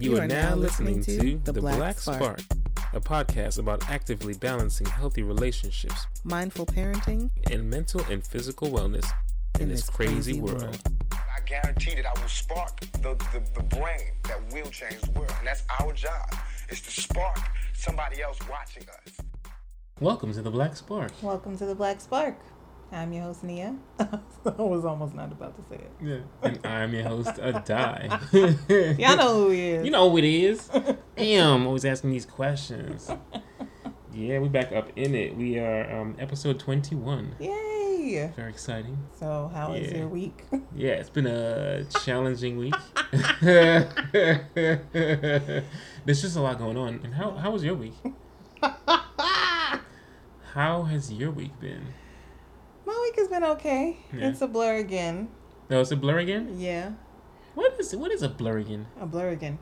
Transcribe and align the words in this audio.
You, 0.00 0.16
are, 0.16 0.26
now 0.26 0.54
listening, 0.54 1.02
to 1.02 1.38
The 1.44 1.52
Black, 1.52 1.98
Spark, 1.98 2.40
a 2.94 3.00
podcast 3.00 3.58
about 3.58 3.86
actively 3.90 4.32
balancing 4.32 4.86
healthy 4.86 5.22
relationships 5.22 6.06
mindful 6.24 6.64
parenting 6.64 7.28
and 7.50 7.68
mental 7.68 8.00
and 8.10 8.26
physical 8.26 8.70
wellness 8.70 9.06
in, 9.60 9.68
this 9.68 9.90
crazy, 9.90 10.40
world. 10.40 10.78
I 11.12 11.40
guarantee 11.44 11.96
that 11.96 12.06
I 12.06 12.18
will 12.18 12.28
spark 12.28 12.80
the, 12.80 13.14
the, 13.14 13.42
the 13.54 13.62
brain 13.76 14.12
that 14.24 14.40
will 14.50 14.70
change 14.70 15.02
the 15.02 15.10
world. 15.10 15.34
And 15.38 15.46
that's 15.46 15.64
our 15.78 15.92
job, 15.92 16.34
is 16.70 16.80
to 16.80 16.90
spark 16.90 17.38
somebody 17.74 18.22
else 18.22 18.38
watching 18.48 18.84
us. 18.88 19.18
Welcome 20.00 20.32
to 20.32 20.40
The 20.40 20.50
Black 20.50 20.76
Spark. 20.76 21.12
Welcome 21.20 21.58
to 21.58 21.66
the 21.66 21.74
Black 21.74 22.00
Spark. 22.00 22.36
I'm 22.92 23.12
your 23.12 23.24
host 23.24 23.44
Nia. 23.44 23.76
I 24.00 24.08
was 24.58 24.84
almost 24.84 25.14
not 25.14 25.30
about 25.30 25.54
to 25.56 25.62
say 25.68 25.76
it. 25.82 25.90
Yeah. 26.02 26.18
And 26.42 26.58
I'm 26.66 26.92
your 26.92 27.04
host, 27.04 27.28
Adai. 27.36 28.98
Y'all 28.98 29.16
know 29.16 29.34
who 29.44 29.50
he 29.50 29.70
is. 29.70 29.84
You 29.84 29.90
know 29.92 30.10
who 30.10 30.18
it 30.18 30.24
is. 30.24 30.68
Damn, 31.16 31.66
always 31.66 31.84
asking 31.84 32.10
these 32.10 32.26
questions. 32.26 33.10
Yeah, 34.12 34.40
we 34.40 34.48
back 34.48 34.72
up 34.72 34.90
in 34.96 35.14
it. 35.14 35.36
We 35.36 35.58
are 35.58 36.00
um, 36.00 36.16
episode 36.18 36.58
21. 36.58 37.36
Yay! 37.38 38.32
Very 38.34 38.50
exciting. 38.50 38.98
So, 39.18 39.50
how 39.54 39.70
was 39.72 39.82
Yeah. 39.82 39.98
your 39.98 40.08
week? 40.08 40.42
Yeah, 40.74 40.92
it's 40.92 41.10
been 41.10 41.26
a 41.28 41.84
challenging 42.02 42.56
week. 42.58 42.74
There's 43.40 43.86
just 46.06 46.36
a 46.36 46.40
lot 46.40 46.58
going 46.58 46.76
on. 46.76 47.00
And 47.04 47.14
how 47.14 47.32
how 47.32 47.52
was 47.52 47.62
your 47.62 47.74
week? 47.76 47.94
How 50.54 50.82
has 50.84 51.12
your 51.12 51.30
week 51.30 51.58
been? 51.60 51.86
My 52.90 53.00
week 53.02 53.14
has 53.18 53.28
been 53.28 53.44
okay. 53.44 53.98
Yeah. 54.12 54.28
It's 54.30 54.42
a 54.42 54.48
blur 54.48 54.76
again. 54.78 55.28
Oh, 55.70 55.80
it's 55.80 55.92
a 55.92 55.96
blur 55.96 56.18
again. 56.18 56.56
Yeah, 56.58 56.94
What 57.54 57.78
is 57.78 57.94
what 57.94 58.10
is 58.10 58.22
a 58.22 58.28
blur 58.28 58.58
again? 58.58 58.86
a 59.00 59.06
blur 59.06 59.28
again. 59.28 59.60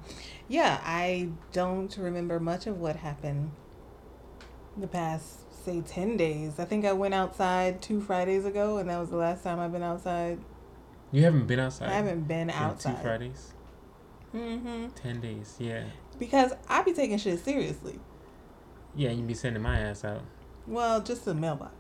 Yeah, 0.49 0.81
I 0.83 1.29
don't 1.53 1.95
remember 1.99 2.41
much 2.41 2.67
of 2.67 2.79
what 2.81 2.97
happened 2.97 3.51
the 4.79 4.87
past, 4.87 5.53
say, 5.65 5.83
10 5.83 6.17
days. 6.17 6.59
I 6.59 6.65
think 6.65 6.87
I 6.87 6.95
went 6.95 7.13
outside 7.13 7.83
two 7.83 8.01
Fridays 8.01 8.47
ago, 8.47 8.79
and 8.79 8.89
that 8.89 8.99
was 8.99 9.11
the 9.11 9.17
last 9.17 9.45
time 9.45 9.59
I've 9.61 9.73
been 9.73 9.83
outside. 9.83 10.39
You 11.13 11.23
haven't 11.25 11.47
been 11.47 11.61
outside. 11.61 11.91
I 11.91 11.95
haven't 12.01 12.27
been 12.29 12.49
outside. 12.49 12.97
two 12.97 13.03
Fridays, 13.03 13.53
Mm-hmm. 14.35 14.87
ten 14.95 15.21
days. 15.21 15.57
Yeah, 15.59 15.85
Because 16.19 16.53
I 16.67 16.83
be 16.83 16.95
taking 16.95 17.19
shit 17.19 17.45
seriously. 17.45 17.99
yeah. 18.97 19.11
You 19.11 19.23
be 19.23 19.35
sending 19.35 19.63
my 19.63 19.79
ass 19.81 20.03
out. 20.03 20.23
Well, 20.67 21.03
just 21.03 21.27
the 21.27 21.35
mailbox. 21.35 21.75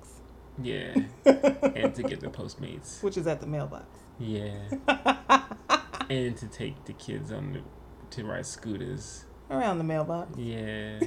Yeah, 0.62 0.94
and 1.24 1.94
to 1.94 2.02
get 2.02 2.20
the 2.20 2.28
Postmates. 2.28 3.02
Which 3.02 3.16
is 3.16 3.26
at 3.26 3.40
the 3.40 3.46
mailbox. 3.46 3.86
Yeah, 4.18 4.54
and 6.10 6.36
to 6.36 6.46
take 6.48 6.84
the 6.84 6.92
kids 6.94 7.30
on 7.32 7.52
the 7.52 7.60
to 8.16 8.24
ride 8.24 8.46
scooters. 8.46 9.24
Around 9.50 9.78
the 9.78 9.84
mailbox. 9.84 10.36
Yeah. 10.36 11.00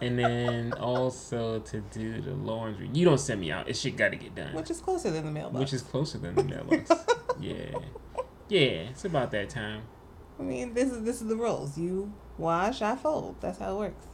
and 0.00 0.18
then 0.18 0.72
also 0.80 1.60
to 1.60 1.80
do 1.80 2.20
the 2.20 2.32
laundry. 2.34 2.90
You 2.92 3.04
don't 3.04 3.18
send 3.18 3.40
me 3.40 3.50
out. 3.50 3.68
It 3.68 3.76
shit 3.76 3.96
got 3.96 4.10
to 4.10 4.16
get 4.16 4.34
done. 4.34 4.54
Which 4.54 4.70
is 4.70 4.80
closer 4.80 5.10
than 5.10 5.24
the 5.24 5.32
mailbox. 5.32 5.58
Which 5.58 5.72
is 5.72 5.82
closer 5.82 6.18
than 6.18 6.34
the 6.34 6.44
mailbox. 6.44 6.90
yeah. 7.40 7.78
Yeah, 8.48 8.60
it's 8.90 9.04
about 9.04 9.30
that 9.32 9.50
time. 9.50 9.82
I 10.38 10.42
mean, 10.42 10.72
this 10.74 10.90
is 10.90 11.02
this 11.02 11.20
is 11.20 11.28
the 11.28 11.36
rules. 11.36 11.76
You 11.76 12.12
wash, 12.36 12.80
I 12.82 12.94
fold. 12.96 13.36
That's 13.40 13.58
how 13.58 13.74
it 13.74 13.78
works. 13.78 14.06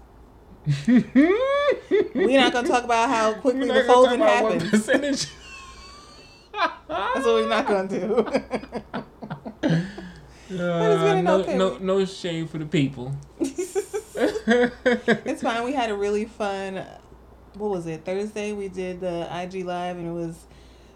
We're 0.87 2.41
not 2.41 2.53
gonna 2.53 2.69
talk 2.69 2.84
about 2.84 3.09
how 3.09 3.34
quickly 3.41 3.69
the 3.69 3.84
folding 3.84 4.20
talk 4.20 4.29
about 4.29 4.43
what 4.45 4.53
happens. 4.55 4.70
percentage. 4.70 5.27
That's 6.89 7.27
what 7.27 7.34
we're 7.34 7.48
not 7.48 7.67
gonna 7.67 7.89
do. 7.89 8.27
Uh, 10.51 11.20
no, 11.20 11.41
okay 11.41 11.57
no, 11.57 11.79
no 11.79 12.05
shade 12.05 12.48
for 12.48 12.59
the 12.59 12.67
people. 12.67 13.12
it's 13.41 15.42
fine. 15.42 15.65
We 15.65 15.73
had 15.73 15.91
a 15.91 15.97
really 15.97 16.27
fun. 16.27 16.85
What 17.55 17.70
was 17.70 17.87
it? 17.87 18.05
Thursday 18.05 18.53
we 18.53 18.69
did 18.69 19.01
the 19.01 19.27
IG 19.31 19.64
live, 19.64 19.96
and 19.96 20.07
it 20.07 20.13
was 20.13 20.45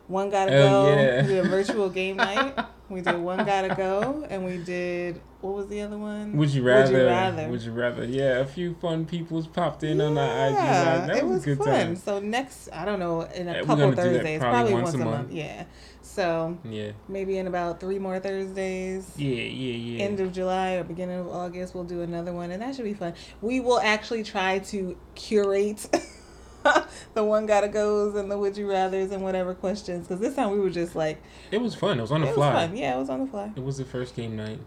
one 0.08 0.30
gotta 0.30 0.52
Oh, 0.52 0.84
go. 0.84 0.86
yeah. 0.96 1.22
We 1.22 1.28
did 1.28 1.44
a 1.44 1.48
virtual 1.48 1.88
game 2.00 2.16
night. 2.16 2.58
We 2.88 3.02
did 3.02 3.18
one 3.18 3.44
gotta 3.44 3.74
go, 3.74 4.26
and 4.28 4.44
we 4.44 4.58
did 4.58 5.20
what 5.40 5.54
was 5.54 5.68
the 5.68 5.82
other 5.82 5.96
one? 5.98 6.36
Would 6.36 6.50
you 6.52 6.64
rather? 6.64 6.90
Would 6.92 7.00
you 7.00 7.06
rather? 7.06 7.48
Would 7.48 7.62
you 7.62 7.72
rather? 7.72 8.04
Yeah, 8.04 8.38
a 8.40 8.44
few 8.46 8.74
fun 8.74 9.04
people's 9.06 9.46
popped 9.46 9.84
in 9.84 10.00
on 10.00 10.18
our 10.18 10.46
IG 10.48 10.54
Yeah, 10.54 10.82
live. 10.98 11.06
That 11.08 11.16
it 11.18 11.24
was, 11.24 11.32
was 11.34 11.42
a 11.42 11.46
good 11.46 11.58
fun. 11.58 11.66
time. 11.68 11.96
So 11.96 12.18
next, 12.18 12.68
I 12.72 12.84
don't 12.84 12.98
know, 12.98 13.20
in 13.22 13.46
a 13.48 13.52
Yeah, 13.52 13.60
couple 13.60 13.76
gonna 13.76 13.90
do 13.90 13.96
that 13.96 14.02
Thursdays, 14.14 14.40
probably 14.40 14.58
probably, 14.58 14.72
once 14.74 14.84
once, 14.84 14.94
a 14.94 14.98
a 14.98 15.04
month. 15.04 15.16
month. 15.18 15.32
Yeah. 15.32 15.64
So 16.02 16.58
Yeah, 16.64 16.92
maybe 17.08 17.36
in 17.38 17.46
about 17.46 17.78
three 17.78 17.98
more 18.00 18.18
Thursdays. 18.18 19.12
yeah, 19.16 19.28
yeah, 19.42 19.74
yeah. 19.74 20.04
End 20.04 20.18
of 20.20 20.32
July 20.32 20.72
or 20.72 20.84
beginning 20.84 21.20
of 21.20 21.28
August, 21.28 21.74
we'll 21.74 21.84
do 21.84 22.00
another 22.00 22.32
one, 22.32 22.50
and 22.50 22.62
that 22.62 22.74
should 22.74 22.86
be 22.86 22.94
fun. 22.94 23.12
We 23.42 23.60
will 23.60 23.78
actually 23.78 24.24
try 24.24 24.58
to 24.60 24.96
curate 25.14 25.86
the 27.14 27.24
one 27.24 27.46
gotta 27.46 27.68
goes 27.68 28.14
and 28.14 28.30
the 28.30 28.38
would 28.38 28.56
you 28.56 28.68
rather's 28.68 29.10
and 29.10 29.22
whatever 29.22 29.54
questions, 29.54 30.06
because 30.06 30.20
this 30.20 30.34
time 30.34 30.50
we 30.50 30.58
were 30.60 30.70
just 30.70 30.94
like, 30.96 31.22
it 31.50 31.60
was 31.60 31.74
fun. 31.74 31.98
It 31.98 32.02
was 32.02 32.12
on 32.12 32.20
the 32.22 32.28
fly. 32.28 32.70
Yeah, 32.74 32.96
it 32.96 32.98
was 32.98 33.10
on 33.10 33.20
the 33.20 33.26
fly. 33.30 33.52
It 33.56 33.62
was 33.62 33.78
the 33.78 33.84
first 33.84 34.14
game 34.16 34.36
night, 34.36 34.60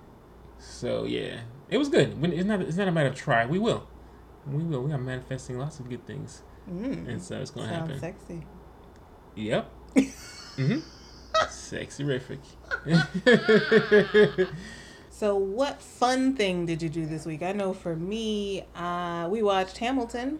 so 0.60 1.04
yeah, 1.06 1.42
it 1.70 1.78
was 1.78 1.90
good. 1.90 2.20
When 2.22 2.32
it's 2.34 2.46
not, 2.46 2.62
it's 2.62 2.78
not 2.78 2.88
a 2.88 2.92
matter 2.92 3.10
of 3.10 3.16
try. 3.16 3.46
We 3.46 3.60
will, 3.60 3.88
we 4.48 4.64
will. 4.64 4.84
We 4.84 4.94
are 4.94 4.98
manifesting 4.98 5.58
lots 5.60 5.80
of 5.80 5.90
good 5.90 6.06
things, 6.06 6.44
Mm. 6.70 7.08
and 7.08 7.22
so 7.22 7.40
it's 7.40 7.52
gonna 7.52 7.70
Sounds 7.70 7.90
happen. 7.90 8.00
sexy. 8.00 8.44
Yep. 9.36 9.72
mm-hmm. 9.96 10.80
Sexy 11.50 12.04
rific. 12.04 12.40
So, 15.14 15.36
what 15.36 15.82
fun 15.84 16.36
thing 16.36 16.66
did 16.66 16.82
you 16.82 16.90
do 16.90 17.06
this 17.06 17.28
week? 17.28 17.44
I 17.44 17.52
know 17.52 17.74
for 17.74 17.96
me, 17.96 18.66
uh, 18.76 19.28
we 19.30 19.44
watched 19.44 19.78
Hamilton. 19.78 20.40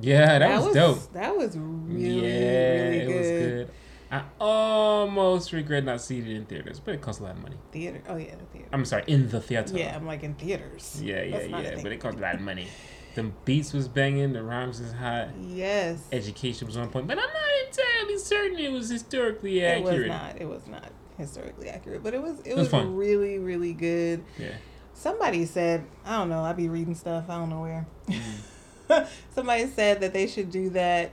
Yeah, 0.00 0.38
that, 0.38 0.62
was, 0.62 0.74
dope. 0.74 1.12
That 1.12 1.36
was 1.36 1.56
really, 1.56 2.20
yeah, 2.22 2.72
really 2.82 2.96
it 2.98 3.06
good. 3.06 3.18
was 3.18 3.28
good. 3.28 3.70
I 4.10 4.24
almost 4.38 5.52
regret 5.52 5.84
not 5.84 6.00
seeing 6.00 6.26
it 6.26 6.36
in 6.36 6.44
theaters, 6.44 6.80
but 6.80 6.94
it 6.94 7.00
costs 7.00 7.20
a 7.20 7.24
lot 7.24 7.36
of 7.36 7.42
money. 7.42 7.56
Theater. 7.72 8.02
Oh 8.08 8.16
yeah, 8.16 8.34
the 8.36 8.44
theater. 8.44 8.68
I'm 8.72 8.84
sorry, 8.84 9.04
in 9.06 9.28
the 9.28 9.40
theater. 9.40 9.76
yeah, 9.76 9.96
I'm 9.96 10.06
like 10.06 10.22
in 10.22 10.34
theaters. 10.34 11.00
yeah, 11.02 11.22
yeah, 11.22 11.42
yeah. 11.42 11.80
But 11.82 11.92
it 11.92 12.00
costs 12.00 12.18
a 12.18 12.22
lot 12.22 12.34
of 12.34 12.40
money. 12.40 12.68
The 13.14 13.24
beats 13.44 13.74
was 13.74 13.88
banging, 13.88 14.32
the 14.32 14.42
rhymes 14.42 14.80
was 14.80 14.92
hot, 14.92 15.28
Yes. 15.38 15.98
education 16.12 16.66
was 16.66 16.78
on 16.78 16.88
point, 16.88 17.06
but 17.06 17.18
I'm 17.18 17.26
not 17.26 17.68
entirely 17.68 18.18
certain 18.18 18.58
it 18.58 18.72
was 18.72 18.88
historically 18.88 19.62
accurate. 19.62 19.94
It 19.94 19.98
was 19.98 20.08
not. 20.08 20.40
It 20.40 20.48
was 20.48 20.66
not 20.66 20.92
historically 21.18 21.68
accurate, 21.68 22.02
but 22.02 22.14
it 22.14 22.22
was. 22.22 22.40
It, 22.40 22.56
was 22.56 22.60
was, 22.60 22.68
fun. 22.68 22.96
really, 22.96 23.38
really 23.38 23.74
good. 23.74 24.24
Yeah. 24.38 24.54
Somebody 24.94 25.44
said, 25.44 25.84
I 26.06 26.16
don't 26.16 26.30
know. 26.30 26.42
I 26.42 26.54
be 26.54 26.70
reading 26.70 26.94
stuff. 26.94 27.24
I 27.28 27.36
don't 27.36 27.50
know 27.50 27.60
where. 27.60 27.86
Mm. 28.08 28.22
Somebody 29.34 29.66
said 29.66 30.00
that 30.00 30.12
they 30.12 30.26
should 30.26 30.50
do 30.50 30.70
that 30.70 31.12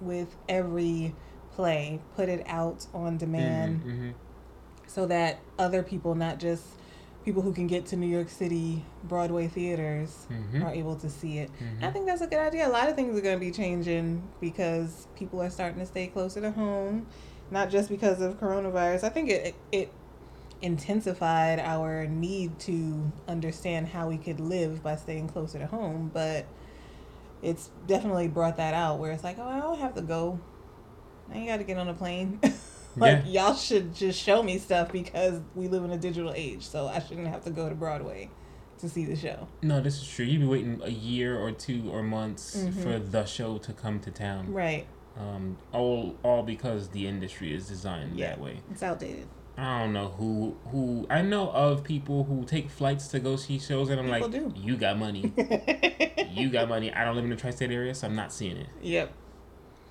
with 0.00 0.34
every 0.48 1.14
play. 1.52 2.00
Put 2.16 2.28
it 2.28 2.44
out 2.46 2.86
on 2.94 3.16
demand. 3.16 3.82
Mhm, 3.84 3.98
mhm. 4.10 4.14
so 4.86 5.06
that 5.06 5.40
other 5.58 5.82
people, 5.82 6.14
not 6.14 6.38
just 6.38 6.62
people 7.24 7.42
who 7.42 7.52
can 7.52 7.66
get 7.66 7.86
to 7.86 7.96
New 7.96 8.06
York 8.06 8.28
City 8.28 8.84
Broadway 9.02 9.48
theaters, 9.48 10.26
Mhm. 10.30 10.62
are 10.64 10.72
able 10.72 10.94
to 10.96 11.08
see 11.08 11.38
it. 11.38 11.50
I 11.82 11.90
think 11.90 12.06
that's 12.06 12.20
a 12.20 12.26
good 12.26 12.38
idea. 12.38 12.68
A 12.68 12.70
lot 12.70 12.88
of 12.88 12.94
things 12.94 13.16
are 13.18 13.22
going 13.22 13.34
to 13.36 13.40
be 13.40 13.50
changing 13.50 14.22
because 14.40 15.08
people 15.16 15.40
are 15.42 15.48
starting 15.50 15.80
to 15.80 15.86
stay 15.86 16.06
closer 16.08 16.40
to 16.42 16.50
home, 16.52 17.06
not 17.50 17.70
just 17.70 17.88
because 17.88 18.20
of 18.20 18.38
coronavirus. 18.38 19.04
I 19.04 19.08
think 19.08 19.30
it 19.30 19.54
it 19.72 19.90
intensified 20.62 21.58
our 21.60 22.06
need 22.06 22.58
to 22.60 23.12
understand 23.28 23.88
how 23.88 24.08
we 24.08 24.16
could 24.18 24.40
live 24.40 24.82
by 24.82 24.96
staying 24.96 25.28
closer 25.28 25.58
to 25.58 25.66
home, 25.66 26.10
but 26.12 26.46
it's 27.44 27.70
definitely 27.86 28.28
brought 28.28 28.56
that 28.56 28.74
out 28.74 28.98
where 28.98 29.12
it's 29.12 29.22
like, 29.24 29.38
oh, 29.38 29.46
I 29.48 29.60
don't 29.60 29.78
have 29.78 29.94
to 29.94 30.02
go. 30.02 30.40
I 31.30 31.36
ain't 31.38 31.48
got 31.48 31.58
to 31.58 31.64
get 31.64 31.76
on 31.78 31.88
a 31.88 31.94
plane. 31.94 32.40
like 32.96 33.24
y'all 33.26 33.54
should 33.54 33.94
just 33.94 34.20
show 34.20 34.42
me 34.42 34.58
stuff 34.58 34.90
because 34.92 35.40
we 35.54 35.68
live 35.68 35.84
in 35.84 35.90
a 35.92 35.98
digital 35.98 36.32
age, 36.34 36.66
so 36.66 36.86
I 36.88 36.98
shouldn't 37.00 37.28
have 37.28 37.44
to 37.44 37.50
go 37.50 37.68
to 37.68 37.74
Broadway 37.74 38.30
to 38.78 38.88
see 38.88 39.04
the 39.04 39.16
show. 39.16 39.46
No, 39.62 39.80
this 39.80 40.00
is 40.00 40.08
true. 40.08 40.24
You'd 40.24 40.40
be 40.40 40.46
waiting 40.46 40.80
a 40.82 40.90
year 40.90 41.38
or 41.38 41.52
two 41.52 41.88
or 41.90 42.02
months 42.02 42.56
Mhm. 42.56 42.74
for 42.82 42.98
the 42.98 43.24
show 43.24 43.58
to 43.58 43.72
come 43.72 44.00
to 44.00 44.10
town. 44.10 44.52
Right. 44.52 44.86
Um, 45.16 45.58
all 45.72 46.16
all 46.24 46.42
because 46.42 46.88
the 46.88 47.06
industry 47.06 47.54
is 47.54 47.68
designed 47.68 48.18
Yeah. 48.18 48.30
that 48.30 48.40
way. 48.40 48.60
It's 48.72 48.82
outdated. 48.82 49.28
I 49.56 49.78
don't 49.80 49.92
know 49.92 50.08
who 50.08 50.56
who 50.72 51.06
I 51.08 51.22
know 51.22 51.48
of 51.50 51.84
people 51.84 52.24
who 52.24 52.44
take 52.44 52.70
flights 52.70 53.06
to 53.08 53.20
go 53.20 53.36
see 53.36 53.60
shows, 53.60 53.88
and 53.88 54.00
I'm 54.00 54.06
People 54.06 54.28
like, 54.28 54.54
do. 54.54 54.60
you 54.60 54.76
got 54.76 54.98
money, 54.98 55.32
you 56.32 56.50
got 56.50 56.68
money. 56.68 56.92
I 56.92 57.04
don't 57.04 57.14
live 57.14 57.22
in 57.24 57.30
the 57.30 57.36
tri-state 57.36 57.70
area, 57.70 57.94
so 57.94 58.08
I'm 58.08 58.16
not 58.16 58.32
seeing 58.32 58.56
it. 58.56 58.66
Yep. 58.82 59.12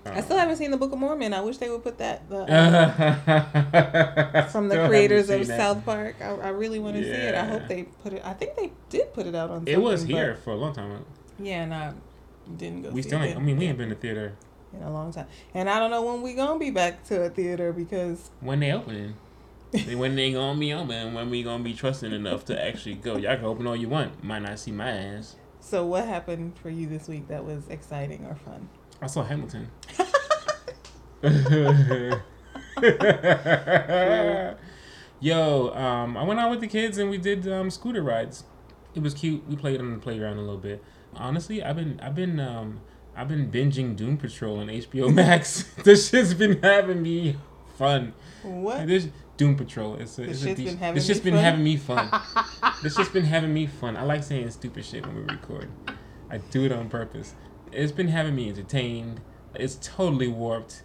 I 0.06 0.18
Um, 0.18 0.22
still 0.24 0.38
haven't 0.38 0.58
seen 0.58 0.70
the 0.72 0.76
Book 0.76 0.92
of 0.92 1.00
Mormon. 1.00 1.34
I 1.34 1.40
wish 1.40 1.58
they 1.60 1.70
would 1.70 1.82
put 1.82 1.98
that 2.00 2.28
the, 2.30 2.40
uh, 2.44 4.48
from 4.50 4.68
the 4.68 4.86
creators 4.88 5.30
of 5.30 5.48
that. 5.48 5.58
South 5.58 5.86
Park. 5.86 6.18
I, 6.22 6.26
I 6.32 6.50
really 6.50 6.80
want 6.80 6.98
to 6.98 7.04
see 7.04 7.10
it. 7.10 7.34
I 7.34 7.46
hope 7.46 7.66
they 7.70 7.84
put 7.84 8.12
it. 8.12 8.22
I 8.26 8.34
think 8.34 8.58
they 8.58 8.74
did 8.90 9.14
put 9.14 9.28
it 9.28 9.34
out 9.36 9.50
on. 9.50 9.64
It 9.66 9.82
was 9.82 10.04
here 10.04 10.36
for 10.36 10.50
a 10.52 10.56
long 10.58 10.74
time. 10.74 11.06
Yeah, 11.40 11.64
and 11.64 11.74
I 11.74 11.94
didn't 12.58 12.82
go. 12.82 12.90
We 12.90 13.02
see 13.02 13.08
still 13.10 13.22
it 13.22 13.28
ain't. 13.28 13.38
I 13.38 13.42
mean, 13.42 13.56
we 13.58 13.66
ain't 13.68 13.78
been 13.78 13.88
to 13.90 13.96
theater 13.96 14.34
in 14.74 14.84
a 14.84 14.92
long 14.92 15.14
time, 15.14 15.28
and 15.54 15.70
I 15.70 15.80
don't 15.80 15.90
know 15.90 16.02
when 16.04 16.22
we 16.22 16.34
gonna 16.34 16.60
be 16.60 16.70
back 16.70 17.06
to 17.06 17.24
a 17.24 17.30
theater 17.30 17.72
because 17.72 18.30
when 18.42 18.60
they 18.60 18.74
opening. 18.74 19.16
When 19.74 20.16
they 20.16 20.34
gonna 20.34 20.60
be 20.60 20.74
open, 20.74 20.92
and 20.92 21.16
when 21.16 21.30
we 21.30 21.42
gonna 21.42 21.64
be 21.64 21.74
trusting 21.74 22.12
enough 22.12 22.46
to 22.46 22.64
actually 22.64 22.96
go? 22.96 23.18
Y'all 23.18 23.36
can 23.36 23.46
open 23.46 23.66
all 23.66 23.76
you 23.76 23.90
want. 23.90 24.24
Might 24.24 24.44
not 24.44 24.60
see 24.60 24.72
my 24.72 24.90
ass. 24.90 25.36
So, 25.60 25.86
what 25.86 26.06
happened 26.06 26.58
for 26.58 26.70
you 26.70 26.88
this 26.88 27.08
week 27.08 27.28
that 27.30 27.44
was 27.44 27.68
exciting 27.70 28.26
or 28.26 28.36
fun? 28.36 28.70
I 29.02 29.08
saw 29.08 29.24
Hamilton. 29.24 29.70
Yo, 35.20 35.74
um, 35.74 36.18
I 36.18 36.24
went 36.24 36.40
out 36.40 36.52
with 36.52 36.60
the 36.60 36.68
kids 36.68 36.98
and 36.98 37.10
we 37.10 37.18
did 37.18 37.48
um, 37.48 37.70
scooter 37.70 38.04
rides. 38.04 38.44
It 38.94 39.02
was 39.02 39.14
cute. 39.14 39.48
We 39.48 39.56
played 39.56 39.80
on 39.80 39.94
the 39.94 40.00
playground 40.00 40.38
a 40.38 40.42
little 40.42 40.58
bit. 40.58 40.84
Honestly, 41.16 41.64
I've 41.64 41.78
been 41.78 42.00
I've 42.02 42.14
been 42.14 42.42
um, 42.42 42.82
I've 43.16 43.30
been 43.30 43.50
binging 43.50 43.96
Doom 43.96 44.18
Patrol 44.18 44.60
on 44.60 44.68
HBO 44.68 45.14
Max. 45.14 45.64
this 45.84 46.10
shit's 46.10 46.34
been 46.34 46.62
having 46.62 47.02
me 47.02 47.38
fun. 47.78 48.14
What? 48.44 48.88
This 48.88 49.08
Doom 49.38 49.56
Patrol. 49.56 49.96
It's 49.96 50.20
a, 50.20 50.24
it's 50.24 50.44
a 50.44 50.54
been 50.54 50.78
having 50.78 50.96
this 50.96 51.08
shit's 51.08 51.24
me 51.24 51.32
been 51.32 51.34
fun? 51.40 51.44
having 51.44 51.64
me 51.64 51.78
fun. 51.78 52.12
this 52.84 52.96
shit's 52.96 53.10
been 53.10 53.26
having 53.26 53.54
me 53.54 53.68
fun. 53.68 53.98
I 53.98 54.04
like 54.04 54.24
saying 54.24 54.50
stupid 54.52 54.86
shit 54.86 55.06
when 55.06 55.16
we 55.16 55.22
record. 55.24 55.70
I 56.30 56.38
do 56.38 56.66
it 56.66 56.72
on 56.72 56.90
purpose. 56.90 57.36
It's 57.72 57.92
been 57.92 58.08
having 58.10 58.36
me 58.36 58.50
entertained. 58.50 59.22
It's 59.56 59.78
totally 59.82 60.28
warped. 60.28 60.84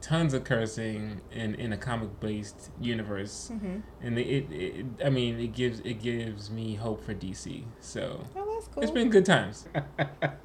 Tons 0.00 0.34
of 0.34 0.42
cursing 0.42 1.20
in, 1.30 1.54
in 1.54 1.72
a 1.72 1.76
comic 1.76 2.18
based 2.18 2.72
universe, 2.80 3.52
hmm 3.54 3.76
and 4.02 4.18
it, 4.18 4.26
it, 4.50 4.52
it 4.52 4.86
I 5.04 5.10
mean 5.10 5.38
it 5.38 5.52
gives 5.54 5.78
it 5.80 6.02
gives 6.02 6.50
me 6.50 6.74
hope 6.74 7.04
for 7.04 7.14
DC. 7.14 7.62
So 7.78 8.24
Oh, 8.34 8.52
that's 8.52 8.66
cool. 8.66 8.82
it's 8.82 8.90
been 8.90 9.10
good 9.10 9.24
times. 9.24 9.68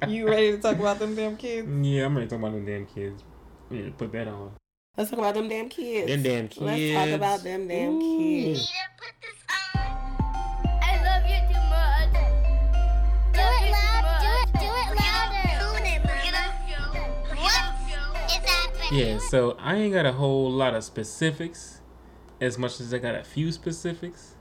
you 0.06 0.28
ready 0.28 0.52
to 0.52 0.58
talk 0.58 0.78
about 0.78 1.00
them 1.00 1.16
damn 1.16 1.36
kids? 1.36 1.66
yeah, 1.82 2.04
I'm 2.04 2.14
ready 2.16 2.28
to 2.28 2.36
talk 2.36 2.38
about 2.38 2.52
them 2.52 2.66
damn 2.66 2.86
kids. 2.86 3.24
Yeah, 3.68 3.88
put 3.98 4.12
that 4.12 4.28
on. 4.28 4.52
Let's 4.96 5.10
talk 5.10 5.18
about 5.20 5.34
them 5.34 5.48
damn 5.48 5.68
kids. 5.68 6.08
Them 6.08 6.22
damn 6.22 6.48
kids. 6.48 6.60
Let's 6.60 6.92
talk 6.94 7.08
about 7.14 7.42
them 7.44 7.68
damn 7.68 7.92
Ooh. 7.92 8.00
kids. 8.00 8.58
Need 8.58 8.66
to 8.66 8.72
put 8.98 9.14
this 9.22 9.38
on. 9.76 9.82
I 10.82 10.92
love 11.04 11.24
you 11.28 11.38
too 11.46 11.62
much. 11.68 12.12
Do 13.32 13.40
it 13.40 13.70
loud. 13.70 14.04
Do 14.18 14.26
it. 14.26 14.48
Do 14.58 14.66
it 14.66 14.90
louder. 14.98 15.58
What 17.28 17.44
is 18.26 18.42
happening? 18.44 18.98
Yeah, 18.98 19.18
so 19.18 19.56
I 19.60 19.76
ain't 19.76 19.94
got 19.94 20.06
a 20.06 20.12
whole 20.12 20.50
lot 20.50 20.74
of 20.74 20.82
specifics, 20.82 21.80
as 22.40 22.58
much 22.58 22.80
as 22.80 22.92
I 22.92 22.98
got 22.98 23.14
a 23.14 23.22
few 23.22 23.52
specifics 23.52 24.34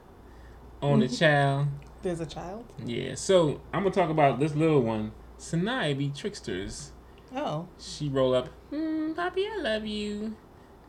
on 0.81 1.01
the 1.01 1.05
mm-hmm. 1.05 1.15
child. 1.15 1.67
There's 2.01 2.19
a 2.19 2.25
child. 2.25 2.65
Yeah, 2.83 3.15
so 3.15 3.61
I'm 3.73 3.83
gonna 3.83 3.93
talk 3.93 4.09
about 4.09 4.39
this 4.39 4.55
little 4.55 4.81
one, 4.81 5.11
Sanai 5.37 5.93
be 5.93 6.09
tricksters. 6.09 6.93
Oh, 7.35 7.67
She 7.79 8.09
roll 8.09 8.33
up, 8.33 8.49
mm, 8.71 9.15
Poppy, 9.15 9.45
I 9.45 9.57
love 9.61 9.85
you. 9.85 10.35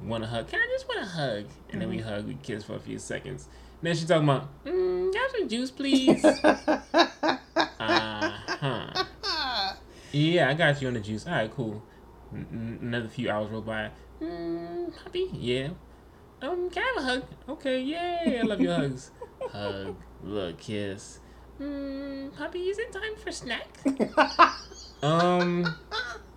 Want 0.02 0.22
a 0.24 0.26
hug? 0.28 0.48
Can 0.48 0.60
I 0.60 0.68
just 0.70 0.88
want 0.88 1.00
a 1.02 1.06
hug? 1.06 1.44
And 1.70 1.82
then 1.82 1.88
we 1.90 1.98
hug, 1.98 2.26
we 2.26 2.34
kiss 2.34 2.64
for 2.64 2.74
a 2.76 2.80
few 2.80 2.98
seconds. 2.98 3.48
then 3.82 3.96
she 3.96 4.06
talking 4.06 4.24
about, 4.28 4.48
mm, 4.64 5.12
got 5.12 5.30
some 5.32 5.48
juice, 5.48 5.70
please. 5.78 6.24
uh 6.24 7.40
huh. 7.80 9.04
Yeah, 10.12 10.48
I 10.48 10.54
got 10.54 10.80
you 10.80 10.88
on 10.88 10.94
the 10.94 11.00
juice. 11.00 11.26
All 11.26 11.32
right, 11.34 11.50
cool. 11.54 11.82
N- 12.32 12.46
n- 12.52 12.78
another 12.82 13.08
few 13.08 13.28
hours 13.30 13.50
roll 13.50 13.60
by. 13.62 13.90
Mm, 14.22 14.92
puppy, 15.02 15.28
yeah. 15.32 15.68
Um, 16.40 16.70
can 16.70 16.82
I 16.84 16.92
have 16.94 17.04
a 17.04 17.06
hug? 17.06 17.24
Okay, 17.48 17.80
yay! 17.82 18.38
I 18.40 18.42
love 18.42 18.60
your 18.60 18.74
hugs. 18.74 19.10
hug, 19.52 19.96
look, 20.22 20.58
kiss. 20.58 21.18
Mm, 21.60 22.34
puppy, 22.36 22.60
is 22.68 22.78
it 22.78 22.92
time 22.92 23.16
for 23.16 23.32
snack? 23.32 23.66
um, 25.02 25.74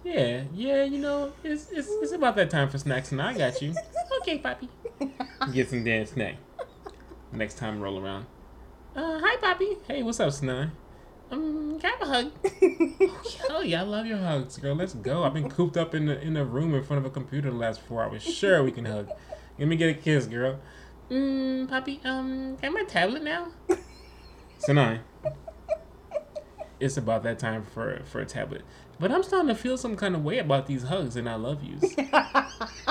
yeah, 0.04 0.44
yeah. 0.54 0.84
You 0.84 1.00
know, 1.00 1.34
it's 1.44 1.70
it's 1.72 1.88
it's 1.90 2.12
about 2.12 2.36
that 2.36 2.50
time 2.50 2.70
for 2.70 2.78
snacks, 2.78 3.12
and 3.12 3.22
I 3.22 3.38
got 3.38 3.62
you. 3.62 3.74
Okay, 4.22 4.38
Poppy. 4.40 4.70
Get 5.54 5.70
some 5.70 5.84
damn 5.84 6.06
snack. 6.06 6.36
Next 7.32 7.58
time 7.58 7.80
roll 7.80 8.00
around. 8.00 8.26
Uh, 8.96 9.20
hi, 9.24 9.38
Poppy. 9.38 9.78
Hey, 9.88 10.04
what's 10.04 10.20
up, 10.20 10.30
Snai? 10.30 10.72
Um, 11.32 11.80
can 11.80 11.92
I 11.92 11.98
have 11.98 12.02
a 12.02 12.12
hug? 12.12 13.48
Hell 13.48 13.64
yeah, 13.64 13.82
I 13.82 13.86
love 13.86 14.06
your 14.06 14.18
hugs, 14.18 14.58
girl. 14.58 14.76
Let's 14.76 14.94
go. 14.94 15.24
I've 15.24 15.34
been 15.34 15.50
cooped 15.50 15.78
up 15.78 15.96
in 15.96 16.08
the 16.08 16.20
in 16.22 16.36
a 16.36 16.44
room 16.44 16.76
in 16.76 16.84
front 16.84 17.06
of 17.06 17.10
a 17.10 17.14
computer 17.14 17.50
the 17.50 17.56
last 17.56 17.80
four 17.82 18.04
hours. 18.04 18.22
Sure, 18.22 18.62
we 18.64 18.72
can 18.72 18.86
hug. 18.86 19.10
Let 19.58 19.68
me 19.68 19.78
get 19.78 19.90
a 19.90 19.94
kiss, 19.94 20.26
girl. 20.26 20.60
Mm, 21.10 21.70
Poppy, 21.70 22.02
um, 22.04 22.58
can 22.58 22.64
I 22.64 22.66
have 22.66 22.74
my 22.74 22.84
tablet 22.84 23.24
now? 23.24 23.48
Sinai. 24.58 24.98
It's 26.82 26.98
about 26.98 27.24
that 27.24 27.40
time 27.40 27.64
for 27.64 28.02
for 28.06 28.20
a 28.20 28.26
tablet. 28.26 28.64
But 29.00 29.12
I'm 29.12 29.24
starting 29.24 29.48
to 29.50 29.56
feel 29.56 29.78
some 29.78 29.96
kind 29.96 30.16
of 30.16 30.24
way 30.24 30.38
about 30.40 30.68
these 30.68 30.84
hugs 30.84 31.16
and 31.16 31.30
I 31.30 31.36
love 31.36 31.64
yous. 31.64 31.96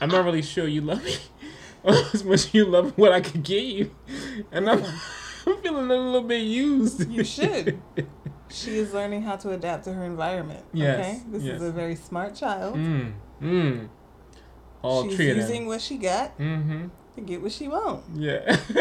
I'm 0.00 0.08
not 0.08 0.24
really 0.24 0.42
sure 0.42 0.66
you 0.66 0.80
love 0.82 1.02
me 1.04 1.16
as 1.84 2.24
much 2.24 2.34
as 2.34 2.54
you 2.54 2.66
love 2.66 2.96
what 2.98 3.12
I 3.12 3.20
could 3.20 3.42
get 3.42 3.64
you. 3.64 3.90
And 4.52 4.68
I'm, 4.68 4.84
I'm 5.46 5.56
feeling 5.62 5.90
a 5.90 5.94
little 5.94 6.22
bit 6.22 6.42
used. 6.42 7.10
You 7.10 7.24
should. 7.24 7.80
she 8.50 8.76
is 8.76 8.92
learning 8.92 9.22
how 9.22 9.36
to 9.36 9.50
adapt 9.52 9.84
to 9.84 9.92
her 9.94 10.04
environment. 10.04 10.64
Yes, 10.72 10.98
Okay, 10.98 11.22
this 11.28 11.42
yes. 11.42 11.56
is 11.60 11.68
a 11.68 11.72
very 11.72 11.96
smart 11.96 12.34
child. 12.34 12.76
Mm, 12.76 13.12
mm. 13.40 13.88
All 14.82 15.08
She's 15.08 15.18
using 15.18 15.66
what 15.66 15.80
she 15.80 15.96
got 15.96 16.38
Mm-hmm. 16.38 16.88
To 17.16 17.20
get 17.20 17.40
what 17.42 17.52
she 17.52 17.68
want. 17.68 18.02
Yeah. 18.14 18.56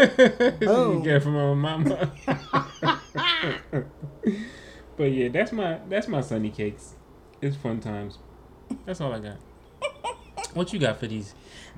you 0.62 0.68
Boom. 0.68 1.03
get 1.03 1.21
from 1.24 1.33
her 1.35 1.56
mama. 1.56 2.12
but 4.97 5.03
yeah, 5.12 5.30
that's 5.30 5.51
my 5.51 5.80
that's 5.89 6.07
my 6.07 6.21
sunny 6.21 6.50
cakes. 6.50 6.94
It's 7.41 7.56
fun 7.56 7.80
times. 7.80 8.18
That's 8.85 9.01
all 9.01 9.13
I 9.13 9.19
got. 9.19 9.38
What 10.53 10.71
you 10.71 10.77
got 10.77 11.00
for 11.00 11.07
these 11.07 11.33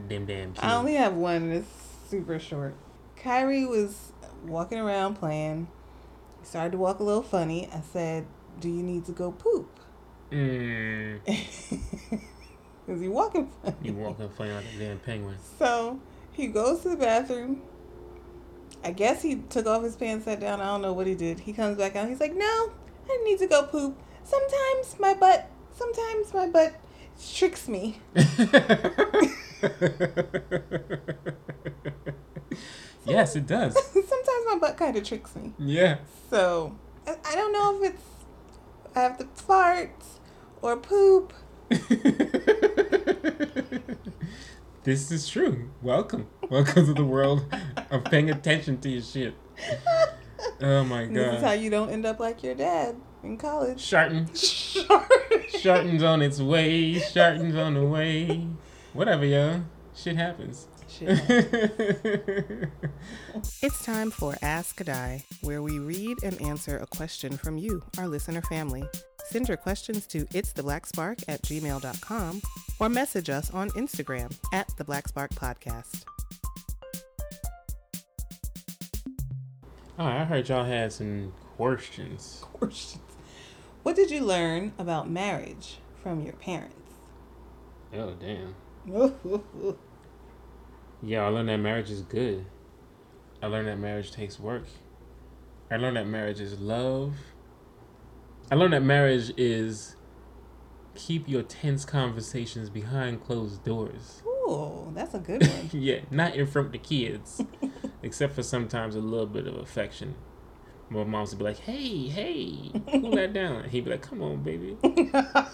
damn 0.10 0.26
damn 0.26 0.50
kids? 0.52 0.60
I 0.62 0.76
only 0.76 0.96
have 0.96 1.14
one. 1.14 1.44
and 1.44 1.54
It's 1.54 1.70
super 2.10 2.38
short. 2.40 2.76
Kyrie 3.16 3.66
was 3.66 4.12
walking 4.46 4.80
around 4.80 5.16
playing. 5.16 5.68
He 6.42 6.46
started 6.46 6.72
to 6.74 6.78
walk 6.78 7.00
a 7.00 7.04
little 7.04 7.24
funny. 7.24 7.70
I 7.74 7.80
said, 7.94 8.26
"Do 8.60 8.68
you 8.68 8.84
need 8.84 9.06
to 9.06 9.14
go 9.14 9.32
poop?" 9.32 9.80
Mm, 10.30 11.20
Is 11.26 13.00
he 13.02 13.08
walking 13.08 13.50
funny? 13.64 13.76
you 13.82 13.94
walking 13.94 14.28
funny 14.30 14.52
like 14.52 14.66
a 14.76 14.80
damn 14.80 15.00
penguin. 15.00 15.38
So 15.58 16.00
he 16.36 16.48
goes 16.48 16.82
to 16.82 16.90
the 16.90 16.98
bathroom. 16.98 17.62
I 18.84 18.92
guess 18.92 19.22
he 19.22 19.36
took 19.36 19.66
off 19.66 19.84
his 19.84 19.96
pants, 19.96 20.26
sat 20.26 20.40
down. 20.40 20.60
I 20.62 20.66
don't 20.66 20.82
know 20.82 20.94
what 20.94 21.08
he 21.08 21.16
did. 21.16 21.40
He 21.40 21.54
comes 21.54 21.78
back 21.78 21.96
out. 21.96 22.08
He's 22.08 22.20
like, 22.20 22.36
"No, 22.36 22.72
I 23.10 23.22
need 23.24 23.40
to 23.40 23.48
go 23.48 23.64
poop. 23.64 23.98
Sometimes 24.24 25.00
my 25.00 25.14
butt, 25.14 25.50
sometimes 25.76 26.34
my 26.34 26.48
butt 26.48 26.76
tricks 27.34 27.68
me." 27.68 28.00
yes, 33.06 33.36
it 33.36 33.48
does. 33.48 33.74
sometimes 33.94 34.46
my 34.46 34.58
butt 34.60 34.78
kind 34.78 34.96
of 34.96 35.04
tricks 35.04 35.36
me. 35.36 35.54
Yeah. 35.58 35.98
So 36.30 36.76
I, 37.08 37.36
don't 37.36 37.54
know 37.54 37.82
if 37.82 37.94
it's 37.94 38.04
I 38.96 39.02
have 39.02 39.18
to 39.18 39.26
fart 39.36 40.04
or 40.62 40.78
poop. 40.78 41.34
this 44.86 45.12
is 45.12 45.28
true. 45.28 45.72
Welcome. 45.82 46.28
Welcome 46.48 46.86
to 46.86 46.94
the 46.94 47.04
world 47.04 47.44
of 47.90 48.04
paying 48.06 48.30
attention 48.30 48.80
to 48.82 48.90
your 48.90 49.02
shit. 49.02 49.34
Oh 50.62 50.84
my 50.84 51.06
god. 51.06 51.16
This 51.16 51.36
is 51.38 51.42
how 51.42 51.54
you 51.54 51.72
don't 51.72 51.90
end 51.90 52.06
up 52.06 52.20
like 52.20 52.44
your 52.44 52.54
dad 52.54 52.96
in 53.24 53.36
college. 53.38 53.82
Sharton. 53.82 54.30
Sharton's 54.36 56.04
on 56.04 56.22
its 56.22 56.40
way. 56.40 57.00
Sharton's 57.00 57.56
on 57.56 57.74
the 57.74 57.84
way. 57.84 58.48
Whatever, 58.94 59.26
yo. 59.26 59.64
Shit 59.96 60.18
happens. 60.18 60.68
Shit. 61.00 62.70
It's 63.62 63.84
time 63.84 64.12
for 64.12 64.36
Ask 64.42 64.78
Adai, 64.84 65.24
where 65.42 65.62
we 65.62 65.80
read 65.80 66.24
and 66.24 66.40
answer 66.42 66.78
a 66.78 66.86
question 66.88 67.36
from 67.38 67.58
you, 67.58 67.84
our 67.98 68.08
listener 68.08 68.42
family. 68.42 68.84
Send 69.26 69.48
your 69.48 69.58
questions 69.58 70.08
to 70.08 70.26
it's 70.34 70.54
the 70.54 70.64
black 70.64 70.86
spark 70.86 71.18
at 71.28 71.42
gmail.com 71.42 72.42
or 72.80 72.90
message 72.90 73.30
us 73.30 73.52
on 73.52 73.70
Instagram 73.72 74.36
at 74.54 74.70
the 74.78 74.84
Black 74.84 75.08
Spark 75.08 75.32
Podcast. 75.32 76.04
Alright, 80.00 80.22
I 80.22 80.26
heard 80.26 80.50
y'all 80.50 80.64
had 80.66 80.94
some 80.94 81.34
questions. 81.58 82.44
Questions. 82.54 83.02
What 83.84 83.96
did 83.96 84.12
you 84.12 84.22
learn 84.22 84.74
about 84.78 85.10
marriage 85.10 85.78
from 86.02 86.22
your 86.24 86.34
parents? 86.34 86.94
Oh, 87.94 88.14
damn. 88.14 88.56
Yeah, 91.06 91.24
I 91.24 91.28
learned 91.28 91.50
that 91.50 91.58
marriage 91.58 91.92
is 91.92 92.02
good. 92.02 92.48
I 93.42 93.46
learned 93.46 93.68
that 93.68 93.78
marriage 93.78 94.12
takes 94.12 94.40
work. 94.40 94.66
I 95.70 95.78
learned 95.78 95.98
that 95.98 96.08
marriage 96.08 96.40
is 96.40 96.60
love. 96.60 97.14
I 98.52 98.56
learned 98.56 98.74
that 98.74 98.82
marriage 98.82 99.32
is 99.38 99.98
keep 100.96 101.30
your 101.30 101.44
tense 101.44 101.86
conversations 101.86 102.72
behind 102.72 103.24
closed 103.24 103.64
doors. 103.64 104.24
Ooh, 104.26 104.92
that's 104.96 105.14
a 105.14 105.20
good 105.20 105.46
one. 105.46 105.70
yeah, 105.74 106.00
not 106.10 106.36
in 106.36 106.48
front 106.48 106.68
of 106.68 106.72
the 106.72 106.80
kids. 106.80 107.40
Except 108.02 108.34
for 108.34 108.42
sometimes 108.42 108.96
a 108.96 109.00
little 109.00 109.28
bit 109.28 109.46
of 109.46 109.56
affection. 109.58 110.16
My 110.90 111.04
moms 111.04 111.32
would 111.32 111.40
be 111.40 111.46
like, 111.46 111.60
hey, 111.60 112.08
hey, 112.08 112.72
cool 112.92 113.12
that 113.12 113.34
down. 113.34 113.70
He'd 113.70 113.86
be 113.86 113.92
like, 113.92 114.02
come 114.02 114.24
on, 114.24 114.42
baby. 114.42 114.76
that 114.82 115.46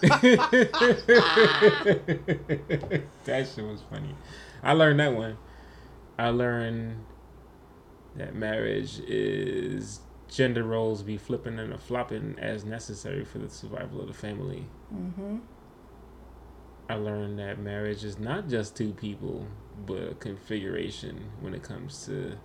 shit 3.24 3.64
was 3.64 3.82
funny. 3.90 4.14
I 4.62 4.72
learned 4.72 5.00
that 5.00 5.14
one. 5.14 5.38
I 6.18 6.28
learned 6.28 7.04
that 8.16 8.34
marriage 8.34 9.00
is 9.00 10.00
gender 10.28 10.62
roles 10.62 11.02
be 11.02 11.16
flipping 11.16 11.58
and 11.58 11.72
a 11.72 11.78
flopping 11.78 12.36
as 12.38 12.64
necessary 12.64 13.24
for 13.24 13.38
the 13.38 13.48
survival 13.48 14.00
of 14.00 14.06
the 14.06 14.14
family. 14.14 14.66
Mm-hmm. 14.94 15.38
I 16.88 16.94
learned 16.94 17.38
that 17.38 17.58
marriage 17.58 18.04
is 18.04 18.18
not 18.18 18.48
just 18.48 18.76
two 18.76 18.92
people, 18.92 19.46
but 19.86 20.10
a 20.10 20.14
configuration 20.14 21.30
when 21.40 21.54
it 21.54 21.62
comes 21.62 22.06
to 22.06 22.38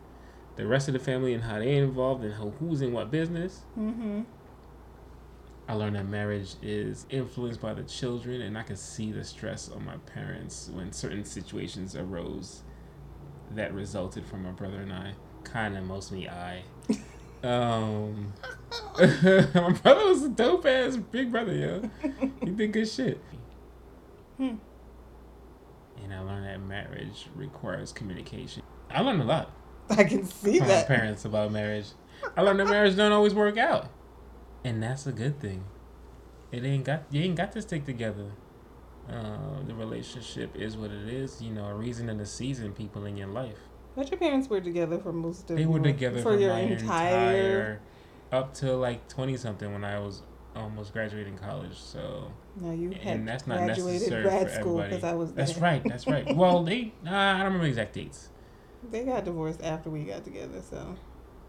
the 0.55 0.65
rest 0.65 0.87
of 0.87 0.93
the 0.93 0.99
family 0.99 1.33
and 1.33 1.43
how 1.43 1.59
they 1.59 1.75
involved 1.75 2.23
and 2.23 2.33
who's 2.33 2.81
in 2.81 2.93
what 2.93 3.11
business. 3.11 3.61
Mm-hmm. 3.77 4.21
I 5.67 5.73
learned 5.73 5.95
that 5.97 6.07
marriage 6.07 6.55
is 6.61 7.05
influenced 7.09 7.59
by 7.59 7.73
the 7.73 7.83
children, 7.83 8.41
and 8.41 8.57
I 8.57 8.63
could 8.63 8.79
see 8.79 9.11
the 9.11 9.23
stress 9.23 9.69
on 9.69 9.85
my 9.85 9.97
parents 9.97 10.69
when 10.73 10.93
certain 10.93 11.25
situations 11.25 11.95
arose 11.95 12.63
that 13.51 13.73
resulted 13.73 14.25
from 14.25 14.43
my 14.43 14.51
brother 14.51 14.77
and 14.77 14.93
I. 14.93 15.13
Kind 15.43 15.77
of 15.77 15.83
mostly 15.83 16.29
I. 16.29 16.63
Um, 17.43 18.33
my 18.99 19.71
brother 19.83 20.05
was 20.07 20.23
a 20.23 20.29
dope 20.29 20.65
ass 20.65 20.97
big 20.97 21.31
brother, 21.31 21.53
yo. 21.53 21.89
He 22.43 22.49
did 22.49 22.71
good 22.71 22.89
shit. 22.89 23.21
Hmm. 24.37 24.55
And 26.03 26.13
I 26.13 26.19
learned 26.21 26.45
that 26.45 26.61
marriage 26.61 27.27
requires 27.35 27.91
communication. 27.91 28.63
I 28.89 29.01
learned 29.01 29.21
a 29.21 29.25
lot 29.25 29.51
I 29.89 30.03
can 30.03 30.25
see 30.25 30.57
from 30.57 30.67
my 30.67 30.73
that. 30.75 30.87
parents 30.87 31.25
about 31.25 31.51
marriage. 31.51 31.85
I 32.35 32.41
learned 32.41 32.59
that 32.59 32.67
marriage 32.69 32.95
don't 32.95 33.11
always 33.11 33.33
work 33.35 33.57
out, 33.57 33.87
and 34.67 34.83
that's 34.83 35.07
a 35.07 35.11
good 35.11 35.39
thing. 35.39 35.63
It 36.51 36.63
ain't 36.63 36.83
got 36.85 37.03
you 37.09 37.21
ain't 37.23 37.35
got 37.35 37.51
to 37.53 37.61
stick 37.61 37.85
together. 37.85 38.31
Uh, 39.09 39.63
the 39.65 39.73
relationship 39.73 40.55
is 40.55 40.75
what 40.75 40.91
it 40.91 41.07
is. 41.07 41.41
You 41.41 41.51
know, 41.51 41.65
a 41.67 41.73
reason 41.73 42.09
and 42.09 42.19
a 42.21 42.25
season. 42.25 42.73
People 42.73 43.05
in 43.05 43.15
your 43.17 43.27
life. 43.27 43.57
But 43.95 44.11
your 44.11 44.19
parents 44.19 44.47
were 44.49 44.61
together 44.61 44.99
for 44.99 45.11
most 45.13 45.49
of 45.49 45.57
They 45.57 45.65
were 45.65 45.79
together 45.79 46.17
for 46.21 46.33
for 46.33 46.39
your 46.39 46.53
my 46.53 46.59
entire. 46.59 46.79
entire 46.79 47.79
up 48.31 48.53
till 48.53 48.77
like 48.77 49.07
twenty 49.07 49.37
something 49.37 49.71
when 49.71 49.83
I 49.83 49.99
was 49.99 50.21
almost 50.55 50.91
graduating 50.93 51.37
college. 51.37 51.77
So 51.77 52.31
No, 52.59 52.71
you 52.73 52.91
had 52.91 53.17
and 53.17 53.27
that's 53.27 53.47
not 53.47 53.57
graduated 53.59 53.93
necessary 54.01 54.23
grad 54.23 54.47
for 54.49 54.53
school 54.53 54.79
everybody. 54.81 54.89
because 54.89 55.03
I 55.03 55.13
was 55.13 55.33
there. 55.33 55.45
That's 55.45 55.57
right. 55.67 55.83
That's 55.87 56.07
right. 56.07 56.35
Well, 56.35 56.63
they 56.63 56.91
uh, 57.05 57.09
I 57.09 57.37
don't 57.37 57.45
remember 57.45 57.67
exact 57.67 57.93
dates. 57.93 58.29
They 58.91 59.03
got 59.03 59.23
divorced 59.25 59.63
after 59.63 59.89
we 59.89 60.03
got 60.03 60.23
together, 60.23 60.61
so 60.61 60.95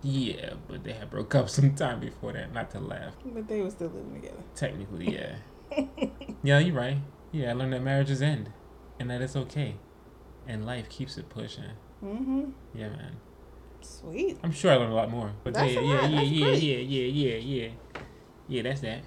Yeah, 0.03 0.55
but 0.69 0.85
they 0.85 0.93
had 0.93 1.11
broke 1.11 1.35
up 1.35 1.49
some 1.57 1.75
time 1.75 2.01
before 2.01 2.33
that. 2.33 2.53
Not 2.53 2.71
to 2.73 2.81
laugh. 2.81 3.15
but 3.25 3.49
they 3.49 3.61
were 3.61 3.71
still 3.71 3.89
living 3.89 4.15
together. 4.15 4.43
Technically, 4.55 5.15
yeah. 5.19 5.87
yeah, 6.43 6.59
you're 6.59 6.75
right. 6.75 6.99
Yeah, 7.33 7.51
I 7.51 7.53
learned 7.55 7.73
that 7.73 7.83
marriages 7.83 8.23
end, 8.23 8.51
and 8.99 9.11
that 9.11 9.21
it's 9.21 9.37
okay, 9.37 9.75
and 10.47 10.65
life 10.65 10.89
keeps 10.89 11.19
it 11.19 11.29
pushing. 11.29 11.65
Mm-hmm. 12.05 12.51
Yeah, 12.75 12.89
man. 12.91 13.17
Sweet. 13.81 14.39
I'm 14.43 14.53
sure 14.53 14.73
I 14.73 14.77
learned 14.77 14.93
a 14.93 14.97
lot 14.97 15.11
more. 15.11 15.33
But 15.45 15.55
That's 15.55 15.73
yeah, 15.73 15.81
a 15.81 15.83
yeah, 15.83 15.95
lot. 16.01 16.11
yeah, 16.11 16.17
That's 16.19 16.31
yeah, 16.31 16.45
great. 16.47 16.63
yeah, 16.63 16.77
yeah, 16.79 17.07
yeah, 17.07 17.37
yeah, 17.37 17.69
yeah. 18.49 18.63
That's 18.63 18.81
that. 18.81 19.01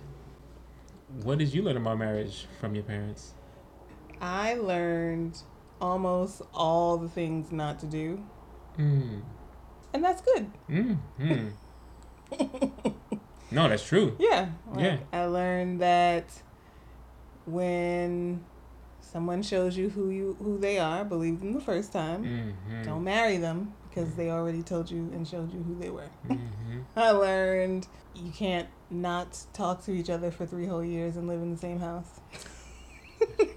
What 1.24 1.40
did 1.40 1.54
you 1.54 1.62
learn 1.62 1.78
about 1.78 1.98
marriage 2.00 2.46
from 2.60 2.74
your 2.76 2.84
parents? 2.86 3.34
I 4.22 4.54
learned 4.54 5.38
almost 5.82 6.42
all 6.54 6.98
the 6.98 7.10
things 7.10 7.52
not 7.52 7.80
to 7.80 7.86
do, 7.86 8.24
Mm. 8.78 9.22
And 9.94 10.04
that's 10.04 10.22
good. 10.22 10.52
Mm. 10.70 10.98
Mm. 11.20 11.52
no, 13.52 13.70
that's 13.70 13.86
true. 13.86 14.16
Yeah. 14.20 14.50
Like, 14.72 14.84
Yeah. 14.84 14.98
I 15.12 15.26
learned 15.26 15.82
that 15.82 16.26
when 17.46 18.44
someone 19.02 19.44
shows 19.44 19.76
you 19.76 19.90
who 19.90 20.10
you 20.10 20.38
who 20.42 20.58
they 20.58 20.80
are, 20.80 21.04
believe 21.04 21.40
them 21.40 21.54
the 21.54 21.62
first 21.62 21.92
time. 21.92 22.24
Mm-hmm. 22.24 22.84
Don't 22.84 23.04
marry 23.04 23.38
them 23.38 23.74
because 23.90 24.16
they 24.16 24.30
already 24.30 24.64
told 24.64 24.90
you 24.90 25.10
and 25.14 25.28
showed 25.28 25.54
you 25.54 25.62
who 25.64 25.76
they 25.76 25.90
were. 25.90 26.10
Mm-hmm. 26.28 26.80
I 26.96 27.12
learned 27.12 27.88
you 28.16 28.32
can't 28.32 28.70
not 28.90 29.38
talk 29.54 29.84
to 29.86 29.92
each 29.92 30.10
other 30.10 30.32
for 30.32 30.46
three 30.46 30.66
whole 30.66 30.84
years 30.84 31.18
and 31.18 31.28
live 31.28 31.42
in 31.42 31.52
the 31.52 31.58
same 31.58 31.80
house. 31.80 32.20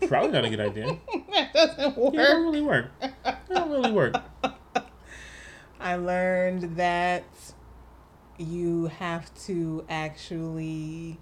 Probably 0.07 0.31
not 0.31 0.45
a 0.45 0.51
good 0.51 0.61
idea. 0.61 0.99
that 1.33 1.53
doesn't 1.55 1.97
work. 1.97 2.15
It 2.15 2.17
don't 2.19 2.43
really 2.45 2.61
work. 2.63 2.91
It 3.03 3.15
don't 3.51 3.71
really 3.71 3.93
work. 3.93 4.15
I 5.85 5.97
learned 5.97 6.77
that 6.77 7.25
you 8.39 8.87
have 8.87 9.33
to 9.45 9.85
actually 9.89 11.19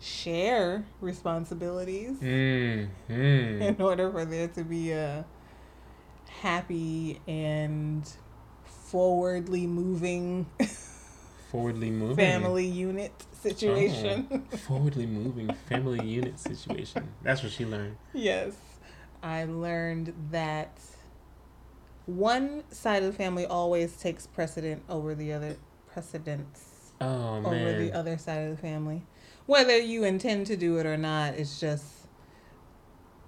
share 0.00 0.86
responsibilities 1.00 2.16
Mm-hmm. 2.18 3.12
in 3.62 3.76
order 3.82 4.10
for 4.12 4.24
there 4.24 4.46
to 4.48 4.62
be 4.64 4.92
a 4.92 5.26
happy 6.40 7.20
and 7.26 8.08
forwardly 8.64 9.66
moving 9.66 10.46
Forwardly 11.50 11.90
moving. 11.90 12.16
family 12.16 12.66
unit 12.66 13.12
situation. 13.42 14.28
Oh, 14.52 14.56
forwardly 14.56 15.06
moving 15.06 15.52
family 15.68 16.06
unit 16.06 16.38
situation. 16.38 17.08
That's 17.24 17.42
what 17.42 17.50
she 17.50 17.66
learned. 17.66 17.96
yes. 18.14 18.52
I 19.22 19.44
learned 19.44 20.14
that 20.30 20.78
one 22.16 22.64
side 22.70 23.02
of 23.02 23.12
the 23.12 23.16
family 23.16 23.46
always 23.46 23.96
takes 23.96 24.26
precedent 24.26 24.82
over 24.88 25.14
the 25.14 25.32
other 25.32 25.56
precedence 25.92 26.92
Oh 27.00 27.38
over 27.44 27.72
the 27.74 27.92
other 27.92 28.18
side 28.18 28.42
of 28.48 28.50
the 28.56 28.60
family. 28.60 29.02
Whether 29.46 29.78
you 29.78 30.04
intend 30.04 30.46
to 30.48 30.56
do 30.56 30.78
it 30.78 30.86
or 30.86 30.96
not, 30.96 31.34
it's 31.34 31.58
just 31.58 31.84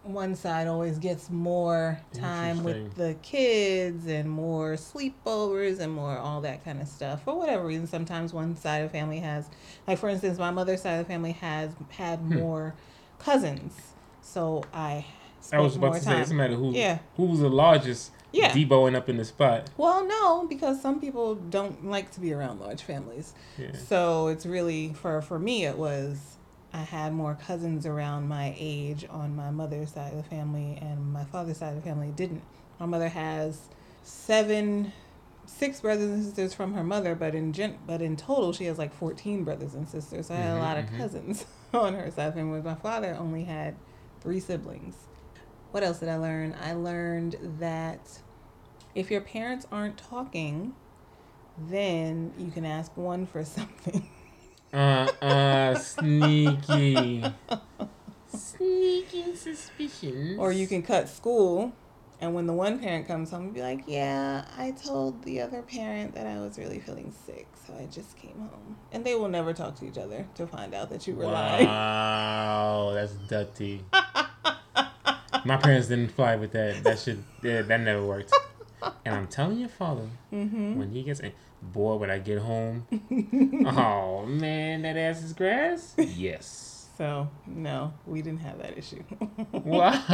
one 0.03 0.35
side 0.35 0.67
always 0.67 0.99
gets 0.99 1.31
more 1.31 2.01
time 2.13 2.65
with 2.65 2.97
the 2.97 3.15
kids 3.23 4.07
and 4.07 4.29
more 4.29 4.73
sleepovers 4.75 5.79
and 5.79 5.93
more 5.93 6.19
all 6.19 6.41
that 6.41 6.65
kind 6.65 6.81
of 6.83 6.89
stuff. 6.89 7.23
For 7.23 7.37
whatever 7.39 7.65
reason, 7.65 7.87
sometimes 7.87 8.33
one 8.33 8.57
side 8.57 8.79
of 8.79 8.91
the 8.93 8.99
family 8.99 9.21
has, 9.21 9.49
like 9.87 9.99
for 9.99 10.09
instance, 10.09 10.39
my 10.39 10.51
mother's 10.51 10.83
side 10.83 10.95
of 10.95 11.07
the 11.07 11.13
family 11.13 11.33
has 11.33 11.71
had 11.91 12.19
Hmm. 12.19 12.35
more 12.41 12.75
cousins, 13.19 13.75
so 14.23 14.65
I. 14.75 15.07
I 15.53 15.61
was 15.61 15.77
about 15.77 15.87
more 15.89 15.95
to 15.97 16.01
say 16.01 16.07
time. 16.07 16.17
it 16.17 16.21
doesn't 16.21 16.37
matter 16.37 16.55
who 16.55 16.73
Yeah. 16.73 16.99
who 17.17 17.25
was 17.27 17.41
the 17.41 17.49
largest 17.51 18.11
Yeah. 18.33 18.53
deboing 18.53 18.95
up 18.95 19.09
in 19.09 19.17
the 19.19 19.25
spot. 19.25 19.69
Well, 19.77 20.07
no, 20.07 20.47
because 20.47 20.81
some 20.81 21.01
people 21.01 21.35
don't 21.35 21.87
like 21.87 22.11
to 22.13 22.21
be 22.21 22.33
around 22.33 22.61
large 22.61 22.83
families. 22.83 23.35
Yeah. 23.59 23.77
So 23.77 24.29
it's 24.29 24.47
really 24.47 24.95
for 24.95 25.21
for 25.23 25.39
me 25.39 25.65
it 25.67 25.77
was 25.79 26.37
I 26.73 26.79
had 26.79 27.13
more 27.13 27.35
cousins 27.47 27.85
around 27.85 28.29
my 28.29 28.55
age 28.59 29.05
on 29.11 29.37
my 29.37 29.51
mother's 29.51 29.93
side 29.93 30.13
of 30.13 30.17
the 30.23 30.29
family 30.29 30.79
and 30.81 31.13
my 31.13 31.25
father's 31.25 31.59
side 31.59 31.77
of 31.77 31.83
the 31.83 31.89
family 31.89 32.09
didn't. 32.17 32.43
My 32.81 32.87
mother 32.87 33.09
has 33.11 33.69
seven 34.03 34.93
six 35.45 35.81
brothers 35.81 36.09
and 36.11 36.25
sisters 36.25 36.55
from 36.55 36.73
her 36.75 36.85
mother, 36.85 37.15
but 37.15 37.35
in 37.35 37.53
gen- 37.53 37.79
but 37.87 38.01
in 38.01 38.17
total 38.17 38.53
she 38.53 38.65
has 38.65 38.79
like 38.79 38.95
14 38.95 39.45
brothers 39.45 39.75
and 39.75 39.89
sisters. 39.89 40.29
So 40.29 40.35
I 40.35 40.39
had 40.39 40.53
a 40.53 40.59
Mhm, 40.59 40.61
lot 40.61 40.77
of 40.79 40.85
mhm. 40.87 40.97
cousins 40.97 41.45
on 41.75 41.95
her 41.95 42.11
side 42.11 42.29
of 42.29 42.35
the 42.35 42.41
family. 42.41 42.63
My 42.63 42.75
father 42.77 43.17
only 43.19 43.45
had 43.45 43.75
three 44.21 44.41
siblings. 44.41 44.95
What 45.73 45.83
else 45.83 46.01
did 46.01 46.11
I 46.11 46.17
learn? 46.19 46.55
I 46.63 46.75
learned 46.75 47.39
that 47.59 48.21
if 48.95 49.11
your 49.11 49.23
parents 49.23 49.67
aren't 49.73 49.97
talking, 49.97 50.75
then 51.59 52.35
you 52.39 52.51
can 52.51 52.67
ask 52.67 52.95
one 52.95 53.25
for 53.27 53.43
something. 53.57 54.07
Uh 54.71 55.09
uh 55.23 55.75
sneaky. 55.75 57.25
Sneaky 58.29 59.35
suspicions. 59.35 60.39
Or 60.39 60.53
you 60.53 60.67
can 60.67 60.83
cut 60.83 61.09
school, 61.09 61.73
and 62.21 62.35
when 62.35 62.47
the 62.47 62.53
one 62.53 62.79
parent 62.79 63.07
comes 63.07 63.31
home, 63.31 63.51
be 63.51 63.63
like, 63.63 63.85
"Yeah, 63.87 64.45
I 64.57 64.73
told 64.73 65.25
the 65.25 65.41
other 65.41 65.63
parent 65.63 66.15
that 66.15 66.27
I 66.27 66.39
was 66.39 66.59
really 66.59 66.81
feeling 66.81 67.15
sick, 67.27 67.49
so 67.67 67.75
I 67.75 67.87
just 67.87 68.17
came 68.17 68.39
home." 68.39 68.77
And 68.93 69.05
they 69.05 69.15
will 69.15 69.29
never 69.29 69.53
talk 69.53 69.75
to 69.77 69.87
each 69.87 69.99
other 69.99 70.27
to 70.35 70.47
find 70.47 70.75
out 70.75 70.91
that 70.91 71.07
you 71.07 71.15
were 71.15 71.27
lying. 71.27 71.67
Wow, 71.67 72.93
that's 72.95 73.15
dirty. 73.29 73.85
My 75.45 75.57
parents 75.57 75.89
didn't 75.89 76.13
fly 76.13 76.37
with 76.37 76.53
that. 76.53 76.83
That 76.85 76.99
should 76.99 77.23
yeah, 77.43 77.63
that 77.63 77.81
never 77.81 78.05
worked. 78.05 78.33
And 79.05 79.15
I'm 79.15 79.27
telling 79.29 79.59
your 79.59 79.69
father, 79.69 80.09
Mm-hmm. 80.33 80.79
when 80.79 80.91
he 80.91 81.03
gets 81.03 81.21
in, 81.21 81.33
boy, 81.63 81.97
when 81.97 82.11
I 82.11 82.19
get 82.19 82.39
home, 82.41 82.87
oh 83.67 84.25
man, 84.27 84.83
that 84.83 84.97
ass 84.97 85.23
is 85.23 85.33
grass. 85.33 85.95
Yes. 85.99 86.69
So 86.99 87.29
no, 87.47 87.93
we 88.07 88.23
didn't 88.23 88.41
have 88.41 88.59
that 88.59 88.77
issue. 88.77 89.03
Wow. 89.53 89.93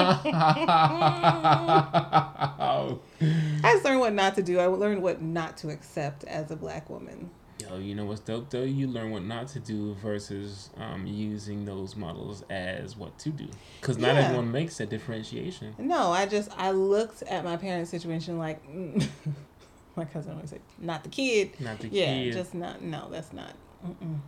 I 3.21 3.73
just 3.73 3.85
learned 3.85 4.01
what 4.01 4.13
not 4.15 4.35
to 4.37 4.43
do. 4.43 4.59
I 4.59 4.67
learned 4.67 5.03
what 5.03 5.21
not 5.21 5.57
to 5.59 5.71
accept 5.71 6.25
as 6.25 6.51
a 6.51 6.57
black 6.57 6.89
woman. 6.89 7.31
Yo, 7.61 7.77
you 7.79 7.95
know 7.95 8.05
what's 8.05 8.21
dope 8.21 8.51
though? 8.51 8.63
You 8.63 8.87
learn 8.87 9.11
what 9.11 9.25
not 9.25 9.49
to 9.49 9.59
do 9.61 9.95
versus 9.95 10.71
um, 10.77 11.07
using 11.07 11.65
those 11.65 11.97
models 11.97 12.45
as 12.49 12.97
what 12.97 13.19
to 13.21 13.31
do. 13.31 13.49
Because 13.81 13.99
not 13.99 14.15
Yeah. 14.15 14.21
everyone 14.23 14.53
makes 14.53 14.77
that 14.79 14.91
differentiation. 14.91 15.75
No, 15.79 16.13
I 16.13 16.27
just 16.27 16.51
I 16.57 16.71
looked 16.71 17.23
at 17.23 17.45
my 17.45 17.57
parents' 17.57 17.91
situation 17.91 18.39
like 18.39 18.63
my 19.97 20.05
cousin 20.05 20.35
always 20.35 20.51
said, 20.51 20.61
"Not 20.79 21.03
the 21.03 21.09
kid." 21.11 21.59
Not 21.59 21.81
the 21.81 21.89
yeah, 21.89 22.15
kid. 22.15 22.33
just 22.35 22.55
not. 22.55 22.81
No, 22.83 23.09
that's 23.11 23.33
not. 23.33 23.53
Mm-mm. 23.85 24.19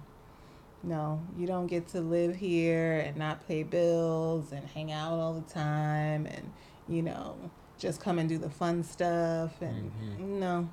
No, 0.83 1.21
you 1.37 1.47
don't 1.47 1.67
get 1.67 1.89
to 1.89 2.01
live 2.01 2.35
here 2.37 3.01
and 3.01 3.17
not 3.17 3.47
pay 3.47 3.63
bills 3.63 4.51
and 4.51 4.67
hang 4.67 4.91
out 4.91 5.13
all 5.13 5.35
the 5.35 5.53
time 5.53 6.27
and 6.27 6.51
you 6.89 7.03
know 7.03 7.37
just 7.79 8.01
come 8.01 8.19
and 8.19 8.29
do 8.29 8.39
the 8.39 8.51
fun 8.51 8.83
stuff 8.83 9.61
and 9.61 9.93
Mm-hmm. 9.93 10.41
no. 10.41 10.69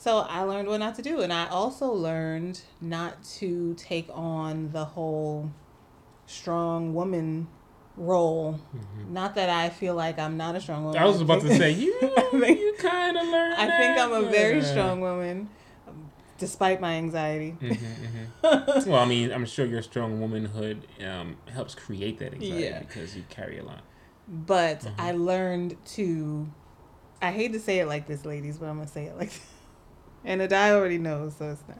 So 0.00 0.20
I 0.20 0.44
learned 0.44 0.66
what 0.66 0.78
not 0.80 0.94
to 0.94 1.02
do, 1.02 1.20
and 1.20 1.30
I 1.30 1.46
also 1.48 1.92
learned 1.92 2.62
not 2.80 3.22
to 3.38 3.74
take 3.74 4.08
on 4.10 4.72
the 4.72 4.86
whole 4.86 5.50
strong 6.24 6.94
woman 6.94 7.48
role. 7.98 8.58
Not 9.10 9.34
that 9.34 9.50
I 9.50 9.68
feel 9.68 9.94
like 9.94 10.18
I'm 10.18 10.38
not 10.38 10.56
a 10.56 10.60
strong 10.62 10.84
woman. 10.84 10.96
Mm-hmm. 10.98 11.04
I 11.04 11.06
was 11.06 11.20
about 11.20 11.42
to 11.42 11.54
say 11.54 11.72
you. 11.72 11.94
you 12.32 12.74
kind 12.78 13.18
of 13.18 13.26
learned. 13.26 13.54
I 13.58 13.66
think 13.76 13.98
I'm 14.00 14.12
a 14.24 14.30
very 14.30 14.60
but- 14.60 14.66
strong 14.68 15.02
woman, 15.02 15.50
despite 16.38 16.80
my 16.80 16.94
anxiety. 16.94 17.54
Mhm, 17.60 17.76
mhm. 18.42 18.86
well, 18.86 19.00
I 19.00 19.04
mean, 19.04 19.30
I'm 19.30 19.44
sure 19.44 19.66
your 19.66 19.82
strong 19.82 20.18
womanhood 20.18 20.86
um, 21.06 21.36
helps 21.52 21.74
create 21.74 22.18
that 22.20 22.32
anxiety 22.32 22.64
Yeah. 22.64 22.78
because 22.78 23.14
you 23.14 23.24
carry 23.28 23.58
a 23.58 23.64
lot. 23.64 23.82
But 24.26 24.80
Mm-hmm. 24.80 24.98
I 25.00 25.12
learned 25.12 25.76
to. 25.96 26.48
I 27.20 27.32
hate 27.32 27.52
to 27.52 27.60
say 27.60 27.80
it 27.80 27.86
like 27.86 28.06
this, 28.06 28.24
ladies, 28.24 28.56
but 28.56 28.64
I'm 28.70 28.76
gonna 28.78 28.88
say 28.88 29.04
it 29.04 29.18
like 29.18 29.28
this. 29.28 29.40
And 30.24 30.40
Adai 30.40 30.72
already 30.72 30.98
knows, 30.98 31.36
so 31.36 31.50
it's 31.50 31.62
not. 31.68 31.78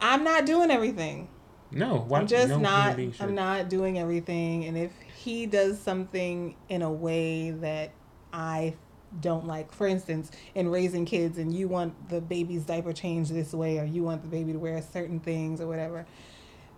I'm 0.00 0.24
not 0.24 0.44
doing 0.46 0.70
everything. 0.70 1.28
No, 1.70 2.04
why, 2.06 2.20
I'm 2.20 2.26
just 2.26 2.48
no 2.50 2.58
not. 2.58 2.98
I'm 3.20 3.34
not 3.34 3.68
doing 3.68 3.98
everything. 3.98 4.64
And 4.64 4.76
if 4.76 4.92
he 5.16 5.46
does 5.46 5.80
something 5.80 6.54
in 6.68 6.82
a 6.82 6.92
way 6.92 7.50
that 7.50 7.92
I 8.32 8.74
don't 9.20 9.46
like, 9.46 9.72
for 9.72 9.86
instance, 9.86 10.30
in 10.54 10.68
raising 10.68 11.06
kids, 11.06 11.38
and 11.38 11.52
you 11.52 11.68
want 11.68 12.08
the 12.08 12.20
baby's 12.20 12.64
diaper 12.64 12.92
changed 12.92 13.32
this 13.32 13.52
way, 13.52 13.78
or 13.78 13.84
you 13.84 14.02
want 14.02 14.22
the 14.22 14.28
baby 14.28 14.52
to 14.52 14.58
wear 14.58 14.80
certain 14.82 15.18
things, 15.18 15.60
or 15.60 15.66
whatever. 15.66 16.06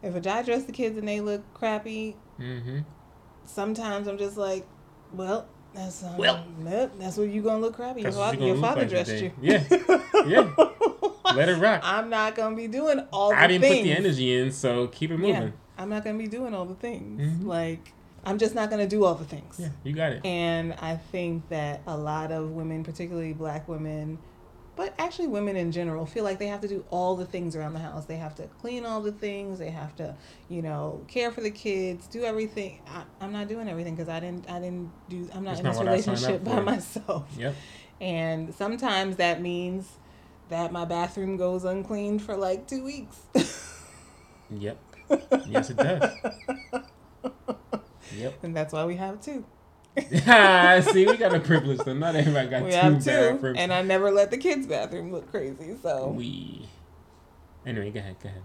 If 0.02 0.14
a 0.14 0.20
guy 0.20 0.42
dress 0.42 0.64
the 0.64 0.72
kids 0.72 0.96
and 0.96 1.06
they 1.08 1.20
look 1.20 1.42
crappy, 1.54 2.16
Mm-hmm. 2.38 2.78
sometimes 3.44 4.06
I'm 4.06 4.16
just 4.16 4.36
like, 4.36 4.64
well, 5.12 5.48
that's 5.78 6.02
um, 6.02 6.16
Well. 6.16 6.44
nope, 6.58 6.92
that's 6.98 7.16
what 7.16 7.28
you 7.28 7.42
gonna 7.42 7.60
look 7.60 7.76
crappy. 7.76 8.00
Your, 8.02 8.10
That's 8.10 8.16
what 8.16 8.34
fa- 8.34 8.40
you 8.40 8.46
your 8.48 8.56
father 8.56 8.80
like 8.82 8.88
dressed 8.90 9.12
you. 9.22 9.32
Yeah, 9.40 9.62
yeah. 10.26 10.50
Let 11.34 11.48
it 11.48 11.56
rock. 11.58 11.80
I'm 11.84 12.08
not 12.10 12.34
gonna 12.34 12.56
be 12.56 12.66
doing 12.66 13.00
all 13.12 13.30
the 13.30 13.36
things. 13.36 13.44
I 13.44 13.46
didn't 13.46 13.62
things. 13.62 13.76
put 13.78 13.82
the 13.84 13.92
energy 13.92 14.36
in, 14.38 14.52
so 14.52 14.86
keep 14.88 15.10
it 15.10 15.20
Yeah, 15.20 15.26
moving. 15.40 15.52
I'm 15.76 15.88
not 15.88 16.04
gonna 16.04 16.18
be 16.18 16.26
doing 16.26 16.54
all 16.54 16.64
the 16.64 16.74
things. 16.74 17.20
Mhm. 17.20 17.46
Like, 17.46 17.92
I'm 18.24 18.38
just 18.38 18.54
not 18.54 18.70
gonna 18.70 18.86
do 18.88 19.04
all 19.04 19.14
the 19.14 19.24
things. 19.24 19.56
Yeah, 19.58 19.68
you 19.84 19.92
got 19.92 20.12
it. 20.12 20.24
And 20.26 20.74
I 20.74 20.96
think 20.96 21.48
that 21.50 21.80
a 21.86 21.96
lot 21.96 22.32
of 22.32 22.50
women, 22.50 22.82
particularly 22.82 23.32
black 23.32 23.68
women, 23.68 24.18
but 24.78 24.94
actually 24.96 25.26
women 25.26 25.56
in 25.56 25.72
general, 25.72 26.06
feel 26.06 26.22
like 26.22 26.38
they 26.38 26.46
have 26.46 26.60
to 26.60 26.68
do 26.68 26.84
all 26.88 27.16
the 27.16 27.26
things 27.26 27.56
around 27.56 27.72
the 27.72 27.80
house. 27.80 28.04
They 28.04 28.16
have 28.16 28.36
to 28.36 28.44
clean 28.60 28.86
all 28.86 29.00
the 29.02 29.10
things. 29.10 29.58
They 29.58 29.70
have 29.70 29.96
to, 29.96 30.14
you 30.48 30.62
know, 30.62 31.04
care 31.08 31.32
for 31.32 31.40
the 31.40 31.50
kids, 31.50 32.06
do 32.06 32.22
everything. 32.22 32.80
I, 32.86 33.02
I'm 33.20 33.32
not 33.32 33.48
doing 33.48 33.68
everything 33.68 33.96
because 33.96 34.08
I 34.08 34.20
didn't. 34.20 34.48
I 34.48 34.60
didn't 34.60 34.92
do. 35.08 35.28
I'm 35.34 35.42
not 35.42 35.56
That's 35.56 35.58
in 35.58 35.64
not 35.64 35.70
this 35.72 35.78
what 35.78 35.88
I 35.88 36.00
signed 36.00 36.20
relationship 36.20 36.44
by 36.44 36.60
myself. 36.60 37.26
Yep. 37.36 37.56
And 38.00 38.54
sometimes 38.54 39.16
that 39.16 39.42
means 39.42 39.96
that 40.48 40.70
my 40.70 40.84
bathroom 40.84 41.36
goes 41.36 41.64
uncleaned 41.64 42.22
for 42.22 42.36
like 42.36 42.68
two 42.68 42.84
weeks. 42.84 43.18
Yep. 44.50 44.78
Yes, 45.48 45.70
it 45.70 45.76
does. 45.78 46.10
Yep. 48.16 48.44
and 48.44 48.56
that's 48.56 48.72
why 48.72 48.84
we 48.84 48.96
have 48.96 49.20
two. 49.20 49.44
See, 50.92 51.06
we 51.06 51.16
got 51.16 51.34
a 51.34 51.40
privilege, 51.40 51.78
though. 51.78 51.94
Not 51.94 52.14
everybody 52.16 52.48
got 52.48 52.62
we 52.62 52.70
two 52.70 52.76
have 52.76 53.04
two, 53.04 53.10
bathrooms. 53.10 53.58
and 53.58 53.72
I 53.72 53.82
never 53.82 54.10
let 54.10 54.30
the 54.30 54.38
kids' 54.38 54.66
bathroom 54.66 55.12
look 55.12 55.30
crazy. 55.30 55.76
So, 55.82 56.08
we. 56.08 56.68
Anyway, 57.66 57.90
go 57.90 58.00
ahead. 58.00 58.16
Go 58.22 58.28
ahead. 58.28 58.42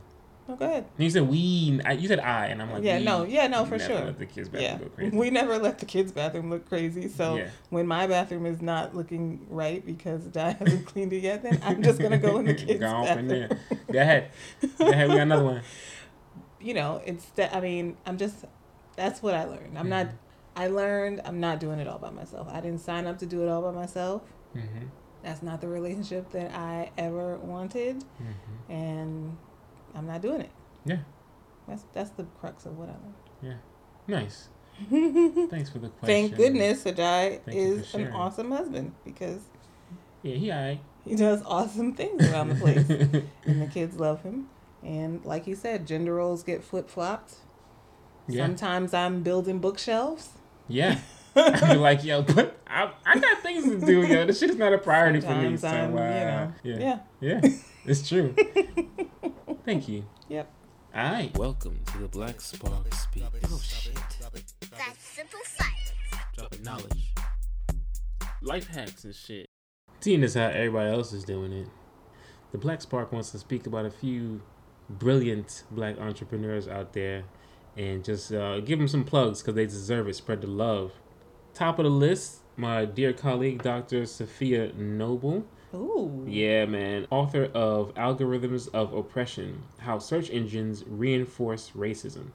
oh, 0.50 0.56
go 0.56 0.66
ahead. 0.66 0.86
You 0.98 1.10
said 1.10 1.28
we. 1.30 1.80
I, 1.86 1.94
you 1.94 2.08
said 2.08 2.20
I, 2.20 2.48
and 2.48 2.62
I'm 2.62 2.72
like, 2.72 2.84
yeah, 2.84 3.00
no, 3.00 3.24
yeah, 3.24 3.48
no, 3.48 3.66
for 3.66 3.80
sure. 3.80 4.06
Let 4.06 4.20
the 4.20 4.26
kids 4.26 4.50
bathroom 4.50 4.72
yeah, 4.72 4.78
go 4.78 4.90
crazy. 4.90 5.18
we 5.18 5.30
never 5.30 5.58
let 5.58 5.80
the 5.80 5.86
kids' 5.86 6.12
bathroom 6.12 6.50
look 6.50 6.68
crazy. 6.68 7.08
So 7.08 7.38
Yeah. 7.38 7.50
when 7.70 7.88
my 7.88 8.08
bathroom 8.08 8.46
is 8.46 8.62
not 8.62 8.96
looking 8.96 9.46
right 9.50 9.86
because 9.86 10.24
Di 10.26 10.52
hasn't 10.60 10.86
cleaned 10.86 11.14
it 11.14 11.24
yet, 11.24 11.44
then 11.44 11.60
I'm 11.64 11.82
just 11.84 12.00
gonna 12.00 12.18
go 12.18 12.38
in 12.40 12.46
the 12.46 12.54
kids' 12.66 12.80
Go 12.80 13.04
bathroom. 13.04 13.28
there. 13.28 13.50
Go 13.92 14.00
ahead. 14.00 14.32
Go 14.78 14.88
ahead. 14.88 15.10
We 15.10 15.16
got 15.16 15.22
another 15.24 15.44
one. 15.46 15.62
You 16.60 16.74
know, 16.74 17.02
it's 17.06 17.26
that. 17.36 17.56
I 17.56 17.60
mean, 17.62 17.98
I'm 18.06 18.18
just. 18.18 18.46
That's 18.96 19.22
what 19.24 19.34
I 19.34 19.46
learned. 19.46 19.78
I'm 19.78 19.84
mm-hmm. 19.86 19.90
not. 19.90 20.08
I 20.56 20.68
learned 20.68 21.22
I'm 21.26 21.40
not 21.40 21.60
doing 21.60 21.80
it 21.80 21.88
all 21.88 21.98
by 22.00 22.10
myself. 22.12 22.48
I 22.52 22.62
didn't 22.62 22.80
sign 22.82 23.08
up 23.08 23.18
to 23.20 23.26
do 23.26 23.42
it 23.44 23.50
all 23.50 23.62
by 23.62 23.72
myself. 23.72 24.22
Mm-hmm. 24.56 24.86
That's 25.24 25.42
not 25.42 25.62
the 25.62 25.68
relationship 25.68 26.32
that 26.32 26.54
I 26.54 26.92
ever 26.98 27.38
wanted, 27.38 27.98
Mm-hmm. 28.22 28.72
and 28.72 29.38
I'm 29.96 30.06
not 30.06 30.22
doing 30.22 30.42
it. 30.42 30.52
Yeah. 30.86 30.98
That's 31.68 31.84
that's 31.94 32.10
the 32.12 32.24
crux 32.40 32.66
of 32.66 32.78
what 32.78 32.90
I 32.90 32.92
learned. 32.92 33.14
Yeah, 33.42 34.16
nice. 34.16 34.50
Thanks 34.90 35.70
for 35.70 35.80
the 35.80 35.90
question. 35.90 36.00
Thank 36.06 36.36
goodness 36.36 36.84
Ajay 36.84 37.42
Thank 37.46 37.58
is 37.58 37.94
an 37.94 38.12
awesome 38.12 38.52
husband 38.52 38.94
because 39.06 39.40
Yeah, 40.24 40.36
he 40.36 40.52
alright. 40.52 40.82
he 41.06 41.16
does 41.16 41.42
awesome 41.46 41.94
things 41.94 42.30
around 42.30 42.50
the 42.50 42.56
place, 42.56 42.90
and 43.46 43.62
the 43.62 43.68
kids 43.68 43.98
love 44.00 44.24
him. 44.24 44.50
And 44.84 45.24
like 45.24 45.48
you 45.48 45.56
said, 45.56 45.88
gender 45.88 46.16
roles 46.16 46.44
get 46.44 46.64
flip 46.64 46.90
flopped. 46.90 47.36
yeah. 48.28 48.46
Sometimes 48.46 48.94
I'm 48.94 49.24
building 49.24 49.60
bookshelves. 49.60 50.30
Yeah. 50.74 50.98
I'd 51.36 51.62
be 51.70 51.76
like, 51.76 52.04
yo, 52.04 52.24
but 52.24 52.58
I, 52.66 52.92
I 53.06 53.20
got 53.20 53.44
things 53.44 53.64
to 53.66 53.80
do, 53.86 54.02
yo. 54.02 54.26
This 54.26 54.40
shit 54.40 54.50
is 54.50 54.56
not 54.56 54.74
a 54.74 54.80
priority 54.80 55.22
for 55.22 55.36
me. 55.36 55.56
Sometimes 55.56 55.62
So, 55.62 55.68
I'm, 55.68 55.96
uh, 55.96 56.52
you 56.64 56.74
know, 56.74 56.80
yeah. 56.80 57.00
yeah. 57.22 57.42
Yeah. 57.44 57.52
It's 57.86 58.10
true. 58.10 58.34
Thank 59.66 59.88
you. 59.88 60.04
Yep. 60.30 60.52
All 60.96 61.12
right. 61.12 61.38
Welcome 61.38 61.80
to 61.92 61.98
the 62.00 62.08
Black 62.08 62.42
Spark 62.42 62.92
Speaks. 62.92 63.28
Oh, 63.52 63.62
shit. 63.64 63.94
That's 64.72 65.04
simple 65.04 65.40
science. 65.46 65.94
Dropping 66.36 66.64
knowledge. 66.64 67.14
Life 68.42 68.68
hacks 68.70 69.04
and 69.04 69.14
shit. 69.14 69.46
Seeing 70.00 70.24
as 70.24 70.34
how 70.34 70.48
everybody 70.48 70.90
else 70.90 71.14
is 71.14 71.24
doing 71.24 71.54
it, 71.54 71.68
the 72.52 72.58
Black 72.58 72.82
Spark 72.82 73.12
wants 73.12 73.30
to 73.30 73.38
speak 73.38 73.68
about 73.68 73.86
a 73.86 73.92
few 73.92 74.42
brilliant 74.90 75.66
black 75.70 76.00
entrepreneurs 76.00 76.68
out 76.68 76.94
there 76.94 77.26
and 77.78 78.04
just 78.04 78.32
uh, 78.32 78.60
give 78.60 78.80
them 78.80 78.88
some 78.88 79.04
plugs 79.04 79.42
because 79.42 79.56
they 79.56 79.66
deserve 79.66 80.08
it. 80.08 80.16
Spread 80.16 80.42
the 80.42 80.48
love. 80.48 80.94
Top 81.54 81.80
of 81.80 81.84
the 81.84 81.92
list, 81.92 82.40
my 82.58 82.86
dear 82.86 83.14
colleague, 83.14 83.62
Dr. 83.62 84.04
Safiya 84.04 84.74
Noble. 84.76 85.46
Ooh. 85.74 86.26
Yeah, 86.28 86.66
man. 86.66 87.08
Author 87.10 87.46
of 87.54 87.94
Algorithms 87.96 88.70
of 88.74 88.94
Oppression 88.94 89.64
How 89.80 89.98
Search 90.00 90.30
Engines 90.30 90.84
Reinforce 90.86 91.72
Racism. 91.76 92.32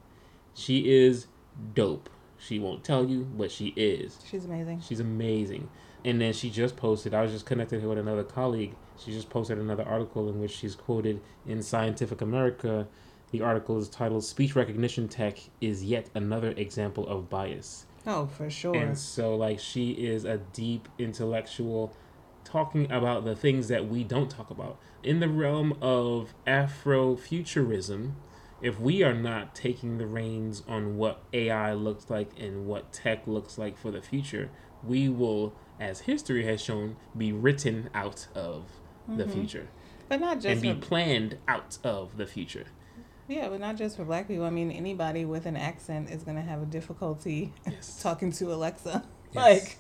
She 0.54 0.90
is 0.90 1.26
dope. 1.74 2.10
She 2.36 2.58
won't 2.58 2.84
tell 2.84 3.04
you, 3.06 3.24
but 3.24 3.50
she 3.50 3.68
is. 3.76 4.18
She's 4.28 4.44
amazing. 4.44 4.80
She's 4.86 5.00
amazing. 5.00 5.68
And 6.04 6.20
then 6.20 6.32
she 6.32 6.50
just 6.50 6.76
posted, 6.76 7.14
I 7.14 7.22
was 7.22 7.32
just 7.32 7.46
connected 7.46 7.84
with 7.84 7.98
another 7.98 8.24
colleague. 8.24 8.74
She 8.98 9.12
just 9.12 9.30
posted 9.30 9.58
another 9.58 9.84
article 9.84 10.28
in 10.28 10.40
which 10.40 10.52
she's 10.52 10.74
quoted 10.74 11.20
in 11.46 11.62
Scientific 11.62 12.20
American. 12.20 12.86
The 13.30 13.42
article 13.42 13.78
is 13.78 13.88
titled 13.88 14.24
Speech 14.24 14.56
Recognition 14.56 15.08
Tech 15.08 15.38
is 15.60 15.84
Yet 15.84 16.08
Another 16.14 16.54
Example 16.56 17.06
of 17.06 17.28
Bias. 17.28 17.84
Oh, 18.06 18.26
for 18.26 18.48
sure. 18.48 18.74
And 18.74 18.96
so, 18.96 19.36
like, 19.36 19.58
she 19.58 19.90
is 19.90 20.24
a 20.24 20.38
deep 20.38 20.88
intellectual 20.98 21.94
talking 22.44 22.90
about 22.90 23.24
the 23.24 23.36
things 23.36 23.68
that 23.68 23.86
we 23.86 24.02
don't 24.02 24.30
talk 24.30 24.50
about. 24.50 24.78
In 25.02 25.20
the 25.20 25.28
realm 25.28 25.76
of 25.82 26.32
Afrofuturism, 26.46 28.12
if 28.62 28.80
we 28.80 29.02
are 29.02 29.14
not 29.14 29.54
taking 29.54 29.98
the 29.98 30.06
reins 30.06 30.62
on 30.66 30.96
what 30.96 31.22
AI 31.34 31.74
looks 31.74 32.08
like 32.08 32.30
and 32.40 32.66
what 32.66 32.92
tech 32.92 33.26
looks 33.26 33.58
like 33.58 33.76
for 33.76 33.90
the 33.90 34.00
future, 34.00 34.50
we 34.82 35.08
will, 35.08 35.54
as 35.78 36.00
history 36.00 36.46
has 36.46 36.62
shown, 36.62 36.96
be 37.16 37.32
written 37.32 37.90
out 37.92 38.26
of 38.34 38.64
the 39.06 39.24
mm-hmm. 39.24 39.32
future 39.32 39.68
but 40.08 40.20
not 40.20 40.36
just 40.36 40.46
and 40.46 40.62
be 40.62 40.74
planned 40.74 41.38
out 41.46 41.78
of 41.84 42.16
the 42.16 42.26
future. 42.26 42.66
Yeah, 43.28 43.48
but 43.48 43.60
not 43.60 43.76
just 43.76 43.96
for 43.96 44.04
black 44.04 44.26
people. 44.28 44.44
I 44.44 44.50
mean, 44.50 44.70
anybody 44.70 45.24
with 45.24 45.46
an 45.46 45.56
accent 45.56 46.10
is 46.10 46.22
gonna 46.22 46.42
have 46.42 46.62
a 46.62 46.66
difficulty 46.66 47.52
Yes. 47.66 48.02
talking 48.02 48.32
to 48.32 48.52
Alexa. 48.52 49.04
Yes. 49.32 49.34
Like, 49.34 49.76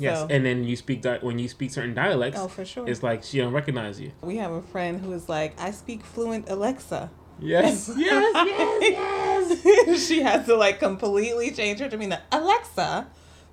Yes, 0.00 0.18
so- 0.20 0.26
and 0.28 0.44
then 0.44 0.64
you 0.64 0.74
speak 0.76 1.02
di- 1.02 1.18
when 1.22 1.38
you 1.38 1.48
speak 1.48 1.70
certain 1.70 1.94
dialects, 1.94 2.38
oh, 2.40 2.46
for 2.48 2.64
sure. 2.64 2.88
it's 2.88 3.02
like 3.02 3.22
she 3.24 3.38
don't 3.38 3.52
recognize 3.52 4.00
you. 4.00 4.12
We 4.22 4.36
have 4.36 4.50
a 4.52 4.62
friend 4.62 5.00
who 5.00 5.12
is 5.12 5.28
like, 5.28 5.58
I 5.60 5.70
speak 5.72 6.04
fluent 6.04 6.48
Alexa. 6.48 7.10
Yes, 7.40 7.88
yes, 7.96 8.78
yes, 8.82 9.60
yes. 9.64 10.06
she 10.06 10.22
has 10.22 10.46
to 10.46 10.56
like 10.56 10.80
completely 10.80 11.50
change 11.52 11.78
her 11.80 11.88
demeanor. 11.88 12.20
Alexa, 12.32 13.06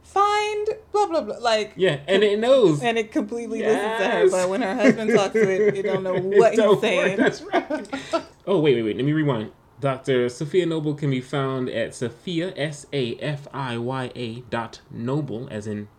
find 0.05 0.67
blah 0.91 1.07
blah 1.07 1.21
blah. 1.21 1.37
Like, 1.39 1.73
Yeah, 1.75 1.99
and 2.07 2.23
it 2.23 2.39
knows. 2.39 2.81
and 2.81 2.97
it 2.97 3.11
completely 3.11 3.59
listens 3.59 3.99
to 3.99 4.07
her. 4.07 4.29
But 4.29 4.49
when 4.49 4.61
her 4.61 4.73
husband 4.75 5.11
talks 5.13 5.33
to 5.33 5.49
it, 5.49 5.75
it 5.77 5.83
don't 5.83 6.03
know 6.03 6.13
what 6.39 6.53
It 6.57 6.63
he's 6.63 6.79
saying. 6.79 7.17
That's 7.17 7.41
right. 7.41 7.65
oh 8.47 8.59
wait, 8.59 8.75
wait, 8.75 8.83
wait. 8.83 8.95
Let 8.97 9.05
me 9.05 9.13
rewind. 9.13 9.51
Dr. 9.81 10.27
Safiya 10.27 10.67
Noble 10.67 10.93
can 10.95 11.09
be 11.11 11.19
found 11.19 11.69
at 11.69 11.89
Safiya 11.91 12.53
S 12.55 12.85
A 12.93 13.15
F 13.17 13.47
I 13.53 13.77
Y 13.77 14.11
A 14.15 14.39
dot 14.49 14.79
Noble, 14.89 15.47
as 15.51 15.67
in 15.67 15.89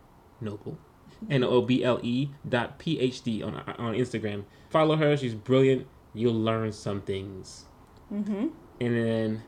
Noble, 0.40 0.78
N 1.30 1.44
O 1.44 1.60
B 1.60 1.84
L 1.84 2.00
E 2.02 2.30
dot 2.48 2.78
P 2.78 2.98
H 2.98 3.22
D 3.22 3.42
on 3.42 3.54
on 3.78 3.94
Instagram. 3.94 4.44
Follow 4.70 4.96
her. 4.96 5.16
She's 5.16 5.34
brilliant. 5.34 5.86
You'll 6.14 6.32
learn 6.40 6.72
some 6.72 7.02
things. 7.02 7.66
Mm-hmm. 8.12 8.46
And 8.80 8.96
then 8.96 9.42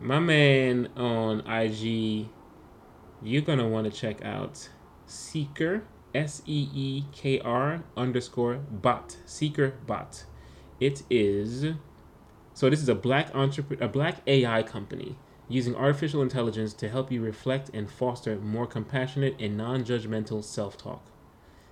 my 0.00 0.18
man 0.18 0.88
on 0.96 1.40
IG, 1.46 2.26
you're 3.22 3.42
gonna 3.42 3.68
want 3.68 3.92
to 3.92 3.98
check 3.98 4.24
out 4.24 4.68
Seekr 5.08 5.82
S 6.14 6.42
E 6.46 6.68
E 6.74 7.04
K 7.12 7.40
R 7.40 7.84
underscore 7.96 8.56
bot 8.56 9.16
Seekr 9.26 9.72
bot. 9.86 10.24
It 10.80 11.02
is 11.10 11.74
so 12.54 12.68
this 12.68 12.82
is 12.82 12.88
a 12.88 12.94
black 12.94 13.34
entrepreneur, 13.34 13.84
a 13.84 13.88
black 13.88 14.16
AI 14.26 14.62
company 14.62 15.16
using 15.48 15.74
artificial 15.74 16.22
intelligence 16.22 16.72
to 16.74 16.88
help 16.88 17.10
you 17.10 17.20
reflect 17.22 17.70
and 17.74 17.90
foster 17.90 18.36
more 18.36 18.66
compassionate 18.66 19.34
and 19.40 19.56
non-judgmental 19.56 20.44
self-talk. 20.44 21.02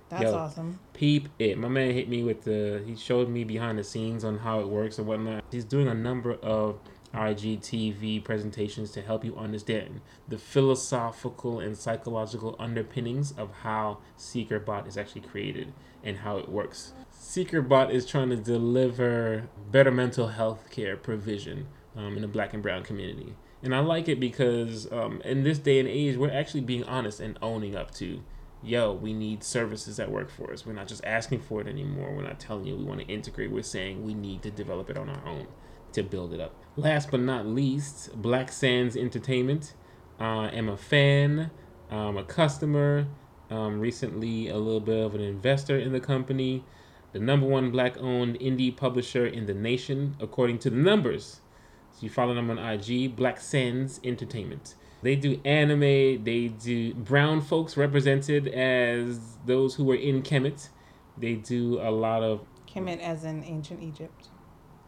That's 0.09 0.23
Yo. 0.23 0.35
awesome. 0.35 0.79
Peep 0.93 1.29
it. 1.37 1.57
My 1.57 1.67
man 1.67 1.93
hit 1.93 2.09
me 2.09 2.23
with 2.23 2.43
the. 2.43 2.83
He 2.85 2.95
showed 2.95 3.29
me 3.29 3.43
behind 3.43 3.77
the 3.77 3.83
scenes 3.83 4.23
on 4.23 4.39
how 4.39 4.59
it 4.59 4.67
works 4.67 4.97
and 4.97 5.07
whatnot. 5.07 5.43
He's 5.51 5.65
doing 5.65 5.87
a 5.87 5.93
number 5.93 6.33
of 6.33 6.79
IGTV 7.13 8.23
presentations 8.23 8.91
to 8.91 9.01
help 9.01 9.25
you 9.25 9.35
understand 9.35 10.01
the 10.27 10.37
philosophical 10.37 11.59
and 11.59 11.77
psychological 11.77 12.55
underpinnings 12.59 13.31
of 13.31 13.51
how 13.63 13.97
SeekrBot 14.17 14.87
is 14.87 14.97
actually 14.97 15.21
created 15.21 15.73
and 16.03 16.17
how 16.17 16.37
it 16.37 16.49
works. 16.49 16.93
SeekrBot 17.13 17.91
is 17.91 18.05
trying 18.05 18.29
to 18.29 18.35
deliver 18.35 19.49
better 19.71 19.91
mental 19.91 20.27
health 20.27 20.69
care 20.69 20.95
provision 20.95 21.67
um, 21.95 22.15
in 22.15 22.21
the 22.21 22.27
black 22.27 22.53
and 22.53 22.63
brown 22.63 22.83
community. 22.83 23.35
And 23.61 23.75
I 23.75 23.79
like 23.79 24.07
it 24.07 24.19
because 24.19 24.89
um, 24.91 25.21
in 25.25 25.43
this 25.43 25.59
day 25.59 25.79
and 25.79 25.89
age, 25.89 26.15
we're 26.15 26.31
actually 26.31 26.61
being 26.61 26.83
honest 26.85 27.19
and 27.19 27.37
owning 27.41 27.75
up 27.75 27.91
to 27.95 28.21
yo, 28.61 28.91
we 28.91 29.13
need 29.13 29.43
services 29.43 29.97
that 29.97 30.11
work 30.11 30.29
for 30.29 30.51
us. 30.51 30.65
We're 30.65 30.73
not 30.73 30.87
just 30.87 31.03
asking 31.05 31.41
for 31.41 31.61
it 31.61 31.67
anymore. 31.67 32.13
We're 32.13 32.23
not 32.23 32.39
telling 32.39 32.65
you 32.65 32.75
we 32.75 32.83
want 32.83 32.99
to 33.01 33.07
integrate. 33.07 33.51
We're 33.51 33.63
saying 33.63 34.03
we 34.03 34.13
need 34.13 34.41
to 34.43 34.51
develop 34.51 34.89
it 34.89 34.97
on 34.97 35.09
our 35.09 35.25
own 35.25 35.47
to 35.93 36.03
build 36.03 36.33
it 36.33 36.39
up. 36.39 36.53
Last 36.75 37.11
but 37.11 37.19
not 37.19 37.45
least, 37.45 38.21
Black 38.21 38.51
Sands 38.51 38.95
Entertainment. 38.95 39.73
I 40.19 40.47
am 40.49 40.69
a 40.69 40.77
fan, 40.77 41.51
um, 41.89 42.17
a 42.17 42.23
customer, 42.23 43.07
recently 43.49 44.49
a 44.49 44.57
little 44.57 44.79
bit 44.79 45.03
of 45.03 45.15
an 45.15 45.21
investor 45.21 45.77
in 45.77 45.91
the 45.91 45.99
company. 45.99 46.63
The 47.11 47.19
number 47.19 47.47
one 47.47 47.71
black 47.71 47.97
owned 47.97 48.39
indie 48.39 48.75
publisher 48.75 49.25
in 49.25 49.45
the 49.47 49.53
nation, 49.53 50.15
according 50.19 50.59
to 50.59 50.69
the 50.69 50.77
numbers. 50.77 51.41
So 51.91 51.99
you 52.01 52.09
follow 52.09 52.35
them 52.35 52.51
on 52.51 52.59
IG, 52.59 53.15
Black 53.15 53.39
Sands 53.39 53.99
Entertainment. 54.03 54.75
They 55.01 55.15
do 55.15 55.39
anime. 55.43 56.23
They 56.23 56.53
do 56.61 56.93
brown 56.93 57.41
folks 57.41 57.77
represented 57.77 58.47
as 58.49 59.37
those 59.45 59.75
who 59.75 59.85
were 59.85 59.95
in 59.95 60.21
Kemet. 60.21 60.69
They 61.17 61.35
do 61.35 61.79
a 61.81 61.89
lot 61.89 62.21
of 62.21 62.41
Kemet 62.67 62.99
as 62.99 63.23
in 63.23 63.43
ancient 63.43 63.81
Egypt, 63.81 64.27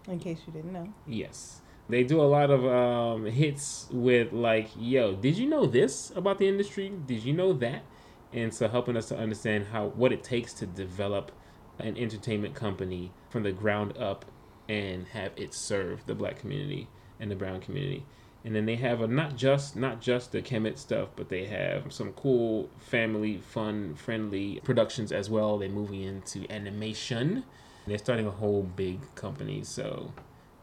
in 0.07 0.19
case 0.19 0.39
you 0.45 0.53
didn't 0.53 0.73
know. 0.73 0.93
yes. 1.07 1.61
They 1.89 2.03
do 2.05 2.21
a 2.21 2.23
lot 2.23 2.51
of 2.51 2.65
um, 2.65 3.25
hits 3.25 3.87
with 3.91 4.31
like, 4.31 4.69
yo, 4.79 5.13
did 5.13 5.37
you 5.37 5.45
know 5.45 5.65
this 5.65 6.11
about 6.15 6.37
the 6.37 6.47
industry? 6.47 6.93
Did 7.05 7.25
you 7.25 7.33
know 7.33 7.51
that? 7.53 7.83
And 8.31 8.53
so 8.53 8.69
helping 8.69 8.95
us 8.95 9.09
to 9.09 9.17
understand 9.17 9.67
how 9.73 9.87
what 9.87 10.13
it 10.13 10.23
takes 10.23 10.53
to 10.53 10.65
develop 10.65 11.33
an 11.79 11.97
entertainment 11.97 12.55
company 12.55 13.11
from 13.29 13.43
the 13.43 13.51
ground 13.51 13.97
up 13.97 14.23
and 14.69 15.07
have 15.07 15.33
it 15.35 15.53
serve 15.53 16.05
the 16.05 16.15
black 16.15 16.39
community 16.39 16.87
and 17.19 17.29
the 17.29 17.35
brown 17.35 17.59
community. 17.59 18.05
And 18.45 18.55
then 18.55 18.65
they 18.65 18.77
have 18.77 19.01
a 19.01 19.07
not 19.07 19.35
just 19.35 19.75
not 19.75 19.99
just 19.99 20.31
the 20.31 20.41
Kemet 20.41 20.77
stuff, 20.77 21.09
but 21.15 21.27
they 21.27 21.45
have 21.45 21.91
some 21.91 22.13
cool 22.13 22.69
family 22.79 23.37
fun 23.37 23.95
friendly 23.95 24.61
productions 24.63 25.11
as 25.11 25.29
well. 25.29 25.57
They're 25.57 25.67
moving 25.67 26.03
into 26.03 26.49
animation. 26.49 27.43
They're 27.87 27.97
starting 27.97 28.27
a 28.27 28.31
whole 28.31 28.63
big 28.63 28.99
company, 29.15 29.63
so 29.63 30.13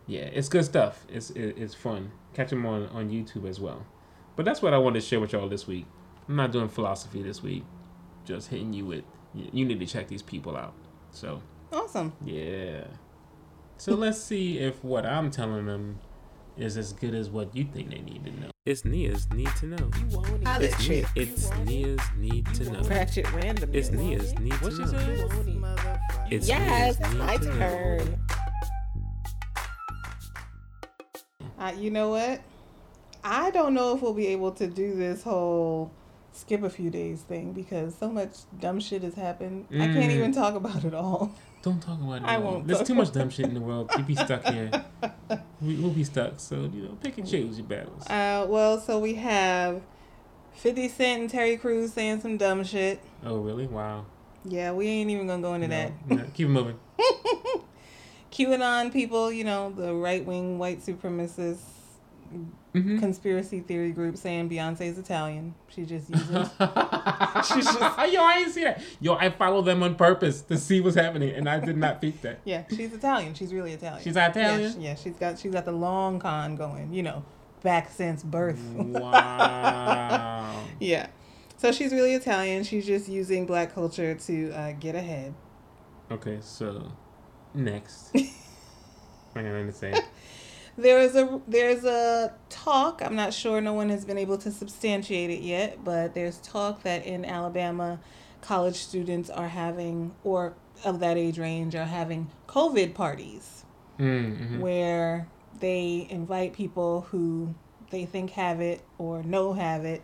yeah, 0.07 0.22
it's 0.22 0.48
good 0.48 0.64
stuff. 0.64 1.04
It's 1.09 1.31
it, 1.31 1.54
it's 1.59 1.74
fun. 1.74 2.12
Catch 2.35 2.50
them 2.50 2.64
on 2.66 2.87
on 2.88 3.11
YouTube 3.11 3.48
as 3.48 3.59
well. 3.61 3.85
But 4.37 4.44
that's 4.44 4.62
what 4.62 4.72
I 4.72 4.78
wanted 4.78 5.00
to 5.00 5.07
share 5.07 5.20
with 5.20 5.33
y'all 5.33 5.48
this 5.48 5.66
week. 5.66 5.87
I'm 6.28 6.37
not 6.37 6.52
doing 6.52 6.68
philosophy 6.68 7.22
this 7.22 7.42
week. 7.42 7.64
Just 8.24 8.48
hitting 8.50 8.72
you 8.72 8.87
with 8.87 9.04
you 9.35 9.48
you 9.52 9.64
need 9.64 9.81
to 9.81 9.87
check 9.87 10.09
these 10.09 10.22
people 10.22 10.57
out. 10.57 10.74
So 11.11 11.42
Awesome. 11.72 12.12
yeah. 12.24 12.85
So 13.76 13.94
let's 13.94 14.20
see 14.20 14.59
if 14.59 14.83
what 14.83 15.04
I'm 15.07 15.31
telling 15.31 15.66
them 15.66 15.98
is 16.57 16.76
as 16.76 16.92
good 16.92 17.14
as 17.14 17.31
what 17.31 17.54
you 17.54 17.64
think 17.64 17.90
they 17.90 18.00
need 18.00 18.24
to 18.24 18.31
know. 18.40 18.50
It's 18.66 18.85
Nia's 18.85 19.31
need 19.33 19.48
to 19.57 19.66
know. 19.66 19.90
How 20.44 20.59
this 20.59 20.74
It's, 20.74 20.85
chick. 20.85 21.07
Nia, 21.16 21.24
it's 21.24 21.50
Nia's 21.64 22.00
need 22.18 22.46
to 22.54 22.70
know. 22.70 22.81
Ratchet 22.83 23.33
random. 23.33 23.70
It's 23.72 23.90
Nia's 23.90 24.35
need 24.40 24.52
to 24.61 24.70
know. 24.70 25.97
It's 26.31 26.49
Yes, 26.49 26.99
Nia's 27.01 27.14
my 27.17 27.37
to 27.38 27.45
turn. 27.59 28.19
Uh, 31.59 31.73
you 31.77 31.91
know 31.91 32.11
what? 32.11 32.41
I 33.25 33.51
don't 33.51 33.75
know 33.75 33.95
if 33.97 34.03
we'll 34.03 34.14
be 34.14 34.29
able 34.29 34.53
to 34.53 34.67
do 34.67 34.95
this 34.95 35.23
whole 35.23 35.91
skip 36.33 36.62
a 36.62 36.71
few 36.71 36.88
days 36.91 37.23
thing 37.23 37.53
because 37.53 37.95
so 37.97 38.09
much 38.11 38.31
dumb 38.61 38.79
shit 38.81 39.03
has 39.03 39.14
happened. 39.14 39.67
I 39.73 39.79
can't 39.79 39.97
Mm. 40.12 40.17
even 40.17 40.33
talk 40.33 40.55
about 40.55 40.85
it 40.85 40.95
all. 40.95 41.33
Don't 41.62 41.81
talk 41.83 42.01
about 42.01 42.23
it. 42.23 42.25
I 42.25 42.38
won't 42.38 42.67
There's 42.69 42.83
too 42.87 42.95
much 42.95 43.11
dumb 43.12 43.31
shit 43.31 43.47
in 43.47 43.55
the 43.55 43.61
world. 43.61 43.91
You 43.97 44.05
be 44.05 44.14
stuck 44.14 44.45
here. 44.47 44.71
We, 45.61 45.75
we'll 45.75 45.91
be 45.91 46.05
stuck. 46.05 46.35
So 46.38 46.55
you 46.73 46.83
know, 46.85 46.97
pick 47.03 47.19
and 47.19 47.29
choose 47.29 47.59
your 47.59 47.67
battles. 47.67 48.07
Uh, 48.07 48.47
well, 48.49 48.79
so 48.81 49.01
we 49.01 49.14
have 49.14 49.83
50 50.55 50.87
Cent 50.88 51.21
and 51.23 51.31
Terry 51.31 51.57
Crews 51.57 51.93
saying 51.93 52.21
some 52.21 52.37
dumb 52.37 52.62
shit. 52.62 53.01
Oh 53.27 53.38
really? 53.38 53.67
Wow. 53.67 54.07
Yeah, 54.48 54.72
we 54.72 54.87
ain't 54.88 55.11
even 55.11 55.26
gonna 55.26 55.42
go 55.42 55.54
into 55.54 55.68
No, 55.68 55.76
that. 55.76 55.92
no, 56.11 56.24
keep 56.34 56.46
it 56.46 56.50
moving. 56.50 56.78
QAnon 58.32 58.92
people, 58.92 59.32
you 59.32 59.44
know, 59.44 59.70
the 59.70 59.94
right 59.94 60.24
wing 60.24 60.58
white 60.58 60.80
supremacist 60.80 61.58
Mhm. 62.74 63.00
conspiracy 63.00 63.61
theory 63.61 63.90
group 63.92 64.16
saying 64.18 64.50
Beyonce's 64.50 64.98
Italian. 64.98 65.54
She 65.68 65.87
just 65.87 66.11
uses 66.14 66.28
She's 66.28 67.64
just- 67.64 67.80
Yo, 68.12 68.22
I 68.22 68.42
ain't 68.44 68.52
see 68.52 68.64
that. 68.64 68.82
Yo, 69.00 69.14
I 69.14 69.30
follow 69.30 69.62
them 69.62 69.82
on 69.82 69.94
purpose 69.94 70.42
to 70.42 70.58
see 70.58 70.80
what's 70.82 70.94
happening, 70.96 71.30
and 71.34 71.48
I 71.48 71.58
did 71.61 71.78
not 71.78 72.00
think 72.02 72.20
that. 72.22 72.40
Yeah, 72.44 72.64
she's 72.68 72.92
Italian. 72.92 73.32
She's 73.34 73.52
really 73.54 73.72
Italian. 73.72 74.02
She's 74.04 74.14
Yeah, 74.14 74.28
Italian? 74.28 74.72
she- 74.74 74.78
Yeah, 74.80 74.94
she's 74.94 75.14
got 75.16 75.38
she's 75.38 75.52
got 75.52 75.64
the 75.64 75.72
long 75.72 76.18
con 76.18 76.56
going. 76.56 76.92
You 76.92 77.02
know, 77.04 77.24
back 77.62 77.90
since 77.90 78.22
birth. 78.22 78.61
Wow. 78.76 80.64
yeah, 80.78 81.06
so 81.59 81.71
she's 81.73 81.92
really 81.92 82.14
Italian. 82.14 82.64
She's 82.64 82.87
just 82.87 83.09
using 83.09 83.44
black 83.44 83.75
culture 83.75 84.14
to 84.14 84.51
uh, 84.53 84.73
get 84.73 84.94
ahead. 84.94 85.35
okay, 86.11 86.38
so 86.40 86.90
next. 87.55 88.11
I 88.16 89.42
don't 89.42 89.55
understand. 89.55 90.03
There 90.79 91.01
is 91.01 91.16
a 91.16 91.40
there's 91.49 91.85
a 91.85 92.33
talk. 92.51 93.03
I'm 93.05 93.16
not 93.16 93.35
sure. 93.35 93.61
No 93.61 93.73
one 93.73 93.88
has 93.88 94.05
been 94.05 94.16
able 94.16 94.38
to 94.38 94.53
substantiate 94.53 95.29
it 95.29 95.40
yet, 95.40 95.83
but 95.83 96.14
there's 96.14 96.38
talk 96.38 96.85
that 96.85 97.05
in 97.05 97.25
Alabama, 97.25 97.99
college 98.42 98.77
students 98.77 99.29
are 99.29 99.49
having, 99.49 100.14
or 100.23 100.55
of 100.85 101.01
that 101.01 101.16
age 101.16 101.37
range, 101.37 101.75
are 101.75 101.85
having 101.85 102.31
COVID 102.47 102.94
parties. 102.94 103.64
Mm-hmm. 103.99 104.61
where 104.61 105.27
they 105.59 106.07
invite 106.09 106.53
people 106.53 107.09
who 107.11 107.53
they 107.90 108.05
think 108.05 108.31
have 108.31 108.61
it 108.61 108.85
or 108.97 109.25
know 109.25 109.55
have 109.55 109.85
it 109.85 110.03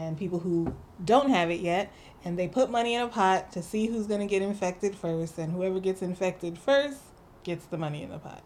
and 0.00 0.16
people 0.16 0.38
who 0.38 0.74
don't 1.04 1.28
have 1.30 1.50
it 1.50 1.60
yet 1.60 1.92
and 2.24 2.38
they 2.38 2.48
put 2.48 2.70
money 2.70 2.94
in 2.94 3.02
a 3.02 3.08
pot 3.08 3.52
to 3.52 3.62
see 3.62 3.86
who's 3.86 4.06
going 4.06 4.20
to 4.20 4.26
get 4.26 4.40
infected 4.42 4.94
first 4.94 5.36
and 5.38 5.52
whoever 5.52 5.78
gets 5.80 6.00
infected 6.02 6.58
first 6.58 7.00
gets 7.44 7.64
the 7.66 7.76
money 7.78 8.02
in 8.02 8.10
the 8.10 8.18
pot 8.18 8.42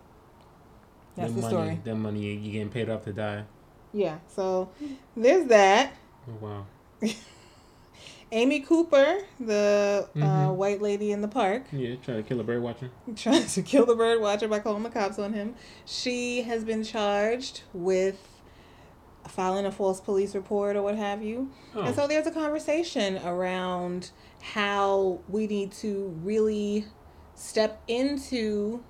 that's 1.17 1.33
the 1.33 1.41
money, 1.41 1.55
story 1.55 1.81
That 1.85 1.95
money 1.97 2.21
you're 2.35 2.53
getting 2.53 2.71
paid 2.71 2.89
off 2.91 3.05
to 3.05 3.13
die. 3.13 3.45
yeah 3.93 4.19
so 4.29 4.71
there's 5.17 5.47
that 5.49 5.93
Oh, 6.29 6.39
wow. 6.41 6.67
amy 8.33 8.61
cooper 8.61 9.19
the 9.39 10.09
uh, 10.17 10.19
Mhm. 10.19 10.55
white 10.57 10.81
lady 10.83 11.13
in 11.13 11.21
the 11.21 11.29
park 11.29 11.65
Yeah, 11.73 11.95
trying 12.03 12.23
to 12.23 12.29
kill 12.29 12.41
a 12.41 12.45
bird 12.45 12.63
watcher. 12.63 12.91
trying 13.17 13.47
to 13.47 13.63
kill 13.63 13.87
the 13.87 13.95
bird 13.95 14.21
watcher 14.21 14.49
by 14.49 14.59
calling 14.59 14.83
the 14.83 14.91
cops 14.91 15.19
on 15.19 15.33
him. 15.35 15.55
She 15.85 16.43
has 16.43 16.65
been 16.65 16.83
charged 16.83 17.63
with 17.73 18.34
filing 19.29 19.67
a 19.67 19.73
false 19.73 20.01
police 20.01 20.35
report 20.35 20.77
or 20.77 20.83
what 20.83 20.97
have 20.97 21.23
you. 21.23 21.51
Oh. 21.75 21.83
And 21.83 21.95
so 21.95 22.07
there's 22.07 22.27
a 22.27 22.31
conversation 22.31 23.19
around 23.25 24.11
how 24.43 25.21
we 25.29 25.47
need 25.47 25.73
to 25.73 26.15
really 26.23 26.87
step 27.35 27.83
into 27.89 28.83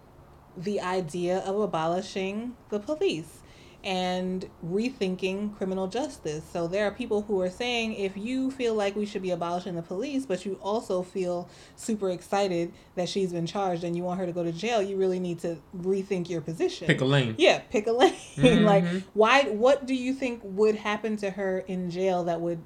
the 0.56 0.80
idea 0.80 1.38
of 1.38 1.58
abolishing 1.60 2.56
the 2.70 2.78
police 2.78 3.40
and 3.84 4.48
rethinking 4.64 5.54
criminal 5.56 5.86
justice. 5.86 6.42
So 6.50 6.66
there 6.66 6.86
are 6.86 6.90
people 6.90 7.20
who 7.22 7.40
are 7.42 7.50
saying 7.50 7.94
if 7.94 8.16
you 8.16 8.50
feel 8.50 8.74
like 8.74 8.96
we 8.96 9.04
should 9.04 9.20
be 9.20 9.30
abolishing 9.30 9.74
the 9.74 9.82
police, 9.82 10.24
but 10.24 10.46
you 10.46 10.58
also 10.62 11.02
feel 11.02 11.48
super 11.76 12.10
excited 12.10 12.72
that 12.96 13.10
she's 13.10 13.32
been 13.32 13.46
charged 13.46 13.84
and 13.84 13.94
you 13.94 14.02
want 14.02 14.18
her 14.20 14.26
to 14.26 14.32
go 14.32 14.42
to 14.42 14.52
jail, 14.52 14.80
you 14.80 14.96
really 14.96 15.20
need 15.20 15.38
to 15.40 15.58
rethink 15.76 16.30
your 16.30 16.40
position. 16.40 16.86
Pick 16.86 17.02
a 17.02 17.04
lane. 17.04 17.34
Yeah, 17.36 17.58
pick 17.58 17.86
a 17.86 17.92
lane. 17.92 18.14
like 18.64 18.84
Mhm. 18.84 19.02
why 19.12 19.42
what 19.50 19.86
do 19.86 19.94
you 19.94 20.14
think 20.14 20.40
would 20.42 20.76
happen 20.76 21.16
to 21.18 21.30
her 21.30 21.58
in 21.58 21.90
jail 21.90 22.24
that 22.24 22.40
would 22.40 22.60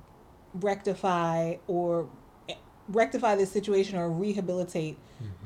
rectify 0.55 1.57
or 1.67 2.09
rectify 2.89 3.35
this 3.37 3.51
situation 3.51 3.99
or 3.99 4.09
rehabilitate 4.11 4.99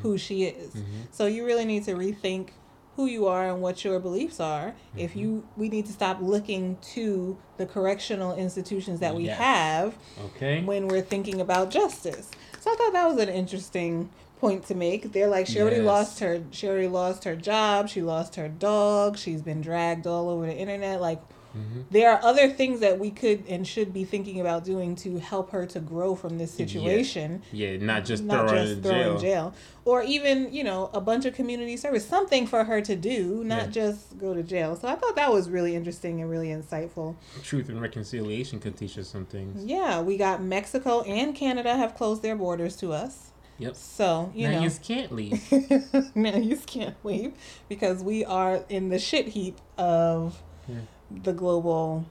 who 0.02 0.18
she 0.18 0.44
is? 0.44 0.76
So 1.10 1.26
you 1.26 1.44
really 1.46 1.64
need 1.64 1.84
to 1.84 1.94
rethink 1.94 2.50
who 2.96 3.06
you 3.06 3.26
are 3.26 3.48
and 3.48 3.62
what 3.62 3.84
your 3.84 3.98
beliefs 3.98 4.38
are. 4.40 4.66
Mm-hmm. 4.68 4.98
If 4.98 5.16
you, 5.16 5.46
we 5.56 5.68
need 5.68 5.86
to 5.86 5.92
stop 5.92 6.18
looking 6.20 6.76
to 6.92 7.36
the 7.56 7.64
correctional 7.66 8.34
institutions 8.36 9.00
that 9.00 9.14
we 9.14 9.24
Yes. 9.24 9.38
have 9.38 9.94
Okay. 10.26 10.62
when 10.62 10.88
we're 10.88 11.00
thinking 11.02 11.40
about 11.40 11.70
justice. 11.70 12.30
So 12.60 12.70
I 12.70 12.76
thought 12.76 12.92
that 12.92 13.06
was 13.08 13.18
an 13.18 13.28
interesting 13.30 14.10
point 14.40 14.66
to 14.66 14.74
make. 14.74 15.12
They're 15.12 15.28
like 15.28 15.46
she 15.46 15.60
already 15.60 15.76
Yes. 15.76 15.86
lost 15.86 16.20
her 16.20 16.42
she 16.50 16.68
already 16.68 16.88
lost 16.88 17.24
her 17.24 17.36
job, 17.36 17.88
she 17.88 18.02
lost 18.02 18.34
her 18.36 18.48
dog, 18.48 19.16
she's 19.16 19.40
been 19.40 19.60
dragged 19.62 20.06
all 20.06 20.28
over 20.28 20.46
the 20.46 20.54
internet. 20.56 21.00
Like 21.00 21.20
Mm-hmm. 21.56 21.80
there 21.90 22.10
are 22.12 22.22
other 22.24 22.48
things 22.48 22.80
that 22.80 22.98
we 22.98 23.10
could 23.10 23.44
and 23.48 23.66
should 23.66 23.92
be 23.92 24.04
thinking 24.04 24.40
about 24.40 24.64
doing 24.64 24.96
to 24.96 25.18
help 25.18 25.50
her 25.50 25.66
to 25.66 25.80
grow 25.80 26.14
from 26.14 26.38
this 26.38 26.50
situation. 26.52 27.42
Yeah, 27.52 27.76
not 27.76 28.04
just 28.04 28.22
Not 28.24 28.48
throw 28.48 28.58
her 28.58 28.64
in 28.64 28.82
throw 28.82 28.90
jail. 28.92 29.14
in 29.16 29.20
jail. 29.20 29.54
Or 29.84 30.02
even, 30.02 30.52
you 30.52 30.64
know, 30.64 30.88
a 30.94 31.00
bunch 31.00 31.24
of 31.24 31.34
community 31.34 31.76
service. 31.76 32.06
Something 32.06 32.46
for 32.46 32.64
her 32.64 32.80
to 32.80 32.96
do, 32.96 33.42
not 33.44 33.64
Yeah. 33.64 33.70
just 33.70 34.16
go 34.18 34.32
to 34.32 34.42
jail. 34.42 34.76
So 34.76 34.88
I 34.88 34.94
thought 34.94 35.16
that 35.16 35.32
was 35.32 35.50
really 35.50 35.74
interesting 35.76 36.20
and 36.20 36.30
really 36.30 36.48
insightful. 36.48 37.16
Truth 37.42 37.68
and 37.68 37.80
reconciliation 37.82 38.58
could 38.60 38.76
teach 38.76 38.96
us 38.96 39.08
some 39.08 39.26
things. 39.26 39.64
Yeah, 39.64 40.00
we 40.00 40.16
got 40.16 40.42
Mexico 40.42 41.02
and 41.02 41.34
Canada 41.34 41.76
have 41.76 41.94
closed 41.94 42.22
their 42.22 42.36
borders 42.36 42.76
to 42.76 42.92
us. 42.92 43.28
Yep. 43.58 43.76
So, 43.76 44.32
you 44.34 44.48
now 44.48 44.58
know, 44.60 44.64
you 44.64 44.70
can't 44.82 45.12
leave. 45.12 46.14
now 46.14 46.36
you 46.36 46.56
can't 46.56 46.96
leave 47.04 47.32
because 47.68 48.02
we 48.02 48.24
are 48.24 48.64
in 48.68 48.88
the 48.88 48.98
shit 48.98 49.28
heap 49.28 49.58
of 49.76 50.42
Yeah. 50.68 50.76
The 51.22 51.32
global 51.32 52.06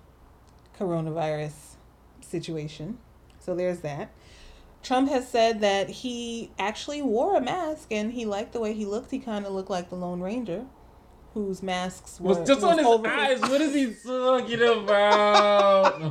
coronavirus 0.79 1.75
situation. 2.21 2.97
So 3.39 3.55
there's 3.55 3.79
that. 3.79 4.11
Trump 4.83 5.09
has 5.09 5.27
said 5.27 5.61
that 5.61 5.89
he 5.89 6.51
actually 6.57 7.01
wore 7.01 7.35
a 7.37 7.41
mask 7.41 7.87
and 7.91 8.11
he 8.13 8.25
liked 8.25 8.53
the 8.53 8.59
way 8.59 8.73
he 8.73 8.85
looked. 8.85 9.11
He 9.11 9.19
kind 9.19 9.45
of 9.45 9.53
looked 9.53 9.69
like 9.69 9.89
the 9.89 9.95
Lone 9.95 10.21
Ranger, 10.21 10.65
whose 11.35 11.61
masks 11.61 12.19
were 12.19 12.29
was 12.29 12.47
just 12.47 12.61
was 12.61 12.63
on 12.63 12.77
his 12.79 12.87
over 12.87 13.07
eyes. 13.07 13.41
What 13.41 13.61
is 13.61 13.75
he 13.75 13.93
talking 14.03 14.61
about? 14.83 16.01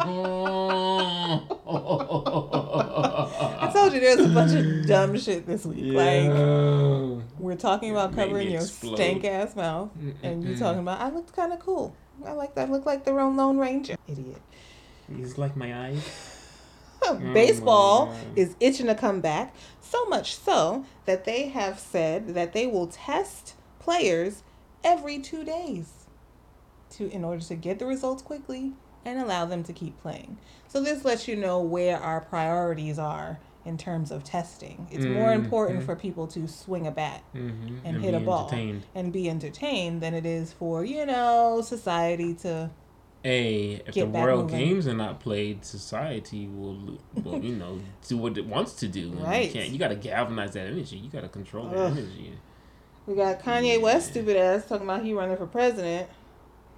I 3.58 3.70
told 3.72 3.92
you 3.92 4.00
there's 4.00 4.20
a 4.20 4.28
bunch 4.28 4.52
of 4.52 4.86
dumb 4.86 5.18
shit 5.18 5.46
this 5.46 5.64
week. 5.66 5.92
Like 5.92 6.30
we're 7.38 7.56
talking 7.56 7.90
about 7.90 8.14
covering 8.14 8.50
your 8.50 8.60
stank 8.60 9.24
ass 9.24 9.56
mouth, 9.56 9.90
and 10.22 10.44
you 10.44 10.50
Mm-mm-mm. 10.50 10.58
talking 10.58 10.80
about 10.80 11.00
I 11.00 11.10
looked 11.10 11.34
kind 11.34 11.52
of 11.52 11.58
cool. 11.58 11.96
I 12.26 12.32
like 12.32 12.54
that. 12.54 12.70
Look 12.70 12.86
like 12.86 13.04
the 13.04 13.12
Lone 13.12 13.58
Ranger. 13.58 13.96
Idiot. 14.08 14.40
He's 15.14 15.38
like 15.38 15.56
my 15.56 15.86
eyes. 15.86 16.36
Oh 17.02 17.14
Baseball 17.32 18.06
God. 18.08 18.16
is 18.36 18.56
itching 18.60 18.84
to 18.84 18.94
come 18.94 19.22
back, 19.22 19.54
so 19.80 20.04
much 20.04 20.36
so 20.36 20.84
that 21.06 21.24
they 21.24 21.48
have 21.48 21.78
said 21.78 22.34
that 22.34 22.52
they 22.52 22.66
will 22.66 22.88
test 22.88 23.54
players 23.78 24.42
every 24.84 25.18
two 25.18 25.42
days 25.42 26.04
to 26.90 27.10
in 27.10 27.24
order 27.24 27.42
to 27.42 27.54
get 27.54 27.78
the 27.78 27.86
results 27.86 28.20
quickly 28.22 28.74
and 29.02 29.18
allow 29.18 29.46
them 29.46 29.62
to 29.64 29.72
keep 29.72 29.98
playing. 30.02 30.36
So 30.68 30.82
this 30.82 31.02
lets 31.02 31.26
you 31.26 31.36
know 31.36 31.58
where 31.62 31.96
our 31.98 32.20
priorities 32.20 32.98
are 32.98 33.38
in 33.64 33.76
terms 33.76 34.10
of 34.10 34.24
testing. 34.24 34.86
It's 34.90 35.04
more 35.04 35.32
important 35.32 35.82
for 35.84 35.94
people 35.96 36.26
to 36.28 36.48
swing 36.48 36.86
a 36.86 36.90
bat 36.90 37.22
Mm-hmm. 37.34 37.78
and, 37.84 38.02
hit 38.02 38.14
a 38.14 38.20
ball 38.20 38.50
and 38.94 39.12
be 39.12 39.28
entertained 39.28 40.00
than 40.00 40.14
it 40.14 40.24
is 40.26 40.52
for, 40.52 40.84
you 40.84 41.04
know, 41.06 41.60
society 41.62 42.34
to 42.34 42.70
Hey, 43.22 43.82
if 43.86 43.94
the 43.94 44.04
World 44.06 44.44
moving. 44.50 44.58
Games 44.58 44.88
are 44.88 44.94
not 44.94 45.20
played, 45.20 45.62
society 45.62 46.46
will, 46.46 46.98
will 47.22 47.38
you 47.38 47.54
know, 47.54 47.78
do 48.08 48.16
what 48.16 48.38
it 48.38 48.46
wants 48.46 48.72
to 48.74 48.88
do. 48.88 49.10
And 49.10 49.20
Right. 49.20 49.46
You 49.48 49.52
can't. 49.52 49.68
You 49.72 49.78
got 49.78 49.88
to 49.88 49.94
galvanize 49.96 50.54
that 50.54 50.66
energy. 50.66 50.96
You 50.96 51.10
got 51.10 51.20
to 51.20 51.28
control 51.28 51.68
that 51.68 51.78
energy. 51.92 52.32
we 53.06 53.14
got 53.14 53.42
Kanye 53.42 53.78
West 53.78 54.12
stupid 54.12 54.36
ass 54.38 54.66
talking 54.66 54.86
about 54.86 55.04
he 55.04 55.12
running 55.12 55.36
for 55.36 55.46
president. 55.46 56.08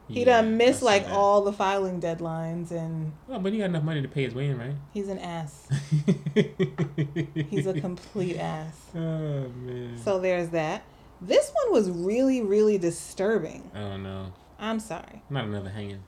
He 0.08 0.20
Yeah, 0.20 0.42
done 0.42 0.56
missed 0.56 0.82
like 0.82 1.04
saw 1.04 1.08
that. 1.08 1.16
all 1.16 1.42
the 1.42 1.52
filing 1.52 2.00
deadlines 2.00 2.70
and 2.70 3.12
Oh, 3.28 3.38
but 3.38 3.52
he 3.52 3.58
got 3.58 3.66
enough 3.66 3.84
money 3.84 4.02
to 4.02 4.08
pay 4.08 4.24
his 4.24 4.34
way 4.34 4.46
in, 4.48 4.58
right? 4.58 4.74
he's 4.92 5.08
an 5.08 5.18
ass. 5.18 5.68
He's 7.48 7.66
a 7.66 7.78
complete 7.80 8.36
ass. 8.38 8.76
Oh 8.94 8.98
man. 8.98 9.98
So 10.02 10.18
there's 10.18 10.48
that. 10.50 10.82
This 11.20 11.50
one 11.64 11.72
was 11.72 11.90
really, 11.90 12.42
really 12.42 12.78
disturbing. 12.78 13.70
oh 13.74 13.96
no, 13.96 14.32
I'm 14.58 14.80
sorry. 14.80 15.22
not 15.30 15.44
another 15.44 15.70
hanging. 15.70 16.02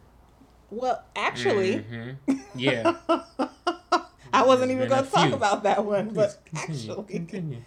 Well, 0.70 1.02
actually, 1.14 1.84
Mhm. 1.90 2.16
yeah. 2.54 2.94
I 4.32 4.44
wasn't 4.44 4.72
even 4.72 4.88
going 4.88 5.04
to 5.04 5.10
talk 5.10 5.32
about 5.32 5.62
that 5.62 5.84
one, 5.84 6.10
but 6.10 6.44
Please 6.44 6.60
continue, 6.66 6.92
actually, 6.92 7.04
continue. 7.18 7.60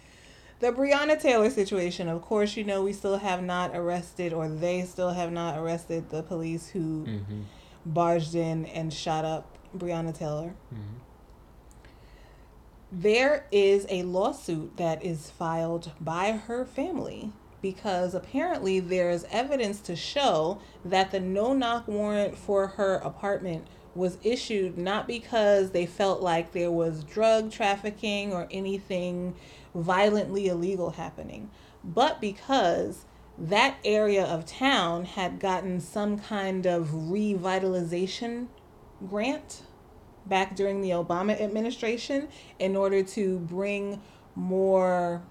The 0.60 0.72
Breonna 0.72 1.20
Taylor 1.20 1.50
situation. 1.50 2.08
Of 2.08 2.22
course, 2.22 2.56
you 2.56 2.64
know 2.64 2.82
we 2.82 2.92
still 2.92 3.18
have 3.18 3.42
not 3.42 3.76
arrested, 3.76 4.32
or 4.32 4.48
they 4.48 4.82
still 4.82 5.10
have 5.10 5.30
not 5.32 5.56
arrested 5.58 6.10
the 6.10 6.22
police 6.22 6.68
who 6.68 7.04
Mhm. 7.06 7.44
barged 7.86 8.34
in 8.34 8.66
and 8.66 8.92
shot 8.92 9.24
up 9.24 9.56
Breonna 9.76 10.12
Taylor. 10.16 10.54
Mhm. 10.72 11.00
There 12.90 13.46
is 13.52 13.86
a 13.90 14.02
lawsuit 14.02 14.76
that 14.78 15.04
is 15.04 15.30
filed 15.30 15.92
by 16.00 16.32
her 16.32 16.64
family 16.64 17.32
because 17.60 18.14
apparently 18.14 18.80
there's 18.80 19.24
evidence 19.30 19.80
to 19.82 19.94
show 19.96 20.58
that 20.84 21.10
the 21.10 21.20
no 21.20 21.52
knock 21.52 21.86
warrant 21.86 22.36
for 22.36 22.66
her 22.68 22.94
apartment 22.96 23.66
was 23.98 24.16
issued 24.22 24.78
not 24.78 25.06
because 25.06 25.72
they 25.72 25.84
felt 25.84 26.22
like 26.22 26.52
there 26.52 26.70
was 26.70 27.04
drug 27.04 27.50
trafficking 27.50 28.32
or 28.32 28.48
anything 28.50 29.34
violently 29.74 30.46
illegal 30.48 30.90
happening, 30.90 31.50
but 31.84 32.20
because 32.20 33.04
that 33.36 33.76
area 33.84 34.24
of 34.24 34.46
town 34.46 35.04
had 35.04 35.38
gotten 35.38 35.80
some 35.80 36.18
kind 36.18 36.66
of 36.66 36.88
revitalization 36.88 38.48
grant 39.08 39.62
back 40.26 40.56
during 40.56 40.80
the 40.82 40.90
Obama 40.90 41.40
administration 41.40 42.28
in 42.58 42.76
order 42.76 43.02
to 43.02 43.38
bring 43.40 44.00
more 44.34 45.22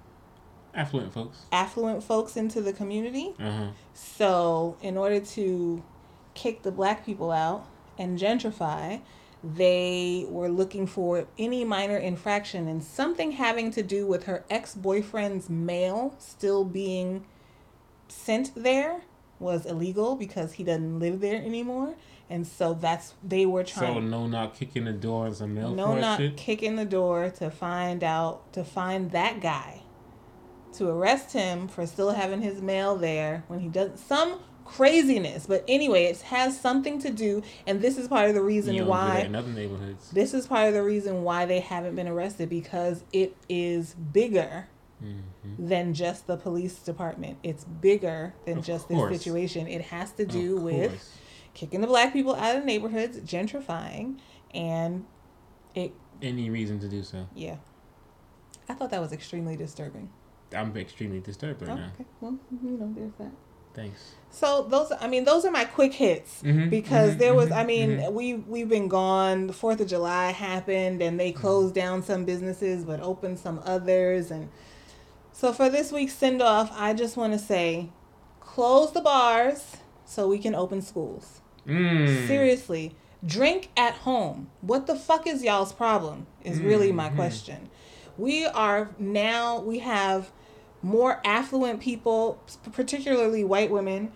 Affluent 0.73 1.11
folks. 1.13 1.45
affluent 1.51 2.03
folks 2.03 2.37
into 2.37 2.61
the 2.61 2.71
community. 2.71 3.33
Uh 3.39 3.51
huh. 3.51 3.67
So, 3.93 4.77
in 4.81 4.95
order 4.97 5.19
to 5.19 5.83
kick 6.33 6.61
the 6.63 6.71
black 6.71 7.05
people 7.05 7.31
out 7.31 7.65
and 7.97 8.19
gentrify, 8.19 9.01
they 9.43 10.25
were 10.27 10.49
looking 10.49 10.87
for 10.87 11.27
any 11.37 11.63
minor 11.63 11.97
infraction 11.97 12.67
and 12.67 12.83
something 12.83 13.33
having 13.33 13.71
to 13.71 13.83
do 13.83 14.07
with 14.07 14.25
her 14.25 14.43
ex 14.49 14.73
boyfriend's 14.75 15.49
mail 15.49 16.15
still 16.17 16.63
being 16.65 17.25
sent 18.07 18.51
there 18.55 19.01
was 19.39 19.65
illegal 19.65 20.15
because 20.15 20.53
he 20.53 20.63
doesn't 20.63 20.99
live 20.99 21.19
there 21.19 21.35
anymore. 21.35 21.95
And 22.29 22.45
so 22.45 22.73
that's 22.73 23.13
they 23.23 23.45
were 23.45 23.63
trying 23.63 23.93
So 23.93 23.99
no 23.99 24.27
knock 24.27 24.55
kicking 24.55 24.83
the 24.85 24.91
door 24.91 25.27
and 25.27 25.35
some 25.35 25.53
mail 25.53 25.73
no 25.73 25.95
not 25.97 26.19
shit. 26.19 26.35
kicking 26.35 26.75
the 26.75 26.85
door 26.85 27.29
to 27.37 27.49
find 27.49 28.03
out 28.03 28.51
to 28.53 28.65
find 28.65 29.11
that 29.11 29.39
guy 29.39 29.83
to 30.73 30.89
arrest 30.89 31.31
him 31.31 31.69
for 31.69 31.85
still 31.85 32.11
having 32.11 32.41
his 32.41 32.61
mail 32.61 32.97
there 32.97 33.43
when 33.47 33.59
he 33.61 33.69
does 33.69 33.99
some 33.99 34.39
craziness 34.67 35.45
but 35.47 35.63
anyway 35.67 36.03
it 36.05 36.19
has 36.21 36.59
something 36.59 36.99
to 36.99 37.09
do 37.09 37.41
and 37.65 37.81
this 37.81 37.97
is 37.97 38.07
part 38.07 38.27
of 38.29 38.35
the 38.35 38.41
reason 38.41 38.73
You 38.73 38.81
don't 38.81 38.87
do 38.87 38.93
that 38.93 39.13
why 39.15 39.19
in 39.21 39.35
other 39.35 39.49
neighborhoods. 39.51 40.11
this 40.11 40.33
is 40.33 40.45
part 40.47 40.67
of 40.67 40.73
the 40.73 40.83
reason 40.83 41.23
why 41.23 41.45
they 41.45 41.59
haven't 41.61 41.95
been 41.95 42.07
arrested 42.07 42.49
because 42.49 43.03
it 43.13 43.35
is 43.49 43.93
bigger 43.95 44.67
Mm-hmm. 45.03 45.67
than 45.67 45.93
just 45.93 46.25
the 46.25 46.37
police 46.37 46.73
department 46.79 47.37
it's 47.43 47.63
bigger 47.65 48.33
than 48.47 48.57
Of 48.57 48.65
just 48.65 48.87
course. 48.87 49.11
this 49.11 49.19
situation 49.21 49.67
it 49.67 49.81
has 49.83 50.11
to 50.13 50.25
do 50.25 50.57
Of 50.57 50.63
with 50.63 50.89
course. 50.89 51.17
kicking 51.53 51.81
the 51.81 51.87
black 51.87 52.13
people 52.13 52.33
out 52.33 52.55
of 52.55 52.65
neighborhoods 52.65 53.19
gentrifying 53.19 54.17
and 54.55 55.05
it 55.75 55.93
any 56.23 56.49
reason 56.49 56.79
to 56.79 56.87
do 56.89 57.03
so. 57.03 57.27
Yeah. 57.35 57.57
I 58.67 58.73
thought 58.73 58.89
that 58.89 58.99
was 58.99 59.13
extremely 59.13 59.55
disturbing. 59.55 60.09
I'm 60.51 60.75
extremely 60.75 61.19
disturbed 61.19 61.61
right 61.61 61.69
Oh, 61.69 61.75
now. 61.75 61.91
okay. 61.93 62.05
Well, 62.19 62.39
you 62.63 62.71
know, 62.71 62.91
there's 62.97 63.13
that. 63.19 63.31
Thanks. 63.77 64.15
So 64.31 64.63
those, 64.69 64.91
I 64.99 65.07
mean, 65.07 65.23
those 65.23 65.45
are 65.45 65.51
my 65.51 65.63
quick 65.65 65.93
hits 65.93 66.43
Mhm, 66.43 66.69
because 66.69 67.15
mhm, 67.15 67.19
there 67.19 67.33
was, 67.33 67.49
mhm, 67.49 67.57
I 67.57 67.63
mean, 67.63 67.89
mhm. 67.99 68.11
we 68.11 68.33
we've 68.33 68.67
been 68.69 68.87
gone. 68.87 69.47
The 69.47 69.53
Fourth 69.53 69.79
of 69.79 69.87
July 69.87 70.31
happened, 70.31 71.01
and 71.01 71.19
they 71.19 71.31
closed 71.31 71.73
down 71.73 72.03
some 72.03 72.25
businesses 72.25 72.83
but 72.83 72.99
opened 73.01 73.39
some 73.39 73.61
others. 73.63 74.29
And 74.31 74.49
so 75.31 75.53
for 75.53 75.69
this 75.69 75.91
week's 75.91 76.13
send 76.13 76.41
off, 76.41 76.71
I 76.75 76.93
just 76.93 77.15
want 77.17 77.33
to 77.33 77.39
say, 77.39 77.89
close 78.41 78.91
the 78.91 79.01
bars 79.01 79.77
so 80.05 80.27
we 80.27 80.39
can 80.39 80.55
open 80.55 80.81
schools. 80.81 81.41
Mm. 81.67 82.27
Seriously, 82.27 82.95
drink 83.25 83.69
at 83.77 83.93
home. 83.93 84.49
What 84.61 84.87
the 84.87 84.95
fuck 84.95 85.25
is 85.27 85.43
y'all's 85.43 85.73
problem? 85.73 86.27
Is 86.43 86.59
really 86.59 86.91
my 86.91 87.09
Mhm. 87.09 87.15
question. 87.15 87.69
We 88.17 88.45
are 88.45 88.89
now, 88.99 89.59
we 89.61 89.79
have 89.79 90.31
more 90.81 91.21
affluent 91.25 91.79
people, 91.79 92.41
particularly 92.71 93.43
white 93.43 93.71
women, 93.71 94.11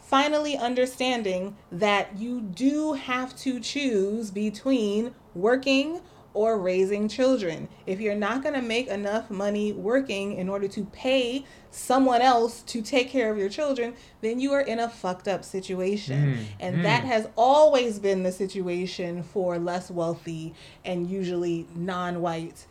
finally 0.00 0.56
understanding 0.56 1.56
that 1.70 2.18
you 2.18 2.40
do 2.40 2.92
have 2.92 3.36
to 3.36 3.58
choose 3.60 4.30
between 4.30 5.14
working 5.34 6.00
or 6.34 6.58
raising 6.58 7.08
children. 7.08 7.68
If 7.86 8.00
you're 8.00 8.14
not 8.14 8.42
going 8.42 8.54
to 8.54 8.62
make 8.62 8.88
enough 8.88 9.30
money 9.30 9.72
working 9.72 10.34
in 10.36 10.48
order 10.48 10.68
to 10.68 10.84
pay 10.86 11.44
someone 11.70 12.22
else 12.22 12.62
to 12.62 12.82
take 12.82 13.10
care 13.10 13.30
of 13.30 13.38
your 13.38 13.48
children, 13.48 13.94
then 14.20 14.40
you 14.40 14.52
are 14.52 14.60
in 14.60 14.78
a 14.78 14.88
fucked 14.88 15.28
up 15.28 15.44
situation. 15.44 16.34
Mm, 16.34 16.44
and 16.60 16.76
mm. 16.76 16.82
that 16.82 17.04
has 17.04 17.28
always 17.36 17.98
been 17.98 18.22
the 18.22 18.32
situation 18.32 19.22
for 19.22 19.58
less 19.58 19.90
wealthy 19.90 20.54
and 20.84 21.08
usually 21.08 21.66
non 21.74 22.20
white 22.20 22.66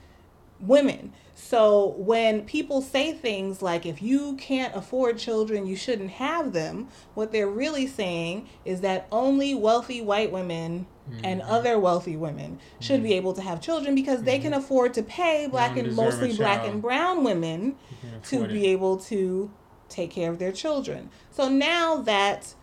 women. 0.61 1.13
So 1.33 1.95
when 1.97 2.43
people 2.45 2.81
say 2.81 3.13
things 3.13 3.61
like, 3.61 3.85
if 3.85 4.01
you 4.01 4.35
can't 4.35 4.75
afford 4.75 5.17
children, 5.17 5.65
you 5.65 5.75
shouldn't 5.75 6.11
have 6.11 6.53
them, 6.53 6.87
what 7.13 7.31
they're 7.31 7.47
really 7.49 7.87
saying 7.87 8.47
is 8.63 8.81
that 8.81 9.07
only 9.11 9.55
wealthy 9.55 10.01
white 10.01 10.31
women 10.31 10.85
and 11.23 11.41
Mm-hmm. 11.41 11.51
other 11.51 11.77
wealthy 11.79 12.15
women 12.15 12.59
should 12.79 13.03
be 13.03 13.13
able 13.13 13.33
to 13.33 13.41
have 13.41 13.59
children 13.59 13.95
because 13.95 14.23
they 14.23 14.39
can 14.39 14.53
afford 14.53 14.93
to 14.93 15.03
pay 15.03 15.47
black 15.47 15.75
and 15.75 15.93
mostly 15.93 16.31
black 16.33 16.65
and 16.65 16.81
brown 16.81 17.23
women 17.23 17.75
to 18.23 18.47
be 18.47 18.65
it. 18.65 18.69
able 18.69 18.95
to 18.97 19.51
take 19.89 20.11
care 20.11 20.29
of 20.31 20.39
their 20.39 20.53
children. 20.53 21.09
So 21.31 21.49
now 21.49 21.97
that 22.03 22.53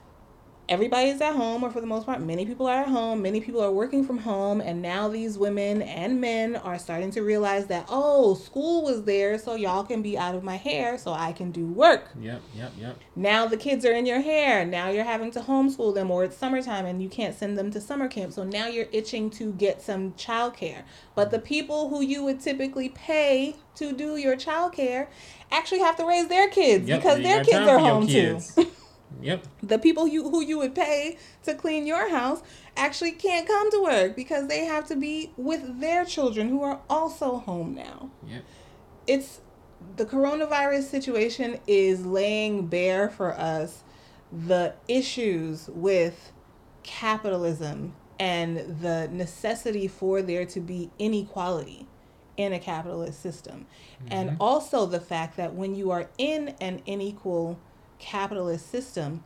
everybody's 0.68 1.20
at 1.20 1.34
home, 1.34 1.62
or 1.64 1.70
for 1.70 1.80
the 1.80 1.86
most 1.86 2.06
part, 2.06 2.20
many 2.20 2.44
people 2.44 2.66
are 2.66 2.82
at 2.82 2.88
home, 2.88 3.22
many 3.22 3.40
people 3.40 3.60
are 3.62 3.70
working 3.72 4.04
from 4.04 4.18
home, 4.18 4.60
and 4.60 4.82
now 4.82 5.08
these 5.08 5.38
women 5.38 5.82
and 5.82 6.20
men 6.20 6.56
are 6.56 6.78
starting 6.78 7.10
to 7.12 7.22
realize 7.22 7.66
that, 7.66 7.86
oh, 7.88 8.34
school 8.34 8.82
was 8.84 9.04
there, 9.04 9.38
so 9.38 9.54
y'all 9.54 9.84
can 9.84 10.02
be 10.02 10.16
out 10.18 10.34
of 10.34 10.42
my 10.42 10.56
hair 10.56 10.98
so 10.98 11.12
I 11.12 11.32
can 11.32 11.50
do 11.50 11.66
work. 11.66 12.08
Yep, 12.20 12.40
yep, 12.54 12.72
yep. 12.78 12.98
Now 13.16 13.46
the 13.46 13.56
kids 13.56 13.84
are 13.84 13.92
in 13.92 14.06
your 14.06 14.20
hair. 14.20 14.64
Now 14.64 14.90
you're 14.90 15.04
having 15.04 15.30
to 15.32 15.40
homeschool 15.40 15.94
them, 15.94 16.10
or 16.10 16.24
it's 16.24 16.36
summertime 16.36 16.86
and 16.86 17.02
you 17.02 17.08
can't 17.08 17.34
send 17.34 17.56
them 17.58 17.70
to 17.72 17.80
summer 17.80 18.08
camp. 18.08 18.32
So 18.32 18.44
now 18.44 18.66
you're 18.68 18.88
itching 18.92 19.30
to 19.30 19.52
get 19.52 19.80
some 19.82 20.12
childcare. 20.12 20.82
But 21.14 21.30
the 21.30 21.38
people 21.38 21.88
who 21.88 22.00
you 22.02 22.22
would 22.24 22.40
typically 22.40 22.90
pay 22.90 23.56
to 23.76 23.92
do 23.92 24.16
your 24.16 24.36
childcare 24.36 25.06
actually 25.50 25.80
have 25.80 25.96
to 25.96 26.04
raise 26.06 26.28
their 26.28 26.48
kids 26.48 26.88
Yep, 26.88 27.00
because 27.00 27.18
their 27.22 27.42
kids 27.44 27.68
are 27.68 27.78
home 27.78 28.06
kids. 28.06 28.54
too. 28.54 28.66
Yep. 29.20 29.46
the 29.62 29.78
people 29.78 30.06
you 30.06 30.28
who 30.30 30.42
you 30.42 30.58
would 30.58 30.74
pay 30.74 31.18
to 31.42 31.54
clean 31.54 31.86
your 31.86 32.10
house 32.10 32.42
actually 32.76 33.12
can't 33.12 33.46
come 33.46 33.70
to 33.70 33.82
work 33.82 34.14
because 34.14 34.48
they 34.48 34.64
have 34.64 34.86
to 34.88 34.96
be 34.96 35.32
with 35.36 35.80
their 35.80 36.04
children 36.04 36.48
who 36.48 36.62
are 36.62 36.80
also 36.88 37.38
home 37.38 37.74
now 37.74 38.10
Yep. 38.26 38.44
it's 39.06 39.40
the 39.96 40.04
coronavirus 40.04 40.84
situation 40.84 41.58
is 41.66 42.04
laying 42.04 42.66
bare 42.66 43.08
for 43.08 43.32
us 43.34 43.82
the 44.32 44.74
issues 44.86 45.68
with 45.72 46.32
capitalism 46.82 47.94
and 48.18 48.80
the 48.80 49.08
necessity 49.12 49.88
for 49.88 50.22
there 50.22 50.44
to 50.46 50.60
be 50.60 50.90
inequality 50.98 51.86
in 52.36 52.52
a 52.52 52.58
capitalist 52.58 53.20
system. 53.20 53.66
And 54.08 54.30
mm-hmm. 54.30 54.42
also 54.42 54.86
the 54.86 55.00
fact 55.00 55.36
that 55.36 55.54
when 55.54 55.74
you 55.74 55.90
are 55.90 56.08
in 56.18 56.54
an 56.60 56.82
unequal 56.86 57.58
capitalist 57.98 58.70
system, 58.70 59.22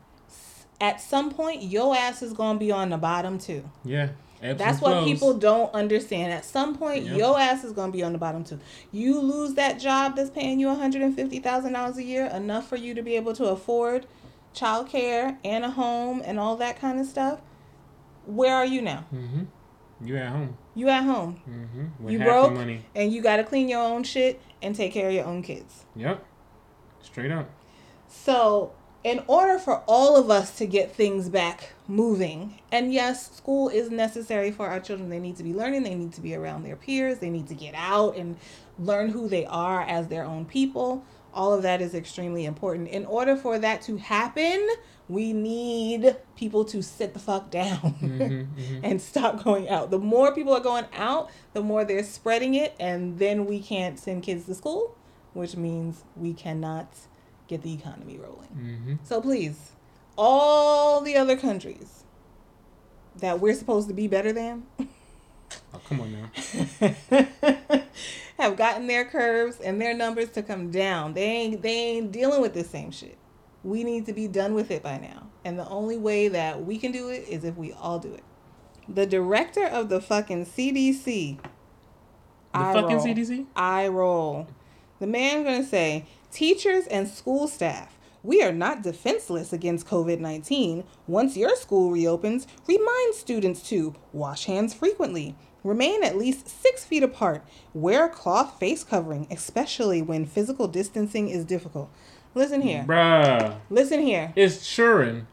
at 0.81 1.01
some 1.01 1.31
point 1.31 1.63
your 1.63 1.97
ass 1.97 2.23
is 2.23 2.33
going 2.33 2.57
to 2.57 2.61
be 2.61 2.73
on 2.73 2.91
the 2.91 2.99
bottom 2.99 3.39
too. 3.39 3.69
Yeah. 3.85 4.11
That's 4.43 4.81
what 4.81 4.91
flows. 4.91 5.05
people 5.05 5.35
don't 5.35 5.73
understand. 5.73 6.33
At 6.33 6.45
some 6.45 6.77
point, 6.77 7.05
Yep. 7.05 7.17
your 7.17 7.39
ass 7.39 7.63
is 7.63 7.73
gonna 7.73 7.93
be 7.93 8.03
on 8.03 8.13
the 8.13 8.19
bottom 8.19 8.43
too. 8.43 8.59
You 8.91 9.21
lose 9.21 9.55
that 9.55 9.79
job 9.79 10.17
that's 10.17 10.31
paying 10.31 10.59
you 10.59 10.67
one 10.67 10.79
hundred 10.81 11.03
and 11.03 11.15
fifty 11.15 11.39
thousand 11.39 11.75
dollars 11.75 11.97
a 11.97 12.03
year, 12.03 12.27
enough 12.27 12.67
for 12.67 12.75
you 12.75 12.93
to 12.95 13.03
be 13.03 13.15
able 13.15 13.35
to 13.35 13.45
afford 13.47 14.05
childcare 14.53 15.37
and 15.45 15.65
a 15.65 15.71
home 15.71 16.23
and 16.25 16.41
all 16.41 16.57
that 16.57 16.81
kind 16.81 16.99
of 16.99 17.07
stuff. 17.07 17.41
Where 18.27 18.55
are 18.55 18.67
you 18.67 18.83
now? 18.83 19.05
Mm-hmm. 19.15 19.45
You 20.05 20.17
at 20.17 20.33
home. 20.33 20.57
You 20.75 20.89
at 20.89 21.05
home. 21.05 21.41
Mm-hmm. 21.49 22.09
You 22.09 22.19
broke 22.19 22.59
and 22.97 23.13
you 23.13 23.23
got 23.23 23.37
to 23.37 23.45
clean 23.45 23.69
your 23.69 23.81
own 23.81 24.03
shit 24.03 24.41
and 24.61 24.75
take 24.75 24.93
care 24.93 25.07
of 25.07 25.15
your 25.15 25.27
own 25.27 25.43
kids. 25.43 25.85
Yep. 25.95 26.25
Straight 27.01 27.31
up. 27.31 27.49
So, 28.13 28.73
in 29.03 29.23
order 29.27 29.59
for 29.59 29.83
all 29.89 30.17
of 30.17 30.31
us 30.31 30.57
to 30.59 30.67
get 30.67 30.95
things 30.95 31.29
back 31.29 31.73
moving, 31.89 32.61
and 32.71 32.93
yes, 32.93 33.33
school 33.35 33.69
is 33.69 33.91
necessary 33.91 34.53
for 34.53 34.69
our 34.69 34.79
children. 34.79 35.09
They 35.09 35.19
need 35.19 35.37
to 35.37 35.43
be 35.43 35.55
learning, 35.55 35.83
they 35.83 35.95
need 35.95 36.13
to 36.13 36.21
be 36.21 36.35
around 36.35 36.63
their 36.63 36.77
peers, 36.77 37.19
they 37.19 37.31
need 37.31 37.49
to 37.49 37.55
get 37.55 37.75
out 37.75 38.17
and 38.17 38.37
learn 38.79 39.11
who 39.11 39.29
they 39.29 39.45
are 39.47 39.83
as 39.83 40.09
their 40.09 40.25
own 40.25 40.45
people. 40.45 41.05
All 41.35 41.53
of 41.55 41.63
that 41.63 41.81
is 41.81 41.95
extremely 41.95 42.45
important. 42.45 42.89
In 42.89 43.07
order 43.07 43.35
for 43.35 43.59
that 43.59 43.83
to 43.83 43.97
happen, 43.97 44.69
we 45.09 45.33
need 45.33 46.17
people 46.37 46.65
to 46.67 46.83
sit 46.83 47.15
the 47.15 47.19
fuck 47.19 47.51
down 47.51 47.79
mm-hmm, 47.79 48.21
mm-hmm. 48.21 48.81
and 48.85 49.01
stop 49.01 49.43
going 49.43 49.69
out. 49.69 49.91
The 49.91 49.99
more 49.99 50.35
people 50.35 50.53
are 50.53 50.61
going 50.61 50.85
out, 50.93 51.31
the 51.55 51.63
more 51.63 51.85
they're 51.85 52.05
spreading 52.05 52.55
it, 52.55 52.77
and 52.79 53.19
then 53.19 53.47
we 53.47 53.61
can't 53.61 53.99
send 53.99 54.23
kids 54.23 54.45
to 54.47 54.55
school, 54.55 54.97
which 55.33 55.57
means 55.57 56.05
we 56.15 56.35
cannot 56.35 56.89
get 57.53 57.63
the 57.63 57.75
economy 57.75 58.19
rolling. 58.19 58.49
Mm-hmm. 58.49 58.95
So 59.05 59.21
please, 59.21 59.73
all 60.17 61.03
the 61.03 61.17
other 61.17 61.37
countries 61.37 62.05
that 63.17 63.41
we're 63.41 63.55
supposed 63.55 63.89
to 63.89 63.95
be 63.95 64.09
better 64.09 64.33
than 64.33 64.65
Oh, 65.75 65.81
come 65.87 66.01
on 66.01 66.13
now. 66.13 67.27
have 68.39 68.57
gotten 68.57 68.87
their 68.87 69.05
curves 69.05 69.61
and 69.61 69.79
their 69.81 69.95
numbers 69.95 70.31
to 70.31 70.43
come 70.43 70.71
down. 70.71 71.13
They 71.13 71.25
ain't 71.25 71.63
they 71.63 71.75
ain't 71.75 72.11
dealing 72.11 72.41
with 72.41 72.55
the 72.55 72.65
same 72.65 72.91
shit. 72.91 73.19
We 73.63 73.85
need 73.85 74.07
to 74.07 74.15
be 74.15 74.29
done 74.29 74.55
with 74.55 74.71
it 74.71 74.83
by 74.83 74.99
now. 74.99 75.29
And 75.45 75.59
the 75.59 75.69
only 75.69 75.99
way 75.99 76.29
that 76.29 76.65
we 76.65 76.79
can 76.79 76.91
do 76.91 77.11
it 77.11 77.27
is 77.29 77.45
if 77.45 77.57
we 77.57 77.73
all 77.75 77.99
do 77.99 78.15
it. 78.15 78.25
The 78.89 79.05
director 79.07 79.67
of 79.67 79.91
the 79.91 80.01
fucking 80.01 80.47
CDC. 80.47 81.05
The 81.37 81.43
eye 82.55 82.73
fucking 82.73 82.97
roll. 82.97 83.07
CDC? 83.07 83.47
I 83.55 83.89
roll. 83.89 84.49
The 85.01 85.07
man 85.07 85.45
gonna 85.45 85.65
say, 85.65 86.07
teachers 86.33 86.87
and 86.87 87.07
school 87.07 87.47
staff, 87.47 87.99
we 88.23 88.43
are 88.43 88.53
not 88.53 88.83
defenseless 88.83 89.53
against 89.53 89.87
COVID 89.87 90.19
19. 90.19 90.85
Once 91.07 91.37
your 91.37 91.55
school 91.57 91.91
reopens, 91.91 92.47
remind 92.67 93.15
students 93.15 93.63
to 93.69 93.95
wash 94.13 94.47
hands 94.47 94.75
frequently, 94.75 95.37
remain 95.63 96.03
at 96.03 96.17
least 96.17 96.49
six 96.49 96.85
feet 96.85 97.03
apart, 97.03 97.45
wear 97.75 98.07
a 98.07 98.09
cloth 98.09 98.59
face 98.59 98.83
covering, 98.83 99.27
especially 99.31 100.03
when 100.03 100.25
physical 100.25 100.69
distancing 100.69 101.29
is 101.29 101.45
difficult. 101.45 101.91
Listen 102.35 102.63
here. 102.63 102.85
Bruh. 102.87 103.59
Listen 103.69 104.01
here. 104.01 104.33
It's 104.35 104.59
Shurin. 104.67 105.27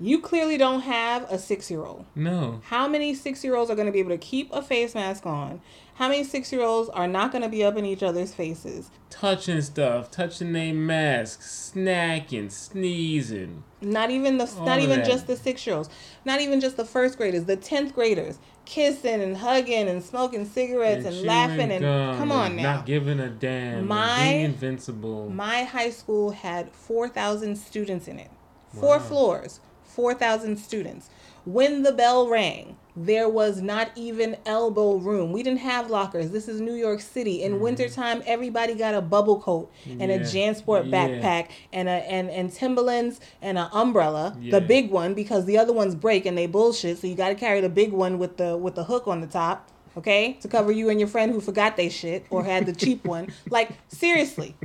You 0.00 0.20
clearly 0.20 0.58
don't 0.58 0.80
have 0.80 1.30
a 1.30 1.38
six 1.38 1.70
year 1.70 1.84
old. 1.84 2.04
No. 2.16 2.60
How 2.64 2.88
many 2.88 3.14
six 3.14 3.44
year 3.44 3.54
olds 3.54 3.70
are 3.70 3.76
going 3.76 3.86
to 3.86 3.92
be 3.92 4.00
able 4.00 4.10
to 4.10 4.18
keep 4.18 4.52
a 4.52 4.60
face 4.60 4.94
mask 4.94 5.24
on? 5.24 5.60
How 5.94 6.08
many 6.08 6.24
six 6.24 6.50
year 6.52 6.62
olds 6.62 6.88
are 6.90 7.06
not 7.06 7.30
going 7.30 7.42
to 7.42 7.48
be 7.48 7.62
up 7.64 7.76
in 7.76 7.84
each 7.84 8.02
other's 8.02 8.34
faces? 8.34 8.90
Touching 9.10 9.60
stuff, 9.62 10.10
touching 10.10 10.52
their 10.52 10.74
masks, 10.74 11.72
snacking, 11.74 12.50
sneezing. 12.50 13.62
Not 13.80 14.10
even 14.10 14.38
the 14.38 14.50
All 14.58 14.66
not 14.66 14.80
even 14.80 14.98
that. 15.00 15.06
just 15.06 15.26
the 15.28 15.36
six 15.36 15.64
year 15.66 15.76
olds. 15.76 15.88
Not 16.24 16.40
even 16.40 16.60
just 16.60 16.76
the 16.76 16.84
first 16.84 17.16
graders, 17.16 17.44
the 17.44 17.56
tenth 17.56 17.94
graders. 17.94 18.38
Kissing 18.64 19.20
and 19.20 19.36
hugging 19.36 19.88
and 19.88 20.02
smoking 20.02 20.46
cigarettes 20.46 21.04
and, 21.04 21.14
chewing 21.14 21.26
laughing 21.26 21.70
and 21.70 21.84
come 22.18 22.32
on 22.32 22.46
and 22.46 22.56
now. 22.56 22.76
Not 22.76 22.86
giving 22.86 23.20
a 23.20 23.28
damn. 23.28 23.86
My- 23.86 24.22
being 24.32 24.44
invincible. 24.46 25.28
My 25.30 25.62
high 25.64 25.90
school 25.90 26.30
had 26.32 26.72
4,000 26.72 27.56
students 27.56 28.08
in 28.08 28.18
it. 28.18 28.30
Four 28.72 28.96
Wow. 28.96 29.02
floors, 29.04 29.60
4,000 29.84 30.56
students. 30.58 31.10
When 31.44 31.82
the 31.82 31.92
bell 31.92 32.28
rang, 32.28 32.76
there 32.96 33.28
was 33.28 33.60
not 33.60 33.90
even 33.96 34.36
elbow 34.46 34.94
room. 34.96 35.30
We 35.32 35.42
didn't 35.42 35.58
have 35.60 35.90
lockers. 35.90 36.30
This 36.30 36.48
is 36.48 36.60
New 36.60 36.72
York 36.74 37.00
City. 37.02 37.42
In 37.42 37.60
wintertime, 37.60 38.22
everybody 38.26 38.74
got 38.74 38.94
a 38.94 39.02
bubble 39.02 39.40
coat 39.40 39.70
and 39.84 40.10
a 40.10 40.20
Mm-hmm. 40.20 40.36
JanSport 40.36 40.90
Yeah. 40.90 40.96
backpack 41.08 41.48
and 41.72 41.88
a 41.88 41.92
and, 41.92 42.30
and 42.30 42.50
Timberlands 42.52 43.20
and 43.42 43.58
an 43.58 43.68
umbrella, 43.72 44.36
Yeah. 44.40 44.58
the 44.58 44.66
big 44.66 44.90
one 44.90 45.12
because 45.12 45.44
the 45.44 45.58
other 45.58 45.72
ones 45.72 45.94
break 45.94 46.24
and 46.24 46.38
they 46.38 46.46
bullshit. 46.46 46.98
So 46.98 47.06
you 47.08 47.14
got 47.14 47.28
to 47.28 47.34
carry 47.34 47.60
the 47.60 47.68
big 47.68 47.92
one 47.92 48.18
with 48.18 48.36
the 48.38 48.56
with 48.56 48.74
the 48.76 48.84
hook 48.84 49.06
on 49.06 49.20
the 49.20 49.26
top, 49.26 49.68
okay, 49.98 50.34
to 50.40 50.48
cover 50.48 50.72
you 50.72 50.88
and 50.88 50.98
your 50.98 51.08
friend 51.08 51.30
who 51.32 51.40
forgot 51.42 51.76
they 51.76 51.88
shit 51.90 52.24
or 52.30 52.44
had 52.44 52.64
the 52.64 52.72
cheap 52.72 53.04
one. 53.04 53.28
Like 53.50 53.70
seriously. 53.88 54.54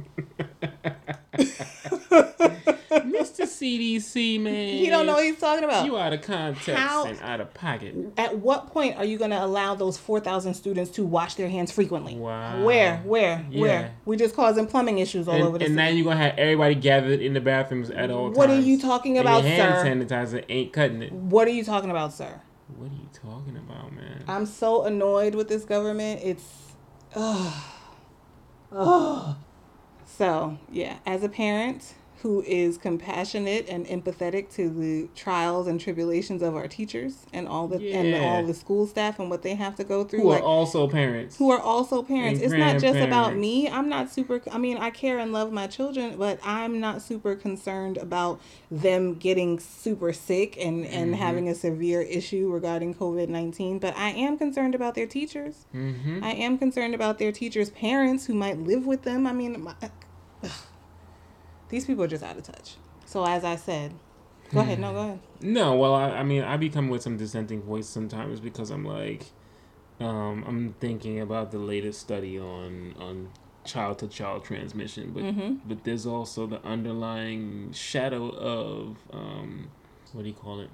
CDC, 3.59 4.39
man. 4.41 4.77
he 4.77 4.89
don't 4.89 5.05
know 5.05 5.13
what 5.15 5.23
he's 5.25 5.37
talking 5.39 5.63
about. 5.63 5.85
You 5.85 5.97
out 5.97 6.13
of 6.13 6.21
context 6.21 6.69
How- 6.69 7.05
and 7.05 7.19
out 7.21 7.41
of 7.41 7.53
pocket. 7.53 7.95
At 8.17 8.39
what 8.39 8.67
point 8.67 8.97
are 8.97 9.05
you 9.05 9.17
going 9.17 9.31
to 9.31 9.43
allow 9.43 9.75
those 9.75 9.97
4,000 9.97 10.53
students 10.53 10.91
to 10.91 11.03
wash 11.05 11.35
their 11.35 11.49
hands 11.49 11.71
frequently? 11.71 12.15
Wow. 12.15 12.63
Where? 12.63 12.97
Where? 12.99 13.45
Yeah. 13.49 13.61
Where? 13.61 13.95
We 14.05 14.17
just 14.17 14.35
causing 14.35 14.65
plumbing 14.67 14.99
issues 14.99 15.27
all 15.27 15.35
And, 15.35 15.43
over 15.43 15.57
the 15.57 15.65
and 15.65 15.73
city. 15.75 15.83
now 15.83 15.89
you're 15.89 16.05
gonna 16.05 16.17
have 16.17 16.37
everybody 16.37 16.75
gathered 16.75 17.19
in 17.21 17.33
the 17.33 17.41
bathrooms 17.41 17.89
at 17.89 18.09
all 18.11 18.27
times. 18.27 18.37
What 18.37 18.49
are 18.49 18.59
you 18.59 18.79
talking 18.79 19.17
about, 19.17 19.43
your 19.43 19.51
hand 19.51 20.07
sir? 20.09 20.15
sanitizer 20.15 20.45
ain't 20.49 20.71
cutting 20.73 21.01
it. 21.01 21.11
what 21.11 21.47
are 21.47 21.51
you 21.51 21.63
talking 21.63 21.89
about, 21.89 22.13
sir? 22.13 22.41
What 22.77 22.91
are 22.91 22.93
you 22.95 23.09
talking 23.13 23.57
about, 23.57 23.91
man? 23.93 24.23
I'm 24.27 24.45
so 24.45 24.83
annoyed 24.83 25.33
with 25.35 25.49
this 25.49 25.65
government. 25.65 26.21
It's, 26.23 26.45
ugh, 27.15 27.53
ugh. 28.71 29.35
So 30.05 30.57
yeah, 30.71 30.97
as 31.05 31.23
a 31.23 31.29
parent 31.29 31.93
who 32.21 32.41
is 32.43 32.77
compassionate 32.77 33.67
and 33.69 33.85
empathetic 33.87 34.53
to 34.55 34.69
the 34.69 35.09
trials 35.15 35.67
and 35.67 35.79
tribulations 35.79 36.41
of 36.41 36.55
our 36.55 36.67
teachers 36.67 37.25
and 37.31 37.47
all 37.47 37.67
the 37.67 37.93
and 37.93 38.13
all 38.15 38.45
the 38.45 38.53
school 38.53 38.85
staff 38.87 39.19
and 39.19 39.29
what 39.29 39.41
they 39.41 39.55
have 39.55 39.75
to 39.75 39.83
go 39.83 40.03
through. 40.03 40.21
Who 40.21 40.29
like, 40.29 40.41
are 40.41 40.45
also 40.45 40.87
parents. 40.87 41.37
who 41.37 41.49
are 41.51 41.59
also 41.61 42.03
parents. 42.03 42.41
And 42.41 42.51
It's 42.53 42.59
not 42.59 42.79
just 42.79 42.99
about 42.99 43.35
me. 43.35 43.69
I'm 43.69 43.89
not 43.89 44.11
super. 44.11 44.41
I 44.51 44.57
mean, 44.57 44.77
I 44.77 44.89
care 44.89 45.17
and 45.17 45.31
love 45.31 45.51
my 45.51 45.67
children, 45.67 46.17
but 46.17 46.39
I'm 46.43 46.79
not 46.79 47.01
super 47.01 47.35
concerned 47.35 47.97
about 47.97 48.41
them 48.69 49.15
getting 49.15 49.59
super 49.59 50.13
sick 50.13 50.57
and 50.57 50.85
and 50.85 51.09
Mm-hmm. 51.09 51.13
having 51.13 51.49
a 51.49 51.55
severe 51.55 52.01
issue 52.01 52.51
regarding 52.51 52.93
COVID 52.93 53.29
nineteen. 53.29 53.79
But 53.79 53.95
I 53.97 54.09
am 54.09 54.37
concerned 54.37 54.75
about 54.75 54.93
their 54.95 55.07
teachers. 55.07 55.65
Mm-hmm. 55.73 56.23
I 56.23 56.31
am 56.33 56.57
concerned 56.57 56.93
about 56.93 57.17
their 57.17 57.31
teachers' 57.31 57.69
parents 57.69 58.25
who 58.25 58.33
might 58.33 58.59
live 58.59 58.85
with 58.85 59.03
them. 59.03 59.25
I 59.25 59.33
mean, 59.33 59.61
my, 59.63 59.73
these 61.69 61.85
people 61.85 62.03
are 62.03 62.07
just 62.07 62.23
out 62.23 62.37
of 62.37 62.43
touch. 62.43 62.75
So 63.05 63.25
as 63.25 63.43
I 63.43 63.55
said, 63.55 63.93
go 64.53 64.59
ahead. 64.59 64.79
No, 64.79 64.91
go 64.93 64.99
ahead. 64.99 65.19
No, 65.41 65.75
well, 65.75 65.95
I, 65.95 66.09
I 66.09 66.23
mean, 66.23 66.43
I 66.43 66.57
become 66.57 66.89
with 66.89 67.01
some 67.01 67.17
dissenting 67.17 67.61
voice 67.61 67.87
sometimes 67.87 68.39
because 68.39 68.69
I'm 68.71 68.85
like, 68.85 69.25
um, 69.99 70.43
I'm 70.47 70.75
thinking 70.79 71.19
about 71.19 71.51
the 71.51 71.57
latest 71.59 71.99
study 72.01 72.37
on 72.39 72.93
on 72.99 73.29
child 73.65 73.99
to 73.99 74.07
child 74.07 74.43
transmission, 74.43 75.11
but 75.13 75.23
Mm-hmm. 75.23 75.55
but 75.67 75.83
there's 75.83 76.05
also 76.05 76.47
the 76.47 76.63
underlying 76.65 77.71
shadow 77.73 78.29
of 78.29 78.97
um, 79.11 79.69
what 80.13 80.23
do 80.23 80.27
you 80.29 80.35
call 80.35 80.59
it, 80.61 80.69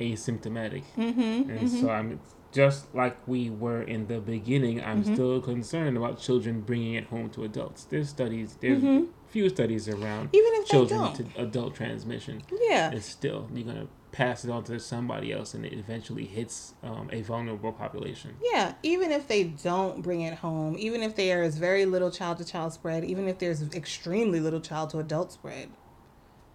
asymptomatic, 0.00 0.82
Mm-hmm. 0.96 1.50
and 1.50 1.70
so 1.70 1.90
I'm 1.90 2.20
just 2.52 2.92
like 2.94 3.16
we 3.28 3.48
were 3.50 3.82
in 3.82 4.06
the 4.08 4.20
beginning. 4.20 4.82
I'm 4.82 5.02
Mm-hmm. 5.02 5.14
still 5.14 5.40
concerned 5.40 5.96
about 5.96 6.18
children 6.20 6.60
bringing 6.62 6.94
it 6.94 7.06
home 7.06 7.30
to 7.30 7.44
adults. 7.44 7.84
There's 7.84 8.08
studies. 8.08 8.56
There's 8.60 8.82
few 9.28 9.48
studies 9.48 9.88
around 9.88 10.26
Mm-hmm. 10.28 10.36
Even 10.36 10.52
if 10.54 10.66
children 10.66 11.12
to 11.14 11.24
adult 11.40 11.74
transmission 11.76 12.42
Yeah. 12.68 12.90
it's 12.90 13.06
still 13.06 13.48
you're 13.54 13.64
gonna 13.64 13.86
pass 14.10 14.44
it 14.44 14.50
on 14.50 14.64
to 14.64 14.80
somebody 14.80 15.32
else, 15.32 15.54
and 15.54 15.64
it 15.64 15.72
eventually 15.72 16.24
hits 16.26 16.74
um, 16.82 17.08
a 17.12 17.22
vulnerable 17.22 17.72
population. 17.72 18.34
Yeah, 18.42 18.74
even 18.82 19.12
if 19.12 19.28
they 19.28 19.44
don't 19.44 20.02
bring 20.02 20.22
it 20.22 20.34
home, 20.34 20.74
even 20.80 21.00
if 21.04 21.14
there 21.14 21.44
is 21.44 21.58
very 21.58 21.86
little 21.86 22.10
child 22.10 22.38
to 22.38 22.44
child 22.44 22.72
spread, 22.72 23.04
even 23.04 23.28
if 23.28 23.38
there's 23.38 23.62
extremely 23.72 24.40
little 24.40 24.60
child 24.60 24.90
to 24.90 24.98
adult 24.98 25.30
spread, 25.30 25.68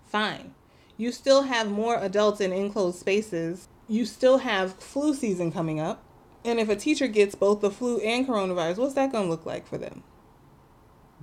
fine. 0.05 0.53
You 0.97 1.13
still 1.13 1.43
have 1.43 1.69
more 1.71 1.95
adults 1.97 2.41
in 2.41 2.51
enclosed 2.51 2.99
spaces. 2.99 3.69
You 3.87 4.05
still 4.05 4.39
have 4.39 4.73
flu 4.75 5.13
season 5.13 5.51
coming 5.51 5.79
up. 5.79 6.03
And 6.43 6.59
if 6.59 6.69
a 6.69 6.75
teacher 6.75 7.07
gets 7.07 7.33
both 7.35 7.61
the 7.61 7.71
flu 7.71 7.99
and 7.99 8.27
coronavirus, 8.27 8.77
what's 8.77 8.93
that 8.93 9.11
going 9.11 9.25
to 9.25 9.29
look 9.29 9.45
like 9.45 9.67
for 9.67 9.77
them? 9.77 10.03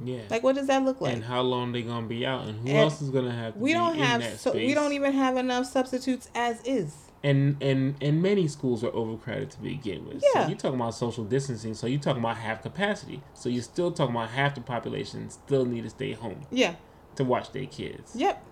Yeah. 0.02 0.22
Like, 0.30 0.42
what 0.42 0.56
does 0.56 0.66
that 0.66 0.84
look 0.84 1.00
like? 1.00 1.12
and 1.14 1.24
how 1.24 1.42
long 1.42 1.72
they 1.72 1.82
gonna 1.82 2.06
be 2.06 2.24
out, 2.26 2.46
and 2.48 2.58
who 2.60 2.68
And 2.68 2.78
else 2.78 3.02
is 3.02 3.10
gonna 3.10 3.30
have? 3.30 3.52
To 3.54 3.58
we 3.60 3.72
don't 3.72 3.96
have 3.96 4.20
that 4.22 4.40
so 4.40 4.52
we 4.52 4.72
don't 4.74 4.94
even 4.94 5.12
have 5.12 5.36
enough 5.36 5.66
substitutes 5.66 6.28
as 6.34 6.60
is. 6.64 6.96
And 7.22 7.62
and 7.62 7.94
and 8.00 8.20
many 8.22 8.48
schools 8.48 8.82
are 8.82 8.92
overcrowded 8.92 9.50
to 9.52 9.60
begin 9.60 10.06
with. 10.06 10.24
Yeah. 10.34 10.44
So 10.44 10.48
you're 10.48 10.58
talking 10.58 10.80
about 10.80 10.94
social 10.94 11.24
distancing. 11.24 11.74
So 11.74 11.86
you're 11.86 12.00
talking 12.00 12.22
about 12.22 12.38
half 12.38 12.62
capacity. 12.62 13.22
So 13.34 13.48
you're 13.48 13.62
still 13.62 13.92
talking 13.92 14.16
about 14.16 14.30
half 14.30 14.54
the 14.54 14.62
population 14.62 15.28
still 15.30 15.66
need 15.66 15.82
to 15.84 15.90
stay 15.90 16.12
home 16.12 16.40
Yeah. 16.50 16.76
to 17.16 17.22
watch 17.24 17.52
their 17.52 17.66
kids. 17.66 18.16
Yep. 18.16 18.44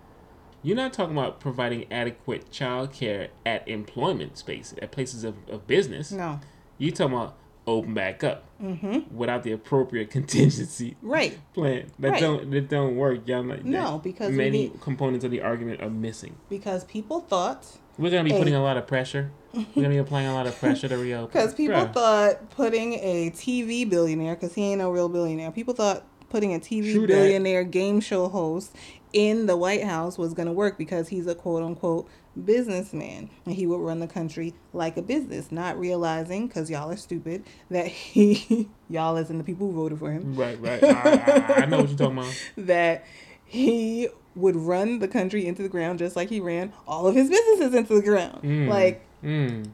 You're 0.62 0.76
not 0.76 0.92
talking 0.92 1.16
about 1.16 1.40
providing 1.40 1.90
adequate 1.92 2.50
child 2.50 2.92
care 2.92 3.28
at 3.46 3.66
employment 3.68 4.36
spaces, 4.38 4.78
at 4.82 4.90
places 4.92 5.24
of, 5.24 5.34
of 5.48 5.66
business. 5.66 6.12
No. 6.12 6.40
You're 6.78 6.92
talking 6.92 7.14
about 7.16 7.36
open 7.66 7.94
back 7.94 8.24
up 8.24 8.44
mm-hmm. 8.62 9.14
without 9.16 9.42
the 9.42 9.52
appropriate 9.52 10.10
contingency 10.16 10.96
Right. 11.02 11.38
plan 11.54 11.90
that 11.98 12.12
Right. 12.12 12.20
don't 12.20 12.50
that 12.50 12.68
don't 12.68 12.96
work. 12.96 13.26
Y'all 13.28 13.44
like 13.44 13.64
No, 13.64 13.98
because 14.02 14.32
many 14.32 14.50
need- 14.68 14.80
components 14.80 15.24
of 15.24 15.30
the 15.30 15.40
argument 15.42 15.80
are 15.82 15.90
missing. 15.90 16.36
Because 16.48 16.84
people 16.84 17.20
thought 17.20 17.66
We're 17.98 18.10
gonna 18.10 18.24
be 18.24 18.30
Hey. 18.32 18.38
putting 18.38 18.54
a 18.54 18.62
lot 18.62 18.76
of 18.78 18.86
pressure. 18.86 19.30
We're 19.52 19.64
gonna 19.74 19.88
be 19.90 19.98
applying 19.98 20.26
a 20.26 20.32
lot 20.34 20.46
of 20.46 20.58
pressure 20.58 20.88
to 20.88 20.96
reopen. 21.06 21.26
Because 21.28 21.52
people 21.54 21.76
Bruh. 21.76 21.92
thought 21.92 22.50
putting 22.50 22.94
a 22.94 23.30
TV 23.30 23.84
billionaire, 23.88 24.34
because 24.36 24.54
he 24.54 24.62
ain't 24.62 24.78
no 24.78 24.90
real 24.90 25.08
billionaire, 25.10 25.50
people 25.50 25.74
thought 25.74 26.04
putting 26.30 26.54
a 26.54 26.58
TV 26.58 26.92
True 26.92 27.02
that. 27.02 27.08
billionaire 27.08 27.64
game 27.64 28.00
show 28.00 28.28
host 28.28 28.74
in 29.12 29.46
the 29.46 29.56
White 29.56 29.84
House 29.84 30.18
was 30.18 30.34
going 30.34 30.46
to 30.46 30.52
work 30.52 30.78
because 30.78 31.08
he's 31.08 31.26
a 31.26 31.34
quote 31.34 31.62
unquote 31.62 32.08
businessman 32.44 33.28
and 33.44 33.54
he 33.54 33.66
would 33.66 33.80
run 33.80 34.00
the 34.00 34.06
country 34.06 34.54
like 34.72 34.96
a 34.96 35.02
business, 35.02 35.50
not 35.50 35.78
realizing, 35.78 36.46
because 36.46 36.70
y'all 36.70 36.90
are 36.90 36.96
stupid, 36.96 37.44
that 37.70 37.88
he, 37.88 38.68
y'all 38.88 39.16
as 39.16 39.30
in 39.30 39.38
the 39.38 39.44
people 39.44 39.66
who 39.68 39.74
voted 39.74 39.98
for 39.98 40.10
him, 40.10 40.34
Right, 40.34 40.60
right. 40.60 40.82
I, 40.82 40.88
I, 40.88 41.62
I 41.62 41.66
know 41.66 41.78
what 41.78 41.88
you're 41.88 41.98
talking 41.98 42.18
about. 42.18 42.44
that 42.56 43.04
he 43.44 44.08
would 44.36 44.56
run 44.56 45.00
the 45.00 45.08
country 45.08 45.46
into 45.46 45.62
the 45.62 45.68
ground 45.68 45.98
just 45.98 46.14
like 46.14 46.28
he 46.28 46.38
ran 46.38 46.72
all 46.86 47.06
of 47.06 47.14
his 47.14 47.28
businesses 47.28 47.74
into 47.74 47.94
the 47.94 48.02
ground. 48.02 48.42
Mm. 48.42 48.68
Like, 48.68 49.04
Mm. 49.22 49.70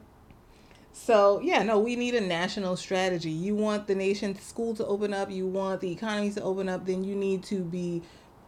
So 0.93 1.41
yeah, 1.41 1.63
no, 1.63 1.79
we 1.79 1.95
need 1.95 2.15
a 2.15 2.21
national 2.21 2.77
strategy. 2.77 3.31
You 3.31 3.55
want 3.55 3.87
the 3.87 3.95
nation's 3.95 4.43
school 4.43 4.75
to 4.77 4.87
open 4.87 5.13
up, 5.13 5.31
you 5.31 5.47
want 5.47 5.81
the 5.81 5.93
economies 5.93 6.35
to 6.37 6.43
open 6.43 6.69
up, 6.69 6.87
then 6.87 7.05
you 7.05 7.15
need 7.15 7.45
to 7.45 7.61
be 7.61 8.03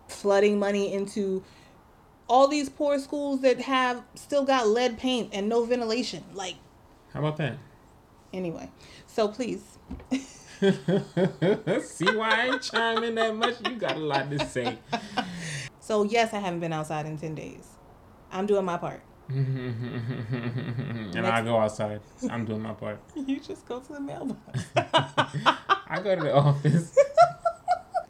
flooding 0.08 0.58
money 0.58 0.92
into 0.92 1.44
all 2.28 2.48
these 2.48 2.68
poor 2.68 2.98
schools 2.98 3.40
that 3.40 3.60
have 3.60 4.02
still 4.14 4.44
got 4.44 4.66
lead 4.68 4.98
paint 4.98 5.30
and 5.32 5.48
no 5.48 5.64
ventilation. 5.64 6.24
Like 6.34 6.56
How 7.12 7.20
about 7.20 7.36
that? 7.38 7.58
anyway. 8.32 8.70
So 9.06 9.28
please. 9.28 9.62
See 10.60 10.66
why 12.10 12.30
I 12.30 12.50
ain't 12.52 12.62
chiming 12.62 13.14
that 13.14 13.34
much? 13.36 13.54
You 13.66 13.76
got 13.76 13.96
a 13.96 14.00
lot 14.00 14.30
to 14.30 14.44
say. 14.46 14.78
So 15.80 16.02
yes, 16.02 16.34
I 16.34 16.38
haven't 16.40 16.60
been 16.60 16.74
outside 16.74 17.06
in 17.06 17.16
10 17.16 17.34
days. 17.34 17.66
I'm 18.30 18.44
doing 18.44 18.66
my 18.66 18.76
part. 18.76 19.00
and 19.30 21.26
I 21.26 21.40
go 21.40 21.56
outside. 21.56 22.02
I'm 22.28 22.44
doing 22.44 22.60
my 22.60 22.74
part. 22.74 23.00
You 23.16 23.40
just 23.40 23.66
go 23.66 23.80
to 23.80 23.92
the 23.94 24.00
mailbox. 24.00 24.64
I 24.76 26.00
go 26.04 26.14
to 26.14 26.20
the 26.20 26.34
office. 26.34 26.94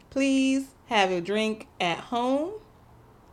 Please 0.09 0.67
have 0.89 1.11
a 1.11 1.21
drink 1.21 1.67
at 1.79 1.99
home 1.99 2.51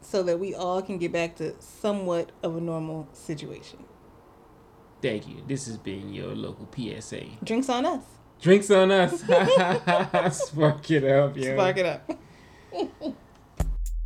so 0.02 0.22
that 0.22 0.38
we 0.38 0.54
all 0.54 0.82
can 0.82 0.98
get 0.98 1.10
back 1.10 1.36
to 1.36 1.54
somewhat 1.58 2.30
of 2.42 2.56
a 2.56 2.60
normal 2.60 3.08
situation. 3.12 3.84
Thank 5.02 5.26
you. 5.26 5.42
This 5.46 5.66
has 5.66 5.78
been 5.78 6.12
your 6.12 6.34
local 6.34 6.68
PSA. 6.74 7.22
Drinks 7.42 7.68
on 7.68 7.86
us. 7.86 8.02
Drinks 8.40 8.70
on 8.70 8.90
us. 8.92 9.20
Spark 10.48 10.90
it 10.90 11.04
up, 11.04 11.36
yo. 11.36 11.54
Spark 11.54 11.76
it 11.78 11.86
up. 11.86 12.10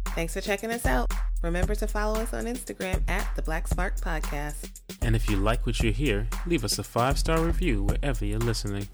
Thanks 0.07 0.35
for 0.35 0.41
checking 0.41 0.71
us 0.71 0.87
out. 0.87 1.13
Remember 1.43 1.75
to 1.75 1.87
follow 1.89 2.21
us 2.21 2.33
on 2.33 2.45
Instagram 2.45 3.03
at 3.09 3.29
the 3.35 3.43
Black 3.43 3.67
Spark 3.67 3.97
Podcast. 3.97 4.81
And 5.03 5.17
if 5.17 5.29
you 5.29 5.37
like 5.37 5.67
what 5.67 5.81
you 5.81 5.93
hear, 5.93 6.29
leave 6.47 6.65
us 6.65 6.79
a 6.79 6.85
five 6.85 7.19
star 7.19 7.41
review 7.41 7.83
wherever 7.83 8.25
you're 8.25 8.39
listening. 8.39 8.89